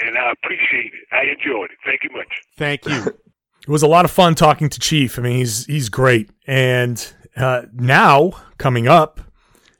and 0.00 0.16
I 0.16 0.32
appreciate 0.32 0.92
it. 0.92 1.08
I 1.12 1.22
enjoyed 1.24 1.70
it. 1.70 1.78
Thank 1.84 2.04
you 2.04 2.10
much. 2.12 2.40
Thank 2.56 2.86
you. 2.86 3.18
it 3.62 3.70
was 3.70 3.82
a 3.82 3.88
lot 3.88 4.04
of 4.04 4.10
fun 4.10 4.34
talking 4.34 4.68
to 4.68 4.80
Chief. 4.80 5.18
I 5.18 5.22
mean, 5.22 5.38
he's 5.38 5.66
he's 5.66 5.88
great. 5.88 6.30
And 6.46 7.12
uh, 7.36 7.62
now 7.72 8.32
coming 8.58 8.88
up 8.88 9.20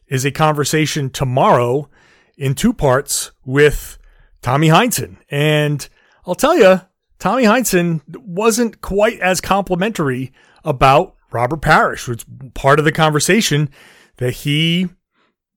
is 0.08 0.24
a 0.24 0.30
conversation 0.30 1.10
tomorrow 1.10 1.88
in 2.36 2.54
two 2.54 2.72
parts 2.72 3.32
with 3.44 3.98
Tommy 4.42 4.68
Heinsohn. 4.68 5.16
And 5.30 5.86
I'll 6.26 6.34
tell 6.34 6.56
you, 6.56 6.82
Tommy 7.18 7.44
Heinsohn 7.44 8.00
wasn't 8.16 8.80
quite 8.80 9.18
as 9.20 9.40
complimentary 9.40 10.32
about 10.64 11.16
Robert 11.30 11.60
Parish, 11.60 12.08
It's 12.08 12.24
part 12.54 12.78
of 12.78 12.84
the 12.84 12.92
conversation 12.92 13.68
that 14.16 14.32
he 14.32 14.88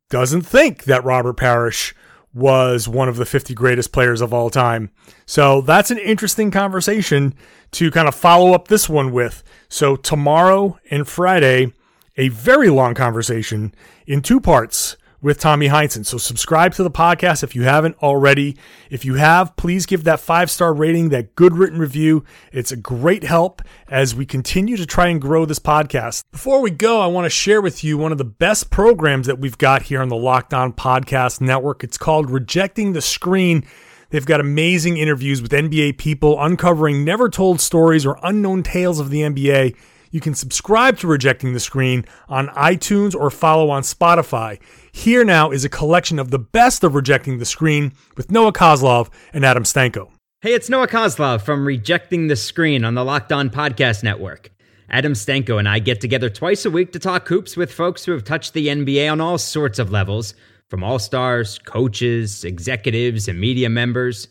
doesn't 0.10 0.42
think 0.42 0.84
that 0.84 1.04
Robert 1.06 1.38
Parish 1.38 1.96
was 2.34 2.88
one 2.88 3.10
of 3.10 3.18
the 3.18 3.26
50 3.26 3.54
greatest 3.54 3.92
players 3.92 4.22
of 4.22 4.34
all 4.34 4.50
time. 4.50 4.90
So 5.26 5.62
that's 5.62 5.92
an 5.92 5.98
interesting 5.98 6.52
conversation 6.52 7.34
to 7.72 7.92
kind 7.92 8.08
of 8.08 8.16
follow 8.16 8.54
up 8.54 8.68
this 8.68 8.88
one 8.88 9.12
with. 9.12 9.44
So 9.70 9.96
tomorrow 9.96 10.80
and 10.90 11.08
Friday, 11.08 11.74
a 12.18 12.30
very 12.30 12.70
long 12.70 12.94
conversation 12.94 13.74
in 14.08 14.22
two 14.22 14.40
parts 14.40 14.98
with 15.22 15.40
Tommy 15.40 15.68
Heinsohn. 15.68 16.06
So 16.06 16.18
subscribe 16.18 16.74
to 16.74 16.84
the 16.84 16.92
podcast 16.92 17.44
if 17.44 17.56
you 17.56 17.64
haven't 17.64 17.96
already. 18.02 18.58
If 18.90 19.06
you 19.06 19.16
have, 19.16 19.56
please 19.56 19.86
give 19.86 20.04
that 20.06 20.20
five 20.20 20.50
star 20.50 20.74
rating, 20.74 21.10
that 21.10 21.36
good 21.36 21.56
written 21.56 21.80
review. 21.80 22.24
It's 22.52 22.72
a 22.72 22.78
great 22.78 23.24
help 23.24 23.62
as 23.88 24.16
we 24.16 24.26
continue 24.26 24.78
to 24.78 24.86
try 24.86 25.08
and 25.08 25.22
grow 25.22 25.46
this 25.46 25.60
podcast. 25.60 26.24
Before 26.32 26.62
we 26.62 26.72
go, 26.72 27.02
I 27.02 27.08
want 27.08 27.26
to 27.26 27.30
share 27.30 27.62
with 27.62 27.84
you 27.84 27.98
one 27.98 28.12
of 28.12 28.18
the 28.18 28.26
best 28.26 28.72
programs 28.72 29.28
that 29.28 29.40
we've 29.40 29.58
got 29.58 29.84
here 29.84 30.02
on 30.02 30.10
the 30.10 30.16
Locked 30.16 30.54
On 30.54 30.74
Podcast 30.74 31.42
Network. 31.42 31.84
It's 31.84 31.98
called 31.98 32.30
Rejecting 32.30 32.94
the 32.94 33.02
Screen. 33.02 33.64
They've 34.10 34.26
got 34.26 34.42
amazing 34.42 34.98
interviews 34.98 35.42
with 35.42 35.52
NBA 35.52 35.98
people 35.98 36.42
uncovering 36.42 37.06
never 37.06 37.30
told 37.30 37.62
stories 37.62 38.06
or 38.06 38.20
unknown 38.24 38.64
tales 38.64 39.00
of 39.00 39.10
the 39.10 39.22
NBA. 39.22 39.76
You 40.12 40.20
can 40.20 40.36
subscribe 40.36 40.98
to 41.00 41.08
Rejecting 41.08 41.54
the 41.54 41.60
Screen 41.62 42.04
on 42.28 42.50
iTunes 42.50 43.16
or 43.16 43.32
follow 43.32 43.70
on 43.70 43.84
Spotify. 43.84 44.60
Here 44.94 45.24
now 45.24 45.52
is 45.52 45.64
a 45.64 45.70
collection 45.70 46.20
of 46.20 46.32
the 46.32 46.38
best 46.38 46.84
of 46.84 46.94
Rejecting 46.94 47.40
the 47.40 47.46
Screen 47.46 47.94
with 48.18 48.30
Noah 48.30 48.52
Kozlov 48.52 49.10
and 49.34 49.46
Adam 49.46 49.64
Stanko. 49.64 50.12
Hey, 50.42 50.54
it's 50.54 50.70
Noah 50.70 50.88
Kozlov 50.88 51.42
from 51.42 51.66
Rejecting 51.66 52.28
the 52.28 52.36
Screen 52.36 52.84
on 52.84 52.94
the 52.94 53.04
Locked 53.04 53.32
On 53.32 53.50
Podcast 53.50 54.04
Network. 54.04 54.52
Adam 54.90 55.14
Stanko 55.14 55.58
and 55.58 55.68
I 55.68 55.80
get 55.80 56.02
together 56.02 56.30
twice 56.30 56.66
a 56.66 56.70
week 56.70 56.92
to 56.92 57.00
talk 57.00 57.28
hoops 57.28 57.56
with 57.56 57.74
folks 57.74 58.04
who 58.04 58.12
have 58.12 58.26
touched 58.26 58.54
the 58.54 58.68
NBA 58.68 59.10
on 59.12 59.22
all 59.22 59.38
sorts 59.38 59.80
of 59.80 59.92
levels, 59.92 60.36
from 60.70 60.84
all 60.84 61.00
stars, 61.00 61.58
coaches, 61.60 62.44
executives, 62.44 63.28
and 63.28 63.40
media 63.40 63.70
members. 63.70 64.28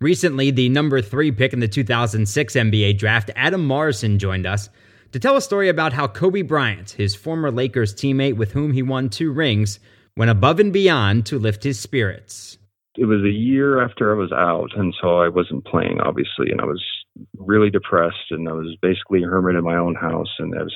Recently, 0.00 0.50
the 0.50 0.68
number 0.68 1.02
three 1.02 1.32
pick 1.32 1.52
in 1.52 1.60
the 1.60 1.68
2006 1.68 2.54
NBA 2.54 2.96
draft, 2.96 3.30
Adam 3.34 3.66
Morrison, 3.66 4.18
joined 4.18 4.46
us 4.46 4.68
to 5.12 5.18
tell 5.18 5.36
a 5.36 5.42
story 5.42 5.68
about 5.68 5.92
how 5.92 6.06
Kobe 6.06 6.42
Bryant, 6.42 6.92
his 6.92 7.14
former 7.14 7.50
Lakers 7.50 7.94
teammate 7.94 8.36
with 8.36 8.52
whom 8.52 8.72
he 8.72 8.82
won 8.82 9.08
two 9.08 9.32
rings, 9.32 9.80
went 10.16 10.30
above 10.30 10.60
and 10.60 10.72
beyond 10.72 11.26
to 11.26 11.38
lift 11.38 11.64
his 11.64 11.78
spirits. 11.78 12.58
It 12.96 13.04
was 13.04 13.22
a 13.22 13.30
year 13.30 13.82
after 13.84 14.14
I 14.14 14.18
was 14.18 14.32
out, 14.32 14.70
and 14.74 14.94
so 15.00 15.18
I 15.18 15.28
wasn't 15.28 15.66
playing, 15.66 16.00
obviously, 16.00 16.50
and 16.50 16.60
I 16.60 16.64
was 16.64 16.82
really 17.38 17.70
depressed, 17.70 18.30
and 18.30 18.48
I 18.48 18.52
was 18.52 18.76
basically 18.80 19.22
a 19.22 19.26
hermit 19.26 19.56
in 19.56 19.64
my 19.64 19.76
own 19.76 19.94
house, 19.94 20.32
and 20.38 20.54
I 20.58 20.62
was 20.62 20.74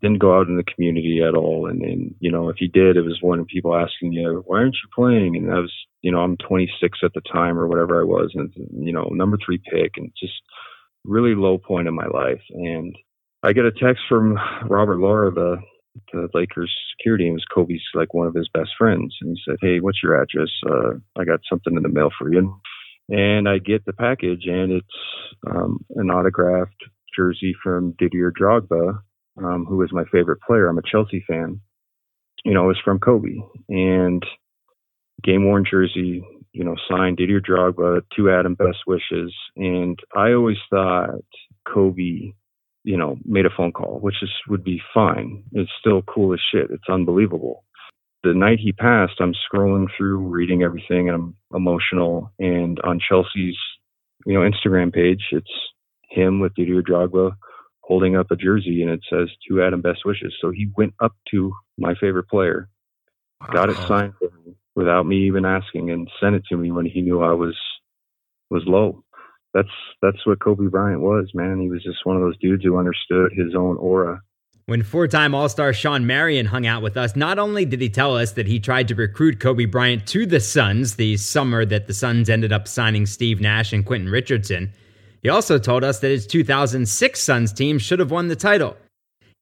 didn't 0.00 0.18
go 0.18 0.36
out 0.36 0.48
in 0.48 0.56
the 0.56 0.64
community 0.64 1.20
at 1.22 1.34
all. 1.34 1.68
And 1.68 1.82
then, 1.82 2.14
you 2.20 2.30
know, 2.30 2.48
if 2.48 2.60
you 2.60 2.68
did, 2.68 2.96
it 2.96 3.02
was 3.02 3.18
one 3.20 3.38
of 3.38 3.46
people 3.46 3.76
asking 3.76 4.12
you, 4.12 4.42
why 4.46 4.60
aren't 4.60 4.74
you 4.74 4.88
playing? 4.94 5.36
And 5.36 5.52
I 5.52 5.58
was, 5.58 5.72
you 6.00 6.10
know, 6.10 6.20
I'm 6.20 6.36
26 6.38 7.00
at 7.04 7.12
the 7.12 7.20
time 7.20 7.58
or 7.58 7.66
whatever 7.66 8.00
I 8.00 8.04
was, 8.04 8.30
and 8.34 8.52
you 8.72 8.92
know, 8.92 9.08
number 9.10 9.36
three 9.44 9.58
pick, 9.58 9.92
and 9.96 10.10
just 10.18 10.32
really 11.04 11.34
low 11.34 11.58
point 11.58 11.88
in 11.88 11.94
my 11.94 12.06
life. 12.06 12.40
And 12.50 12.96
I 13.42 13.52
get 13.52 13.64
a 13.64 13.72
text 13.72 14.02
from 14.08 14.38
Robert 14.68 14.98
Laura, 14.98 15.30
the 15.30 15.58
the 16.12 16.28
Lakers 16.34 16.74
security 16.96 17.26
and 17.26 17.34
was 17.34 17.44
Kobe's 17.52 17.82
like 17.94 18.14
one 18.14 18.26
of 18.26 18.34
his 18.34 18.48
best 18.52 18.70
friends. 18.78 19.16
And 19.20 19.36
he 19.36 19.42
said, 19.44 19.56
Hey, 19.60 19.80
what's 19.80 20.02
your 20.02 20.20
address? 20.20 20.50
Uh, 20.68 20.98
I 21.18 21.24
got 21.24 21.40
something 21.48 21.76
in 21.76 21.82
the 21.82 21.88
mail 21.88 22.10
for 22.18 22.32
you. 22.32 22.60
And 23.08 23.48
I 23.48 23.58
get 23.58 23.84
the 23.84 23.92
package 23.92 24.44
and 24.46 24.72
it's 24.72 24.86
um, 25.50 25.84
an 25.96 26.10
autographed 26.10 26.84
jersey 27.16 27.54
from 27.62 27.94
Didier 27.98 28.32
Drogba, 28.32 29.00
um, 29.42 29.66
who 29.66 29.82
is 29.82 29.92
my 29.92 30.04
favorite 30.12 30.40
player. 30.46 30.68
I'm 30.68 30.78
a 30.78 30.82
Chelsea 30.82 31.24
fan. 31.26 31.60
You 32.44 32.54
know, 32.54 32.70
it's 32.70 32.80
from 32.80 33.00
Kobe 33.00 33.36
and 33.68 34.24
game 35.22 35.44
worn 35.44 35.64
jersey, 35.68 36.24
you 36.52 36.64
know, 36.64 36.76
signed 36.88 37.16
Didier 37.16 37.40
Drogba, 37.40 38.02
to 38.16 38.30
Adam 38.30 38.54
best 38.54 38.78
wishes. 38.86 39.34
And 39.56 39.98
I 40.16 40.32
always 40.32 40.56
thought 40.70 41.24
Kobe 41.66 42.32
you 42.84 42.96
know, 42.96 43.16
made 43.24 43.46
a 43.46 43.50
phone 43.54 43.72
call, 43.72 43.98
which 44.00 44.22
is 44.22 44.30
would 44.48 44.64
be 44.64 44.80
fine. 44.92 45.44
It's 45.52 45.70
still 45.78 46.02
cool 46.02 46.32
as 46.32 46.40
shit. 46.52 46.70
It's 46.70 46.88
unbelievable. 46.88 47.64
The 48.22 48.34
night 48.34 48.58
he 48.60 48.72
passed, 48.72 49.14
I'm 49.20 49.34
scrolling 49.34 49.86
through, 49.96 50.18
reading 50.18 50.62
everything, 50.62 51.08
and 51.08 51.16
I'm 51.16 51.36
emotional. 51.54 52.30
And 52.38 52.78
on 52.84 53.00
Chelsea's, 53.00 53.56
you 54.26 54.34
know, 54.34 54.40
Instagram 54.40 54.92
page, 54.92 55.22
it's 55.32 55.50
him 56.10 56.40
with 56.40 56.54
Didier 56.54 56.82
Drogba 56.82 57.32
holding 57.82 58.16
up 58.16 58.30
a 58.30 58.36
jersey, 58.36 58.82
and 58.82 58.90
it 58.90 59.00
says 59.10 59.28
"To 59.48 59.62
Adam, 59.62 59.80
best 59.80 60.04
wishes." 60.04 60.34
So 60.40 60.50
he 60.50 60.70
went 60.76 60.94
up 61.00 61.12
to 61.30 61.52
my 61.78 61.94
favorite 61.94 62.28
player, 62.28 62.68
got 63.52 63.70
it 63.70 63.76
signed 63.76 64.14
without 64.74 65.06
me 65.06 65.26
even 65.26 65.44
asking 65.44 65.90
and 65.90 66.08
sent 66.20 66.36
it 66.36 66.44
to 66.48 66.56
me 66.56 66.70
when 66.70 66.86
he 66.86 67.02
knew 67.02 67.20
I 67.22 67.32
was 67.32 67.58
was 68.50 68.62
low. 68.66 69.04
That's 69.52 69.68
that's 70.00 70.24
what 70.26 70.40
Kobe 70.40 70.66
Bryant 70.66 71.00
was, 71.00 71.30
man. 71.34 71.60
He 71.60 71.68
was 71.68 71.82
just 71.82 72.04
one 72.04 72.16
of 72.16 72.22
those 72.22 72.38
dudes 72.38 72.64
who 72.64 72.78
understood 72.78 73.32
his 73.32 73.54
own 73.54 73.76
aura. 73.78 74.22
When 74.66 74.84
four 74.84 75.08
time 75.08 75.34
All 75.34 75.48
Star 75.48 75.72
Shawn 75.72 76.06
Marion 76.06 76.46
hung 76.46 76.66
out 76.66 76.82
with 76.82 76.96
us, 76.96 77.16
not 77.16 77.38
only 77.38 77.64
did 77.64 77.80
he 77.80 77.88
tell 77.88 78.16
us 78.16 78.32
that 78.32 78.46
he 78.46 78.60
tried 78.60 78.86
to 78.88 78.94
recruit 78.94 79.40
Kobe 79.40 79.64
Bryant 79.64 80.06
to 80.08 80.26
the 80.26 80.38
Suns 80.38 80.94
the 80.94 81.16
summer 81.16 81.64
that 81.64 81.88
the 81.88 81.94
Suns 81.94 82.30
ended 82.30 82.52
up 82.52 82.68
signing 82.68 83.06
Steve 83.06 83.40
Nash 83.40 83.72
and 83.72 83.84
Quentin 83.84 84.10
Richardson, 84.10 84.72
he 85.22 85.28
also 85.28 85.58
told 85.58 85.82
us 85.82 85.98
that 86.00 86.10
his 86.10 86.26
2006 86.26 87.20
Suns 87.20 87.52
team 87.52 87.78
should 87.78 87.98
have 87.98 88.12
won 88.12 88.28
the 88.28 88.36
title. 88.36 88.76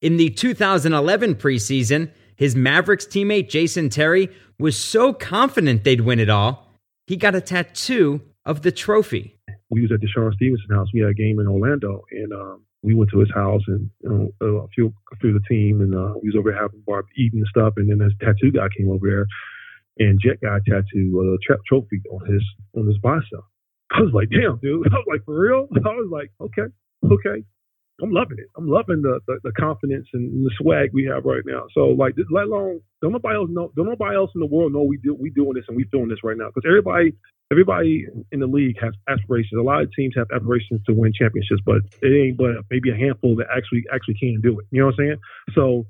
In 0.01 0.17
the 0.17 0.31
2011 0.31 1.35
preseason, 1.35 2.11
his 2.37 2.57
Mavericks 2.57 3.05
teammate 3.05 3.49
Jason 3.49 3.91
Terry 3.91 4.31
was 4.59 4.79
so 4.79 5.13
confident 5.13 5.85
they'd 5.85 6.01
win 6.01 6.21
it 6.21 6.31
all, 6.31 6.81
he 7.07 7.17
got 7.17 7.35
a 7.35 7.41
tattoo 7.41 8.23
of 8.45 8.63
the 8.63 8.73
trophy. 8.73 9.38
We 9.71 9.83
was 9.83 9.93
at 9.93 10.01
DeShawn 10.01 10.33
Stevenson 10.35 10.71
house. 10.71 10.89
We 10.93 11.01
had 11.01 11.11
a 11.11 11.15
game 11.15 11.41
in 11.41 11.47
Orlando, 11.47 12.05
and 12.11 12.33
um, 12.33 12.65
we 12.83 12.95
went 12.95 13.11
to 13.11 13.19
his 13.19 13.31
house 13.35 13.63
and 13.67 13.91
you 14.01 14.33
know, 14.41 14.65
a 14.65 14.69
few 14.69 14.93
through 15.21 15.35
the 15.35 15.45
team, 15.49 15.81
and 15.81 15.95
uh, 15.95 16.15
we 16.23 16.29
was 16.29 16.37
over 16.39 16.53
having 16.53 16.83
bar 16.87 17.05
eating 17.17 17.41
and 17.41 17.49
stuff. 17.49 17.75
And 17.77 17.91
then 17.91 17.99
this 17.99 18.13
tattoo 18.21 18.53
guy 18.53 18.69
came 18.77 18.91
over 18.91 19.07
there, 19.07 19.27
and 19.99 20.21
Jet 20.21 20.41
guy 20.43 20.57
a 20.57 20.61
tattoo 20.71 21.21
a 21.21 21.35
uh, 21.35 21.37
tra- 21.43 21.63
trophy 21.67 22.01
on 22.11 22.25
his 22.27 22.43
on 22.77 22.87
his 22.87 22.99
bicep. 22.99 23.45
I 23.91 24.01
was 24.01 24.13
like, 24.13 24.29
damn, 24.31 24.59
dude. 24.63 24.87
I 24.93 24.97
was 24.97 25.07
like, 25.09 25.25
for 25.25 25.39
real? 25.39 25.69
I 25.77 25.89
was 25.89 26.09
like, 26.11 26.31
okay, 26.41 26.73
okay. 27.05 27.45
I'm 28.01 28.13
loving 28.13 28.39
it. 28.39 28.47
I'm 28.57 28.69
loving 28.69 29.03
the, 29.03 29.21
the, 29.27 29.41
the 29.43 29.53
confidence 29.53 30.07
and 30.13 30.47
the 30.47 30.51
swag 30.61 30.91
we 30.93 31.05
have 31.13 31.25
right 31.25 31.43
now. 31.45 31.67
So 31.75 31.89
like, 31.89 32.15
let 32.31 32.45
alone 32.45 32.81
don't 33.03 33.13
nobody 33.13 33.37
else 33.37 33.51
know. 33.51 33.73
Don't 33.77 33.87
nobody 33.87 34.17
else 34.17 34.31
in 34.35 34.41
the 34.41 34.47
world 34.47 34.73
know 34.73 34.83
we 34.83 34.99
do 34.99 35.15
we 35.15 35.31
doing 35.31 35.55
this 35.55 35.65
and 35.69 35.77
we 35.77 35.85
doing 35.85 36.09
this 36.09 36.19
right 36.23 36.37
now 36.37 36.49
because 36.55 36.69
everybody 36.69 37.13
everybody 37.51 38.07
in 38.31 38.41
the 38.41 38.47
league 38.47 38.77
has 38.81 38.95
aspirations. 39.09 39.59
A 39.59 39.63
lot 39.63 39.83
of 39.83 39.93
teams 39.95 40.15
have 40.17 40.29
aspirations 40.35 40.81
to 40.87 40.95
win 40.95 41.13
championships, 41.13 41.63
but 41.65 41.83
it 42.03 42.09
ain't 42.09 42.37
but 42.37 42.65
maybe 42.71 42.91
a 42.91 42.97
handful 42.97 43.35
that 43.37 43.47
actually 43.55 43.85
actually 43.93 44.15
can 44.15 44.41
do 44.41 44.61
it. 44.61 44.67
You 44.71 44.81
know 44.81 44.87
what 44.87 44.95
I'm 45.01 45.07
saying? 45.07 45.19
So 45.55 45.87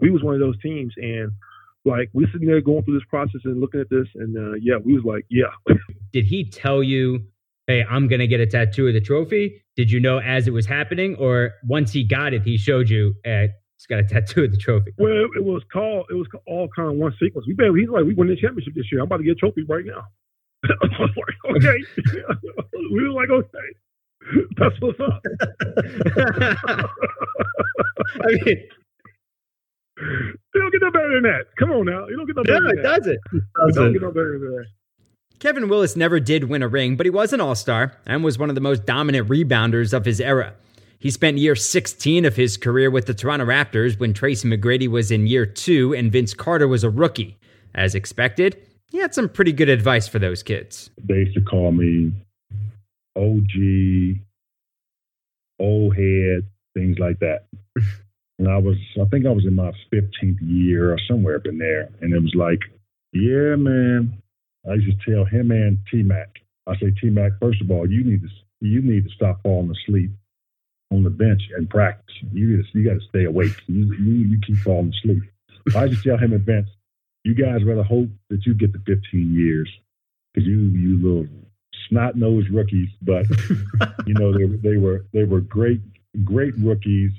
we 0.00 0.10
was 0.10 0.22
one 0.22 0.34
of 0.34 0.40
those 0.40 0.60
teams, 0.60 0.92
and 0.96 1.32
like 1.84 2.10
we 2.12 2.26
sitting 2.32 2.46
there 2.46 2.60
going 2.60 2.84
through 2.84 2.98
this 2.98 3.08
process 3.08 3.40
and 3.44 3.60
looking 3.60 3.80
at 3.80 3.88
this, 3.88 4.06
and 4.16 4.36
uh, 4.36 4.56
yeah, 4.60 4.76
we 4.84 4.94
was 4.94 5.04
like, 5.04 5.24
yeah. 5.30 5.52
Did 6.12 6.24
he 6.24 6.44
tell 6.44 6.82
you 6.82 7.26
hey, 7.68 7.84
I'm 7.88 8.08
to 8.08 8.26
get 8.26 8.40
a 8.40 8.46
tattoo 8.46 8.88
of 8.88 8.94
the 8.94 9.00
trophy? 9.00 9.62
Did 9.78 9.92
you 9.92 10.00
know 10.00 10.18
as 10.18 10.48
it 10.48 10.52
was 10.52 10.66
happening? 10.66 11.14
Or 11.20 11.54
once 11.62 11.92
he 11.92 12.02
got 12.02 12.34
it, 12.34 12.42
he 12.42 12.58
showed 12.58 12.90
you, 12.90 13.14
hey, 13.22 13.50
he's 13.76 13.86
got 13.86 14.00
a 14.00 14.02
tattoo 14.02 14.42
of 14.42 14.50
the 14.50 14.56
trophy? 14.56 14.90
Well, 14.98 15.12
it 15.36 15.44
was 15.44 15.62
called, 15.72 16.06
it 16.10 16.14
was 16.14 16.26
all 16.48 16.68
kind 16.74 16.90
of 16.90 16.96
one 16.96 17.14
sequence. 17.22 17.46
We 17.46 17.54
been, 17.54 17.78
he's 17.78 17.88
like, 17.88 18.04
we 18.04 18.12
won 18.12 18.26
the 18.26 18.34
championship 18.34 18.74
this 18.74 18.90
year. 18.90 19.00
I'm 19.00 19.06
about 19.06 19.18
to 19.18 19.22
get 19.22 19.36
a 19.36 19.36
trophy 19.36 19.62
right 19.68 19.84
now. 19.86 20.02
Like, 20.98 21.56
okay. 21.56 21.78
we 22.90 23.08
were 23.08 23.14
like, 23.14 23.30
okay. 23.30 23.68
That's 24.56 24.74
what's 24.80 24.98
up. 24.98 25.22
I 28.20 28.26
mean, 28.26 28.58
you 29.96 30.60
don't 30.60 30.72
get 30.72 30.82
no 30.82 30.90
better 30.90 31.14
than 31.14 31.22
that. 31.22 31.44
Come 31.56 31.70
on 31.70 31.86
now. 31.86 32.08
You 32.08 32.16
don't 32.16 32.26
get 32.26 32.34
no 32.34 32.42
better 32.42 32.60
no, 32.62 32.68
than 32.70 32.78
it 32.80 32.82
that. 32.82 32.98
Does 33.04 33.06
it? 33.06 33.20
It 33.32 33.74
don't 33.76 33.92
get 33.92 34.02
no 34.02 34.10
better 34.10 34.40
than 34.40 34.56
that. 34.56 34.66
Kevin 35.38 35.68
Willis 35.68 35.94
never 35.94 36.18
did 36.18 36.44
win 36.44 36.62
a 36.62 36.68
ring, 36.68 36.96
but 36.96 37.06
he 37.06 37.10
was 37.10 37.32
an 37.32 37.40
all 37.40 37.54
star 37.54 37.92
and 38.04 38.24
was 38.24 38.38
one 38.38 38.48
of 38.48 38.56
the 38.56 38.60
most 38.60 38.84
dominant 38.84 39.28
rebounders 39.28 39.92
of 39.92 40.04
his 40.04 40.20
era. 40.20 40.54
He 40.98 41.12
spent 41.12 41.38
year 41.38 41.54
16 41.54 42.24
of 42.24 42.34
his 42.34 42.56
career 42.56 42.90
with 42.90 43.06
the 43.06 43.14
Toronto 43.14 43.46
Raptors 43.46 44.00
when 44.00 44.12
Tracy 44.12 44.48
McGrady 44.48 44.88
was 44.88 45.12
in 45.12 45.28
year 45.28 45.46
two 45.46 45.94
and 45.94 46.10
Vince 46.10 46.34
Carter 46.34 46.66
was 46.66 46.82
a 46.82 46.90
rookie. 46.90 47.38
As 47.72 47.94
expected, 47.94 48.60
he 48.90 48.98
had 48.98 49.14
some 49.14 49.28
pretty 49.28 49.52
good 49.52 49.68
advice 49.68 50.08
for 50.08 50.18
those 50.18 50.42
kids. 50.42 50.90
They 51.04 51.18
used 51.18 51.34
to 51.34 51.40
call 51.40 51.70
me 51.70 52.12
OG, 53.14 54.18
old 55.60 55.94
head, 55.94 56.48
things 56.74 56.98
like 56.98 57.20
that. 57.20 57.44
and 58.40 58.48
I 58.48 58.58
was, 58.58 58.76
I 59.00 59.04
think 59.04 59.24
I 59.24 59.30
was 59.30 59.46
in 59.46 59.54
my 59.54 59.70
15th 59.94 60.38
year 60.40 60.92
or 60.92 60.98
somewhere 61.06 61.36
up 61.36 61.46
in 61.46 61.58
there. 61.58 61.90
And 62.00 62.12
it 62.12 62.20
was 62.20 62.34
like, 62.34 62.58
yeah, 63.12 63.54
man, 63.54 64.20
I 64.70 64.74
used 64.74 65.00
to 65.00 65.14
tell 65.14 65.24
him 65.24 65.50
and 65.50 65.78
T 65.90 66.02
Mac. 66.02 66.28
I 66.66 66.76
say, 66.76 66.92
T 67.00 67.10
Mac, 67.10 67.32
first 67.40 67.60
of 67.60 67.70
all, 67.70 67.90
you 67.90 68.04
need 68.04 68.22
to 68.22 68.28
you 68.60 68.82
need 68.82 69.04
to 69.04 69.10
stop 69.10 69.42
falling 69.42 69.70
asleep 69.70 70.10
on 70.90 71.04
the 71.04 71.10
bench 71.10 71.42
and 71.56 71.68
practice. 71.68 72.14
You 72.32 72.56
need 72.56 72.64
to, 72.64 72.78
you 72.78 72.88
got 72.88 73.00
to 73.00 73.08
stay 73.08 73.24
awake. 73.24 73.52
You, 73.66 73.94
you 73.94 74.12
you 74.12 74.40
keep 74.46 74.58
falling 74.58 74.92
asleep. 74.92 75.22
I 75.76 75.84
used 75.84 76.02
to 76.02 76.10
tell 76.10 76.18
him 76.18 76.32
and 76.32 76.44
Vince, 76.44 76.68
you 77.24 77.34
guys 77.34 77.64
rather 77.64 77.82
hope 77.82 78.08
that 78.30 78.46
you 78.46 78.54
get 78.54 78.72
the 78.72 78.78
15 78.86 79.34
years 79.34 79.70
because 80.32 80.46
you 80.46 80.56
you 80.56 80.96
little 80.96 81.26
snot 81.88 82.16
nosed 82.16 82.50
rookies. 82.50 82.88
But 83.02 83.26
you 84.06 84.14
know 84.14 84.32
they 84.32 84.46
they 84.46 84.76
were 84.76 85.04
they 85.12 85.24
were 85.24 85.40
great 85.40 85.80
great 86.24 86.54
rookies, 86.58 87.12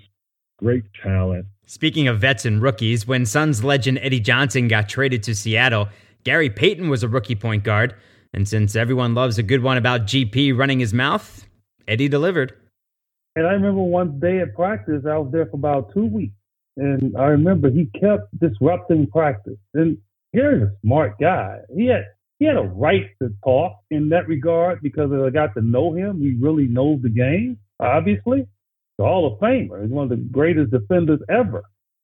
great 0.58 0.84
talent. 1.02 1.46
Speaking 1.66 2.08
of 2.08 2.20
vets 2.20 2.46
and 2.46 2.62
rookies, 2.62 3.08
when 3.08 3.26
Suns 3.26 3.64
legend 3.64 4.00
Eddie 4.02 4.20
Johnson 4.20 4.68
got 4.68 4.90
traded 4.90 5.22
to 5.24 5.36
Seattle, 5.36 5.90
Gary 6.24 6.50
Payton 6.50 6.90
was 6.90 7.04
a 7.04 7.08
rookie 7.08 7.36
point 7.36 7.64
guard, 7.64 7.96
and 8.34 8.48
since 8.48 8.76
everyone 8.76 9.14
loves 9.14 9.38
a 9.38 9.44
good 9.44 9.64
one 9.64 9.78
about 9.78 10.02
GP 10.02 10.58
running 10.58 10.80
his 10.80 10.94
mouth, 10.94 11.48
Eddie 11.88 12.10
delivered. 12.10 12.54
And 13.36 13.48
I 13.48 13.52
remember 13.52 13.82
one 13.82 14.20
day 14.20 14.40
at 14.40 14.54
practice, 14.54 15.04
I 15.08 15.18
was 15.18 15.32
there 15.32 15.46
for 15.46 15.56
about 15.56 15.94
two 15.94 16.06
weeks, 16.06 16.34
and 16.78 17.16
I 17.18 17.26
remember 17.26 17.70
he 17.70 17.86
kept 18.00 18.38
disrupting 18.40 19.08
practice. 19.08 19.58
And 19.74 19.98
Gary's 20.34 20.64
a 20.64 20.72
smart 20.84 21.18
guy. 21.20 21.60
He 21.76 21.86
had 21.86 22.06
he 22.40 22.46
had 22.46 22.58
a 22.58 22.62
right 22.62 23.10
to 23.22 23.34
talk 23.44 23.80
in 23.92 24.10
that 24.10 24.28
regard 24.28 24.82
because 24.82 25.12
I 25.12 25.30
got 25.30 25.54
to 25.56 25.62
know 25.62 25.94
him. 25.94 26.22
He 26.22 26.38
really 26.40 26.68
knows 26.68 27.02
the 27.02 27.10
game, 27.10 27.60
obviously. 27.80 28.48
The 28.98 29.04
Hall 29.04 29.34
of 29.34 29.40
Famer. 29.40 29.82
He's 29.82 29.92
one 29.92 30.04
of 30.04 30.10
the 30.10 30.18
greatest 30.18 30.72
defenders 30.72 31.20
ever 31.30 31.64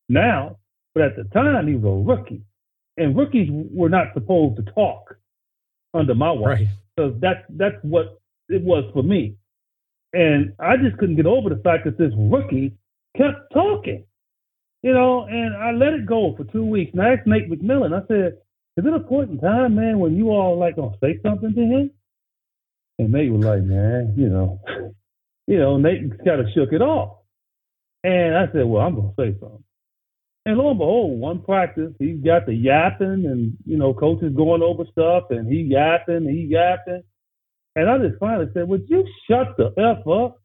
now. 0.09 0.57
But 0.93 1.03
at 1.03 1.15
the 1.15 1.23
time, 1.25 1.67
he 1.67 1.75
was 1.75 1.85
a 1.85 2.05
rookie 2.05 2.43
and 2.97 3.15
rookies 3.17 3.49
were 3.51 3.89
not 3.89 4.13
supposed 4.13 4.57
to 4.57 4.63
talk 4.73 5.17
under 5.93 6.15
my 6.15 6.31
watch. 6.31 6.59
Right. 6.59 6.67
So 6.97 7.15
that's 7.19 7.43
that's 7.49 7.75
what 7.81 8.19
it 8.49 8.61
was 8.61 8.89
for 8.93 9.03
me. 9.03 9.35
And 10.13 10.53
I 10.59 10.77
just 10.77 10.97
couldn't 10.97 11.17
get 11.17 11.25
over 11.25 11.49
the 11.49 11.61
fact 11.61 11.85
that 11.85 11.97
this 11.97 12.13
rookie 12.15 12.73
kept 13.17 13.53
talking. 13.53 14.05
You 14.81 14.93
know, 14.93 15.25
and 15.25 15.55
I 15.55 15.71
let 15.71 15.93
it 15.93 16.05
go 16.05 16.35
for 16.37 16.43
two 16.45 16.63
weeks. 16.63 16.91
And 16.93 17.01
I 17.01 17.13
asked 17.13 17.27
Nate 17.27 17.49
McMillan, 17.49 17.91
I 17.91 18.05
said, 18.07 18.37
Is 18.77 18.85
it 18.85 18.93
a 18.93 18.99
point 18.99 19.31
in 19.31 19.39
time, 19.39 19.75
man, 19.75 19.99
when 19.99 20.15
you 20.15 20.29
all 20.29 20.57
like 20.57 20.75
gonna 20.75 20.95
say 21.01 21.19
something 21.23 21.53
to 21.53 21.61
him? 21.61 21.91
And 22.99 23.11
Nate 23.11 23.31
was 23.31 23.43
like, 23.43 23.63
Man, 23.63 24.13
you 24.15 24.29
know, 24.29 24.61
you 25.47 25.57
know, 25.57 25.77
Nate 25.77 26.23
kind 26.23 26.39
of 26.39 26.47
shook 26.53 26.71
it 26.71 26.81
off. 26.81 27.17
And 28.03 28.37
I 28.37 28.45
said, 28.53 28.65
Well, 28.65 28.85
I'm 28.85 28.95
gonna 28.95 29.13
say 29.17 29.35
something. 29.39 29.64
And 30.45 30.57
lo 30.57 30.69
and 30.69 30.77
behold, 30.77 31.19
one 31.19 31.41
practice, 31.41 31.91
he's 31.97 32.23
got 32.23 32.45
the 32.45 32.53
yapping 32.53 33.25
and, 33.25 33.57
you 33.65 33.77
know, 33.77 33.93
coaches 33.93 34.31
going 34.35 34.61
over 34.61 34.83
stuff 34.91 35.23
and 35.31 35.51
he 35.51 35.61
yapping, 35.61 36.27
he 36.29 36.47
yapping. 36.49 37.01
And 37.75 37.89
I 37.89 37.97
just 37.97 38.19
finally 38.19 38.47
said, 38.53 38.67
Would 38.67 38.85
you 38.87 39.05
shut 39.27 39.57
the 39.57 39.73
F 39.77 40.07
up? 40.07 40.39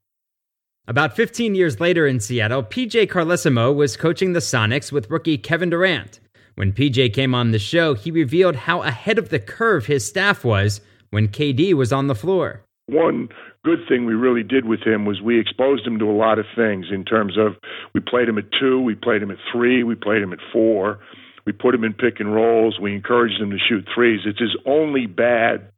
About 0.88 1.14
15 1.14 1.54
years 1.54 1.78
later 1.78 2.06
in 2.06 2.18
Seattle, 2.18 2.62
PJ 2.62 3.08
Carlesimo 3.08 3.74
was 3.74 3.96
coaching 3.96 4.32
the 4.32 4.40
Sonics 4.40 4.90
with 4.90 5.10
rookie 5.10 5.38
Kevin 5.38 5.70
Durant. 5.70 6.18
When 6.56 6.72
PJ 6.72 7.12
came 7.14 7.34
on 7.34 7.52
the 7.52 7.58
show, 7.58 7.94
he 7.94 8.10
revealed 8.10 8.56
how 8.56 8.82
ahead 8.82 9.18
of 9.18 9.28
the 9.28 9.38
curve 9.38 9.86
his 9.86 10.06
staff 10.06 10.44
was 10.44 10.80
when 11.10 11.28
KD 11.28 11.74
was 11.74 11.92
on 11.92 12.06
the 12.06 12.14
floor. 12.14 12.64
One 12.90 13.28
good 13.64 13.80
thing 13.88 14.04
we 14.04 14.14
really 14.14 14.42
did 14.42 14.64
with 14.64 14.80
him 14.80 15.06
was 15.06 15.20
we 15.20 15.38
exposed 15.38 15.86
him 15.86 15.98
to 16.00 16.06
a 16.06 16.16
lot 16.16 16.38
of 16.38 16.46
things 16.56 16.86
in 16.92 17.04
terms 17.04 17.38
of 17.38 17.54
we 17.94 18.00
played 18.00 18.28
him 18.28 18.38
at 18.38 18.46
two, 18.58 18.80
we 18.80 18.94
played 18.94 19.22
him 19.22 19.30
at 19.30 19.36
three, 19.52 19.84
we 19.84 19.94
played 19.94 20.22
him 20.22 20.32
at 20.32 20.40
four, 20.52 20.98
we 21.46 21.52
put 21.52 21.74
him 21.74 21.84
in 21.84 21.92
pick 21.92 22.18
and 22.18 22.34
rolls, 22.34 22.78
we 22.80 22.94
encouraged 22.94 23.40
him 23.40 23.50
to 23.50 23.58
shoot 23.58 23.86
threes. 23.94 24.20
It's 24.26 24.40
his 24.40 24.56
only 24.66 25.06
bad 25.06 25.70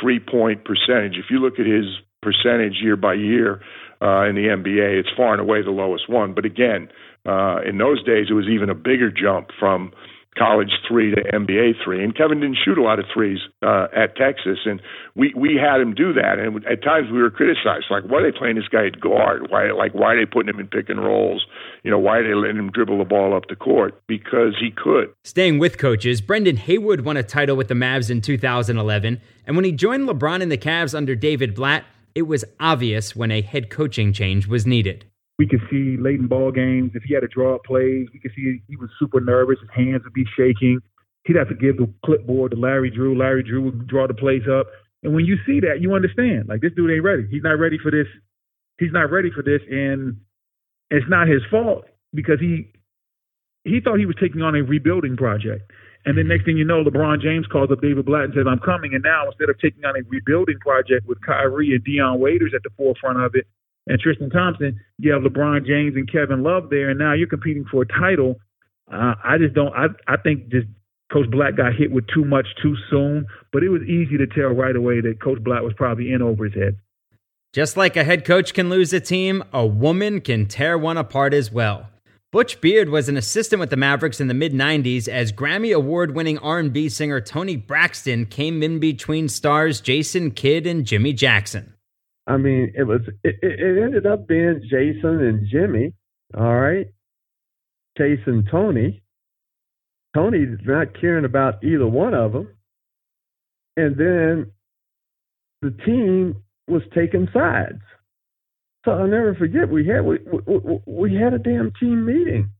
three 0.00 0.18
point 0.18 0.64
percentage. 0.64 1.16
If 1.16 1.26
you 1.30 1.38
look 1.38 1.58
at 1.58 1.66
his 1.66 1.84
percentage 2.20 2.78
year 2.82 2.96
by 2.96 3.14
year 3.14 3.60
uh, 4.02 4.26
in 4.28 4.34
the 4.34 4.48
NBA, 4.48 4.98
it's 4.98 5.08
far 5.16 5.32
and 5.32 5.40
away 5.40 5.62
the 5.62 5.70
lowest 5.70 6.08
one. 6.08 6.34
But 6.34 6.44
again, 6.44 6.88
uh, 7.24 7.60
in 7.66 7.78
those 7.78 8.02
days, 8.04 8.26
it 8.28 8.34
was 8.34 8.46
even 8.48 8.70
a 8.70 8.74
bigger 8.74 9.10
jump 9.10 9.48
from 9.58 9.92
college 10.36 10.70
three 10.86 11.14
to 11.14 11.22
NBA 11.22 11.82
three. 11.84 12.02
And 12.02 12.16
Kevin 12.16 12.40
didn't 12.40 12.58
shoot 12.64 12.78
a 12.78 12.82
lot 12.82 12.98
of 12.98 13.06
threes 13.12 13.38
uh, 13.62 13.86
at 13.94 14.16
Texas, 14.16 14.58
and 14.64 14.80
we 15.14 15.32
we 15.36 15.56
had 15.56 15.80
him 15.80 15.94
do 15.94 16.12
that. 16.12 16.38
And 16.38 16.64
at 16.66 16.82
times 16.82 17.10
we 17.10 17.18
were 17.18 17.30
criticized, 17.30 17.86
like, 17.90 18.04
why 18.04 18.18
are 18.18 18.30
they 18.30 18.36
playing 18.36 18.56
this 18.56 18.68
guy 18.68 18.86
at 18.86 19.00
guard? 19.00 19.50
Why 19.50 19.70
like 19.72 19.92
why 19.92 20.14
are 20.14 20.20
they 20.20 20.30
putting 20.30 20.52
him 20.52 20.60
in 20.60 20.68
pick 20.68 20.88
and 20.88 21.02
rolls? 21.02 21.46
You 21.82 21.90
know, 21.90 21.98
why 21.98 22.18
are 22.18 22.22
they 22.22 22.34
letting 22.34 22.58
him 22.58 22.70
dribble 22.70 22.98
the 22.98 23.04
ball 23.04 23.34
up 23.36 23.48
the 23.48 23.56
court? 23.56 24.00
Because 24.06 24.56
he 24.60 24.70
could. 24.70 25.12
Staying 25.24 25.58
with 25.58 25.78
coaches, 25.78 26.20
Brendan 26.20 26.56
Haywood 26.56 27.00
won 27.00 27.16
a 27.16 27.22
title 27.22 27.56
with 27.56 27.68
the 27.68 27.74
Mavs 27.74 28.10
in 28.10 28.20
2011, 28.20 29.20
and 29.46 29.56
when 29.56 29.64
he 29.64 29.72
joined 29.72 30.08
LeBron 30.08 30.42
and 30.42 30.52
the 30.52 30.58
Cavs 30.58 30.94
under 30.94 31.14
David 31.14 31.54
Blatt, 31.54 31.84
it 32.14 32.22
was 32.22 32.44
obvious 32.60 33.14
when 33.14 33.30
a 33.30 33.42
head 33.42 33.70
coaching 33.70 34.12
change 34.12 34.46
was 34.46 34.66
needed. 34.66 35.04
We 35.38 35.46
could 35.46 35.60
see 35.70 35.96
late 36.00 36.18
in 36.18 36.28
ball 36.28 36.50
games 36.50 36.92
if 36.94 37.02
he 37.02 37.14
had 37.14 37.20
to 37.20 37.28
draw 37.28 37.56
up 37.56 37.64
plays. 37.64 38.08
We 38.12 38.20
could 38.20 38.32
see 38.34 38.62
he 38.68 38.76
was 38.76 38.88
super 38.98 39.20
nervous. 39.20 39.58
His 39.60 39.70
hands 39.74 40.02
would 40.04 40.14
be 40.14 40.24
shaking. 40.36 40.80
he'd 41.24 41.36
have 41.36 41.48
to 41.48 41.54
give 41.54 41.76
the 41.76 41.92
clipboard 42.04 42.52
to 42.52 42.56
Larry 42.56 42.90
Drew. 42.90 43.18
Larry 43.18 43.42
Drew 43.42 43.62
would 43.62 43.86
draw 43.86 44.06
the 44.06 44.14
plays 44.14 44.48
up. 44.50 44.66
And 45.02 45.14
when 45.14 45.26
you 45.26 45.36
see 45.46 45.60
that, 45.60 45.80
you 45.80 45.94
understand. 45.94 46.48
Like 46.48 46.62
this 46.62 46.72
dude 46.74 46.90
ain't 46.90 47.04
ready. 47.04 47.26
He's 47.30 47.42
not 47.42 47.58
ready 47.58 47.78
for 47.82 47.90
this. 47.90 48.06
He's 48.78 48.92
not 48.92 49.10
ready 49.10 49.30
for 49.30 49.42
this, 49.42 49.60
and 49.70 50.16
it's 50.90 51.06
not 51.08 51.28
his 51.28 51.42
fault 51.50 51.84
because 52.14 52.40
he 52.40 52.72
he 53.64 53.80
thought 53.80 53.98
he 53.98 54.06
was 54.06 54.16
taking 54.20 54.42
on 54.42 54.54
a 54.54 54.62
rebuilding 54.62 55.16
project. 55.16 55.70
And 56.06 56.16
then 56.16 56.28
next 56.28 56.44
thing 56.44 56.56
you 56.56 56.64
know, 56.64 56.84
LeBron 56.84 57.20
James 57.20 57.46
calls 57.50 57.70
up 57.72 57.82
David 57.82 58.06
Blatt 58.06 58.24
and 58.30 58.34
says, 58.34 58.46
I'm 58.48 58.60
coming. 58.60 58.94
And 58.94 59.02
now 59.02 59.26
instead 59.26 59.50
of 59.50 59.58
taking 59.58 59.84
on 59.84 59.96
a 59.96 60.06
rebuilding 60.06 60.58
project 60.60 61.04
with 61.04 61.18
Kyrie 61.26 61.74
and 61.74 61.82
Dion 61.82 62.20
Waiters 62.20 62.52
at 62.54 62.62
the 62.62 62.70
forefront 62.76 63.20
of 63.20 63.34
it 63.34 63.44
and 63.86 64.00
Tristan 64.00 64.30
Thompson, 64.30 64.80
you 64.98 65.12
have 65.12 65.22
LeBron 65.22 65.66
James 65.66 65.94
and 65.94 66.10
Kevin 66.10 66.42
Love 66.42 66.70
there. 66.70 66.90
And 66.90 66.98
now 66.98 67.12
you're 67.12 67.28
competing 67.28 67.64
for 67.70 67.82
a 67.82 67.86
title. 67.86 68.36
Uh, 68.92 69.14
I 69.24 69.38
just 69.38 69.54
don't, 69.54 69.72
I, 69.74 69.86
I 70.06 70.16
think 70.16 70.48
just 70.48 70.66
Coach 71.12 71.30
Blatt 71.30 71.56
got 71.56 71.74
hit 71.74 71.92
with 71.92 72.06
too 72.12 72.24
much 72.24 72.46
too 72.60 72.76
soon, 72.90 73.26
but 73.52 73.62
it 73.62 73.68
was 73.68 73.82
easy 73.82 74.16
to 74.18 74.26
tell 74.26 74.48
right 74.48 74.74
away 74.74 75.00
that 75.00 75.20
Coach 75.22 75.42
Blatt 75.42 75.62
was 75.62 75.72
probably 75.76 76.12
in 76.12 76.22
over 76.22 76.44
his 76.44 76.54
head. 76.54 76.78
Just 77.52 77.76
like 77.76 77.96
a 77.96 78.04
head 78.04 78.24
coach 78.24 78.52
can 78.54 78.68
lose 78.68 78.92
a 78.92 79.00
team, 79.00 79.42
a 79.52 79.64
woman 79.64 80.20
can 80.20 80.46
tear 80.46 80.76
one 80.76 80.96
apart 80.96 81.32
as 81.32 81.50
well. 81.50 81.88
Butch 82.32 82.60
Beard 82.60 82.90
was 82.90 83.08
an 83.08 83.16
assistant 83.16 83.60
with 83.60 83.70
the 83.70 83.76
Mavericks 83.76 84.20
in 84.20 84.26
the 84.26 84.34
mid 84.34 84.52
90s 84.52 85.08
as 85.08 85.32
Grammy 85.32 85.74
award-winning 85.74 86.38
R&B 86.38 86.88
singer 86.88 87.20
Toni 87.20 87.56
Braxton 87.56 88.26
came 88.26 88.62
in 88.62 88.78
between 88.80 89.28
stars 89.28 89.80
Jason 89.80 90.32
Kidd 90.32 90.66
and 90.66 90.84
Jimmy 90.84 91.12
Jackson. 91.12 91.75
I 92.26 92.36
mean, 92.36 92.72
it 92.76 92.84
was 92.84 93.02
it, 93.24 93.36
it 93.42 93.82
ended 93.82 94.06
up 94.06 94.26
being 94.26 94.60
Jason 94.68 95.20
and 95.20 95.46
Jimmy, 95.50 95.94
all 96.36 96.56
right? 96.56 96.86
Jason 97.96 98.46
Toni. 98.50 99.02
Toni's 100.14 100.58
not 100.64 100.98
caring 100.98 101.24
about 101.24 101.62
either 101.62 101.86
one 101.86 102.14
of 102.14 102.32
them. 102.32 102.48
And 103.76 103.96
then 103.96 104.52
the 105.62 105.70
team 105.84 106.42
was 106.68 106.82
taking 106.94 107.28
sides. 107.32 107.80
So 108.84 108.92
I'll 108.92 109.08
never 109.08 109.34
forget 109.34 109.68
we 109.68 109.86
had 109.86 110.02
we, 110.02 110.18
we, 110.46 110.80
we 110.86 111.14
had 111.16 111.34
a 111.34 111.40
damn 111.40 111.72
team 111.80 112.06
meeting, 112.06 112.50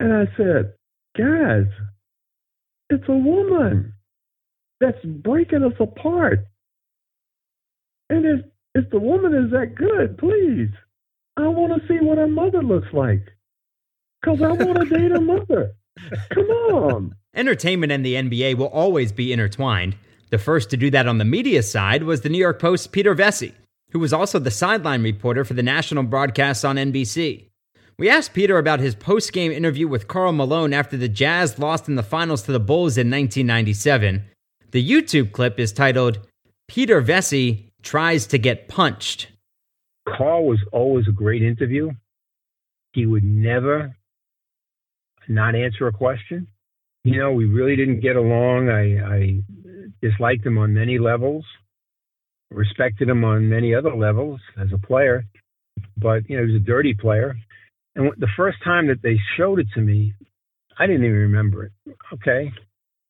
and 0.00 0.12
I 0.12 0.24
said, 0.36 0.74
guys, 1.16 1.66
it's 2.90 3.04
a 3.08 3.12
woman 3.12 3.94
that's 4.80 4.98
breaking 5.04 5.62
us 5.62 5.78
apart, 5.78 6.40
and 8.10 8.26
if 8.26 8.44
if 8.74 8.88
the 8.90 8.98
woman 8.98 9.34
is 9.34 9.50
that 9.52 9.74
good, 9.74 10.18
please, 10.18 10.70
I 11.36 11.48
want 11.48 11.80
to 11.80 11.88
see 11.88 12.04
what 12.04 12.18
her 12.18 12.28
mother 12.28 12.62
looks 12.62 12.92
like, 12.92 13.26
cause 14.24 14.40
I 14.42 14.52
want 14.52 14.80
to 14.80 14.84
date 14.84 15.10
her 15.10 15.20
mother. 15.20 15.74
Come 16.34 16.46
on. 16.46 17.16
Entertainment 17.34 17.92
and 17.92 18.04
the 18.04 18.14
NBA 18.14 18.56
will 18.56 18.66
always 18.66 19.12
be 19.12 19.32
intertwined. 19.32 19.96
The 20.30 20.38
first 20.38 20.70
to 20.70 20.76
do 20.76 20.90
that 20.90 21.06
on 21.06 21.18
the 21.18 21.24
media 21.24 21.62
side 21.62 22.02
was 22.02 22.22
the 22.22 22.28
New 22.28 22.38
York 22.38 22.60
Post's 22.60 22.86
Peter 22.86 23.14
Vecsey 23.14 23.52
who 23.92 23.98
was 23.98 24.12
also 24.12 24.38
the 24.38 24.50
sideline 24.50 25.02
reporter 25.02 25.44
for 25.44 25.54
the 25.54 25.62
national 25.62 26.02
broadcasts 26.02 26.64
on 26.64 26.76
NBC. 26.76 27.48
We 27.98 28.08
asked 28.08 28.32
Peter 28.32 28.56
about 28.56 28.80
his 28.80 28.94
post 28.94 29.32
game 29.32 29.52
interview 29.52 29.86
with 29.86 30.08
Karl 30.08 30.32
Malone 30.32 30.72
after 30.72 30.96
the 30.96 31.10
Jazz 31.10 31.58
lost 31.58 31.88
in 31.88 31.94
the 31.94 32.02
finals 32.02 32.42
to 32.44 32.52
the 32.52 32.58
Bulls 32.58 32.96
in 32.96 33.10
1997. 33.10 34.24
The 34.70 34.90
YouTube 34.90 35.32
clip 35.32 35.60
is 35.60 35.72
titled, 35.72 36.26
Peter 36.68 37.02
Vecsey 37.02 37.70
Tries 37.82 38.26
to 38.28 38.38
Get 38.38 38.68
Punched. 38.68 39.28
Karl 40.08 40.46
was 40.46 40.60
always 40.72 41.06
a 41.08 41.12
great 41.12 41.42
interview. 41.42 41.90
He 42.92 43.06
would 43.06 43.24
never 43.24 43.96
not 45.28 45.54
answer 45.54 45.86
a 45.86 45.92
question. 45.92 46.48
You 47.04 47.18
know, 47.18 47.32
we 47.32 47.46
really 47.46 47.76
didn't 47.76 48.00
get 48.00 48.16
along. 48.16 48.68
I, 48.68 48.98
I 49.00 49.40
disliked 50.00 50.46
him 50.46 50.58
on 50.58 50.74
many 50.74 50.98
levels 50.98 51.44
respected 52.54 53.08
him 53.08 53.24
on 53.24 53.48
many 53.48 53.74
other 53.74 53.94
levels 53.94 54.40
as 54.58 54.68
a 54.72 54.86
player, 54.86 55.24
but 55.96 56.28
you 56.28 56.36
know 56.36 56.44
he 56.44 56.52
was 56.52 56.62
a 56.62 56.64
dirty 56.64 56.94
player. 56.94 57.34
And 57.94 58.10
the 58.18 58.28
first 58.36 58.58
time 58.64 58.86
that 58.88 59.02
they 59.02 59.18
showed 59.36 59.58
it 59.58 59.66
to 59.74 59.80
me, 59.80 60.14
I 60.78 60.86
didn't 60.86 61.04
even 61.04 61.16
remember 61.16 61.64
it. 61.64 61.72
Okay, 62.12 62.52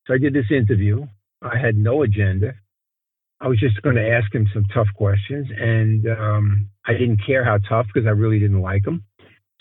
so 0.07 0.15
I 0.15 0.19
did 0.19 0.35
this 0.35 0.51
interview. 0.51 1.07
I 1.41 1.59
had 1.59 1.77
no 1.77 2.03
agenda. 2.03 2.55
I 3.43 3.49
was 3.49 3.59
just 3.61 3.83
going 3.83 3.97
to 3.97 4.09
ask 4.09 4.35
him 4.35 4.47
some 4.55 4.65
tough 4.73 4.89
questions, 4.95 5.49
and 5.57 6.07
um, 6.09 6.69
I 6.87 6.93
didn't 6.93 7.21
care 7.27 7.45
how 7.45 7.59
tough 7.69 7.87
because 7.93 8.07
I 8.07 8.13
really 8.13 8.39
didn't 8.39 8.63
like 8.63 8.87
him. 8.87 9.05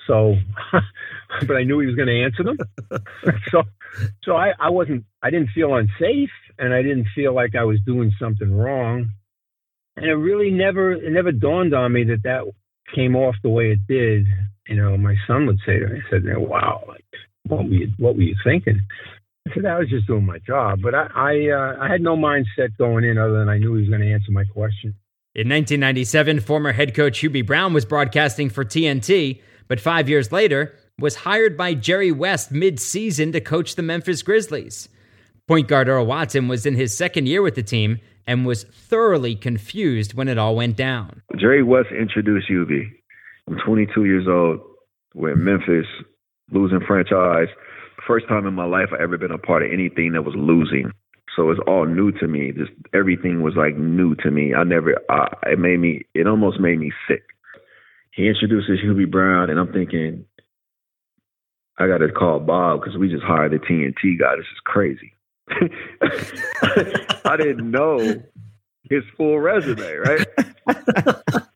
So, 0.07 0.35
but 1.47 1.57
I 1.57 1.63
knew 1.63 1.79
he 1.79 1.87
was 1.87 1.95
going 1.95 2.07
to 2.07 2.23
answer 2.23 2.43
them. 2.43 2.57
so, 3.51 3.63
so 4.23 4.35
I, 4.35 4.53
I 4.59 4.69
wasn't. 4.69 5.03
I 5.21 5.29
didn't 5.29 5.49
feel 5.53 5.75
unsafe, 5.75 6.29
and 6.57 6.73
I 6.73 6.81
didn't 6.81 7.07
feel 7.13 7.33
like 7.33 7.55
I 7.55 7.63
was 7.63 7.79
doing 7.85 8.13
something 8.19 8.53
wrong 8.53 9.09
and 9.97 10.05
it 10.05 10.15
really 10.15 10.51
never 10.51 10.93
it 10.93 11.11
never 11.11 11.31
dawned 11.31 11.73
on 11.73 11.93
me 11.93 12.03
that 12.05 12.23
that 12.23 12.43
came 12.93 13.15
off 13.15 13.35
the 13.43 13.49
way 13.49 13.71
it 13.71 13.87
did. 13.87 14.25
You 14.67 14.75
know, 14.75 14.97
my 14.97 15.15
son 15.27 15.45
would 15.47 15.59
say 15.65 15.79
to 15.79 15.87
me, 15.87 15.99
"I 15.99 16.09
said, 16.09 16.23
wow, 16.37 16.83
like 16.87 17.05
what 17.43 17.65
were 17.65 17.73
you 17.73 17.91
what 17.97 18.15
were 18.15 18.21
you 18.21 18.35
thinking?" 18.43 18.81
I 19.47 19.53
said, 19.53 19.65
"I 19.65 19.79
was 19.79 19.89
just 19.89 20.07
doing 20.07 20.25
my 20.25 20.39
job," 20.39 20.79
but 20.81 20.93
I 20.93 21.07
I, 21.15 21.49
uh, 21.49 21.77
I 21.81 21.91
had 21.91 22.01
no 22.01 22.15
mindset 22.15 22.77
going 22.77 23.03
in 23.03 23.17
other 23.17 23.39
than 23.39 23.49
I 23.49 23.57
knew 23.57 23.75
he 23.75 23.81
was 23.81 23.89
going 23.89 24.01
to 24.01 24.11
answer 24.11 24.31
my 24.31 24.43
question. 24.45 24.95
In 25.33 25.47
1997, 25.47 26.41
former 26.41 26.73
head 26.73 26.93
coach 26.93 27.21
Hubie 27.21 27.45
Brown 27.45 27.73
was 27.73 27.85
broadcasting 27.85 28.49
for 28.49 28.65
TNT, 28.65 29.41
but 29.67 29.79
five 29.79 30.09
years 30.09 30.31
later 30.31 30.75
was 30.99 31.15
hired 31.15 31.57
by 31.57 31.73
Jerry 31.73 32.11
West 32.11 32.51
mid-season 32.51 33.31
to 33.31 33.39
coach 33.39 33.75
the 33.75 33.81
Memphis 33.81 34.21
Grizzlies. 34.21 34.89
Point 35.47 35.67
guard 35.67 35.87
Earl 35.87 36.05
Watson 36.05 36.47
was 36.47 36.65
in 36.65 36.75
his 36.75 36.95
second 36.95 37.27
year 37.27 37.41
with 37.41 37.55
the 37.55 37.63
team 37.63 37.99
and 38.27 38.45
was 38.45 38.63
thoroughly 38.63 39.35
confused 39.35 40.13
when 40.13 40.27
it 40.27 40.37
all 40.37 40.55
went 40.55 40.75
down. 40.75 41.21
Jerry 41.37 41.63
West 41.63 41.89
introduced 41.97 42.49
Hubie. 42.49 42.89
I'm 43.47 43.57
22 43.65 44.05
years 44.05 44.27
old. 44.27 44.59
We're 45.15 45.33
in 45.33 45.43
Memphis, 45.43 45.87
losing 46.51 46.81
franchise. 46.85 47.47
First 48.07 48.27
time 48.27 48.47
in 48.47 48.53
my 48.53 48.65
life 48.65 48.89
I 48.91 49.01
ever 49.01 49.17
been 49.17 49.31
a 49.31 49.37
part 49.37 49.63
of 49.63 49.71
anything 49.71 50.13
that 50.13 50.23
was 50.23 50.35
losing. 50.35 50.91
So 51.35 51.49
it's 51.49 51.61
all 51.65 51.85
new 51.85 52.11
to 52.13 52.27
me. 52.27 52.51
Just 52.51 52.71
everything 52.93 53.41
was 53.41 53.53
like 53.55 53.77
new 53.77 54.15
to 54.15 54.31
me. 54.31 54.53
I 54.53 54.63
never. 54.63 54.95
Uh, 55.09 55.29
it 55.43 55.59
made 55.59 55.79
me. 55.79 56.03
It 56.13 56.27
almost 56.27 56.59
made 56.59 56.79
me 56.79 56.91
sick. 57.07 57.23
He 58.13 58.27
introduces 58.27 58.79
Hubie 58.83 59.09
Brown, 59.09 59.49
and 59.49 59.57
I'm 59.57 59.71
thinking, 59.71 60.25
I 61.79 61.87
got 61.87 61.99
to 61.99 62.11
call 62.11 62.39
Bob 62.39 62.81
because 62.81 62.97
we 62.97 63.09
just 63.09 63.23
hired 63.23 63.53
the 63.53 63.57
TNT 63.57 64.19
guy. 64.19 64.35
This 64.35 64.45
is 64.45 64.59
crazy. 64.65 65.13
I 67.25 67.37
didn't 67.37 67.71
know 67.71 68.21
his 68.89 69.03
full 69.15 69.39
resume, 69.39 69.95
right? 69.95 70.27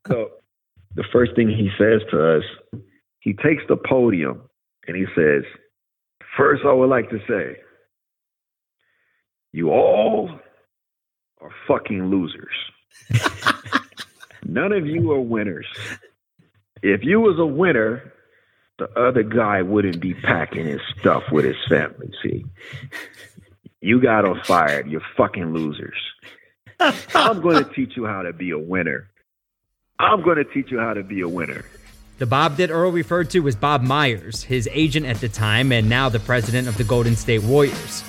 so 0.08 0.32
the 0.96 1.04
first 1.12 1.36
thing 1.36 1.50
he 1.50 1.70
says 1.78 2.02
to 2.12 2.38
us, 2.38 2.44
he 3.20 3.34
takes 3.34 3.64
the 3.68 3.76
podium 3.76 4.42
and 4.88 4.96
he 4.96 5.06
says, 5.16 5.44
First, 6.38 6.64
I 6.66 6.74
would 6.74 6.90
like 6.90 7.10
to 7.10 7.20
say, 7.28 7.58
you 9.54 9.70
all 9.70 10.30
are 11.42 11.52
fucking 11.68 12.10
losers. 12.10 12.56
None 14.46 14.74
of 14.74 14.86
you 14.86 15.12
are 15.12 15.22
winners. 15.22 15.68
If 16.84 17.04
you 17.04 17.22
was 17.22 17.40
a 17.40 17.46
winner, 17.46 18.14
the 18.78 18.90
other 19.00 19.24
guy 19.24 19.62
wouldn't 19.62 20.00
be 20.02 20.14
packing 20.14 20.66
his 20.66 20.82
stuff 21.00 21.24
with 21.32 21.46
his 21.46 21.56
family. 21.70 22.12
See, 22.22 22.46
you 23.80 24.02
got 24.02 24.26
on 24.26 24.42
fired. 24.44 24.88
You're 24.88 25.02
fucking 25.16 25.54
losers. 25.54 25.98
I'm 26.80 27.42
going 27.42 27.64
to 27.64 27.74
teach 27.74 27.96
you 27.96 28.06
how 28.06 28.24
to 28.24 28.34
be 28.34 28.52
a 28.52 28.60
winner. 28.60 29.10
I'm 30.00 30.22
going 30.22 30.38
to 30.38 30.44
teach 30.44 30.70
you 30.72 30.80
how 30.80 30.94
to 30.94 31.04
be 31.04 31.22
a 31.22 31.30
winner. 31.30 31.64
The 32.18 32.26
Bob 32.26 32.56
that 32.58 32.72
Earl 32.72 32.94
referred 32.94 33.30
to 33.32 33.42
was 33.42 33.58
Bob 33.58 33.82
Myers, 33.82 34.42
his 34.42 34.70
agent 34.72 35.06
at 35.06 35.18
the 35.18 35.28
time 35.28 35.74
and 35.74 35.90
now 35.90 36.08
the 36.08 36.22
president 36.22 36.66
of 36.66 36.78
the 36.78 36.86
Golden 36.86 37.14
State 37.14 37.44
Warriors. 37.44 38.06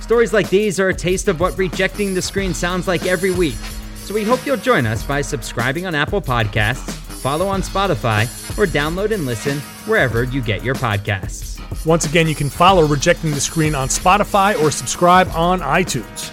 Stories 0.00 0.32
like 0.32 0.48
these 0.48 0.78
are 0.78 0.90
a 0.90 0.94
taste 0.94 1.26
of 1.26 1.40
what 1.40 1.58
rejecting 1.58 2.14
the 2.14 2.22
screen 2.22 2.54
sounds 2.54 2.86
like 2.86 3.04
every 3.04 3.32
week. 3.32 3.56
So 3.96 4.14
we 4.14 4.22
hope 4.22 4.46
you'll 4.46 4.58
join 4.58 4.86
us 4.86 5.02
by 5.02 5.22
subscribing 5.22 5.86
on 5.86 5.96
Apple 5.96 6.22
Podcasts, 6.22 6.92
follow 7.20 7.48
on 7.48 7.62
Spotify, 7.62 8.26
or 8.56 8.64
download 8.64 9.10
and 9.10 9.26
listen 9.26 9.58
wherever 9.86 10.22
you 10.22 10.40
get 10.40 10.62
your 10.62 10.76
podcasts. 10.76 11.58
Once 11.84 12.06
again, 12.06 12.28
you 12.28 12.36
can 12.36 12.48
follow 12.48 12.86
Rejecting 12.86 13.32
the 13.32 13.40
Screen 13.40 13.74
on 13.74 13.88
Spotify 13.88 14.56
or 14.62 14.70
subscribe 14.70 15.26
on 15.34 15.58
iTunes. 15.60 16.32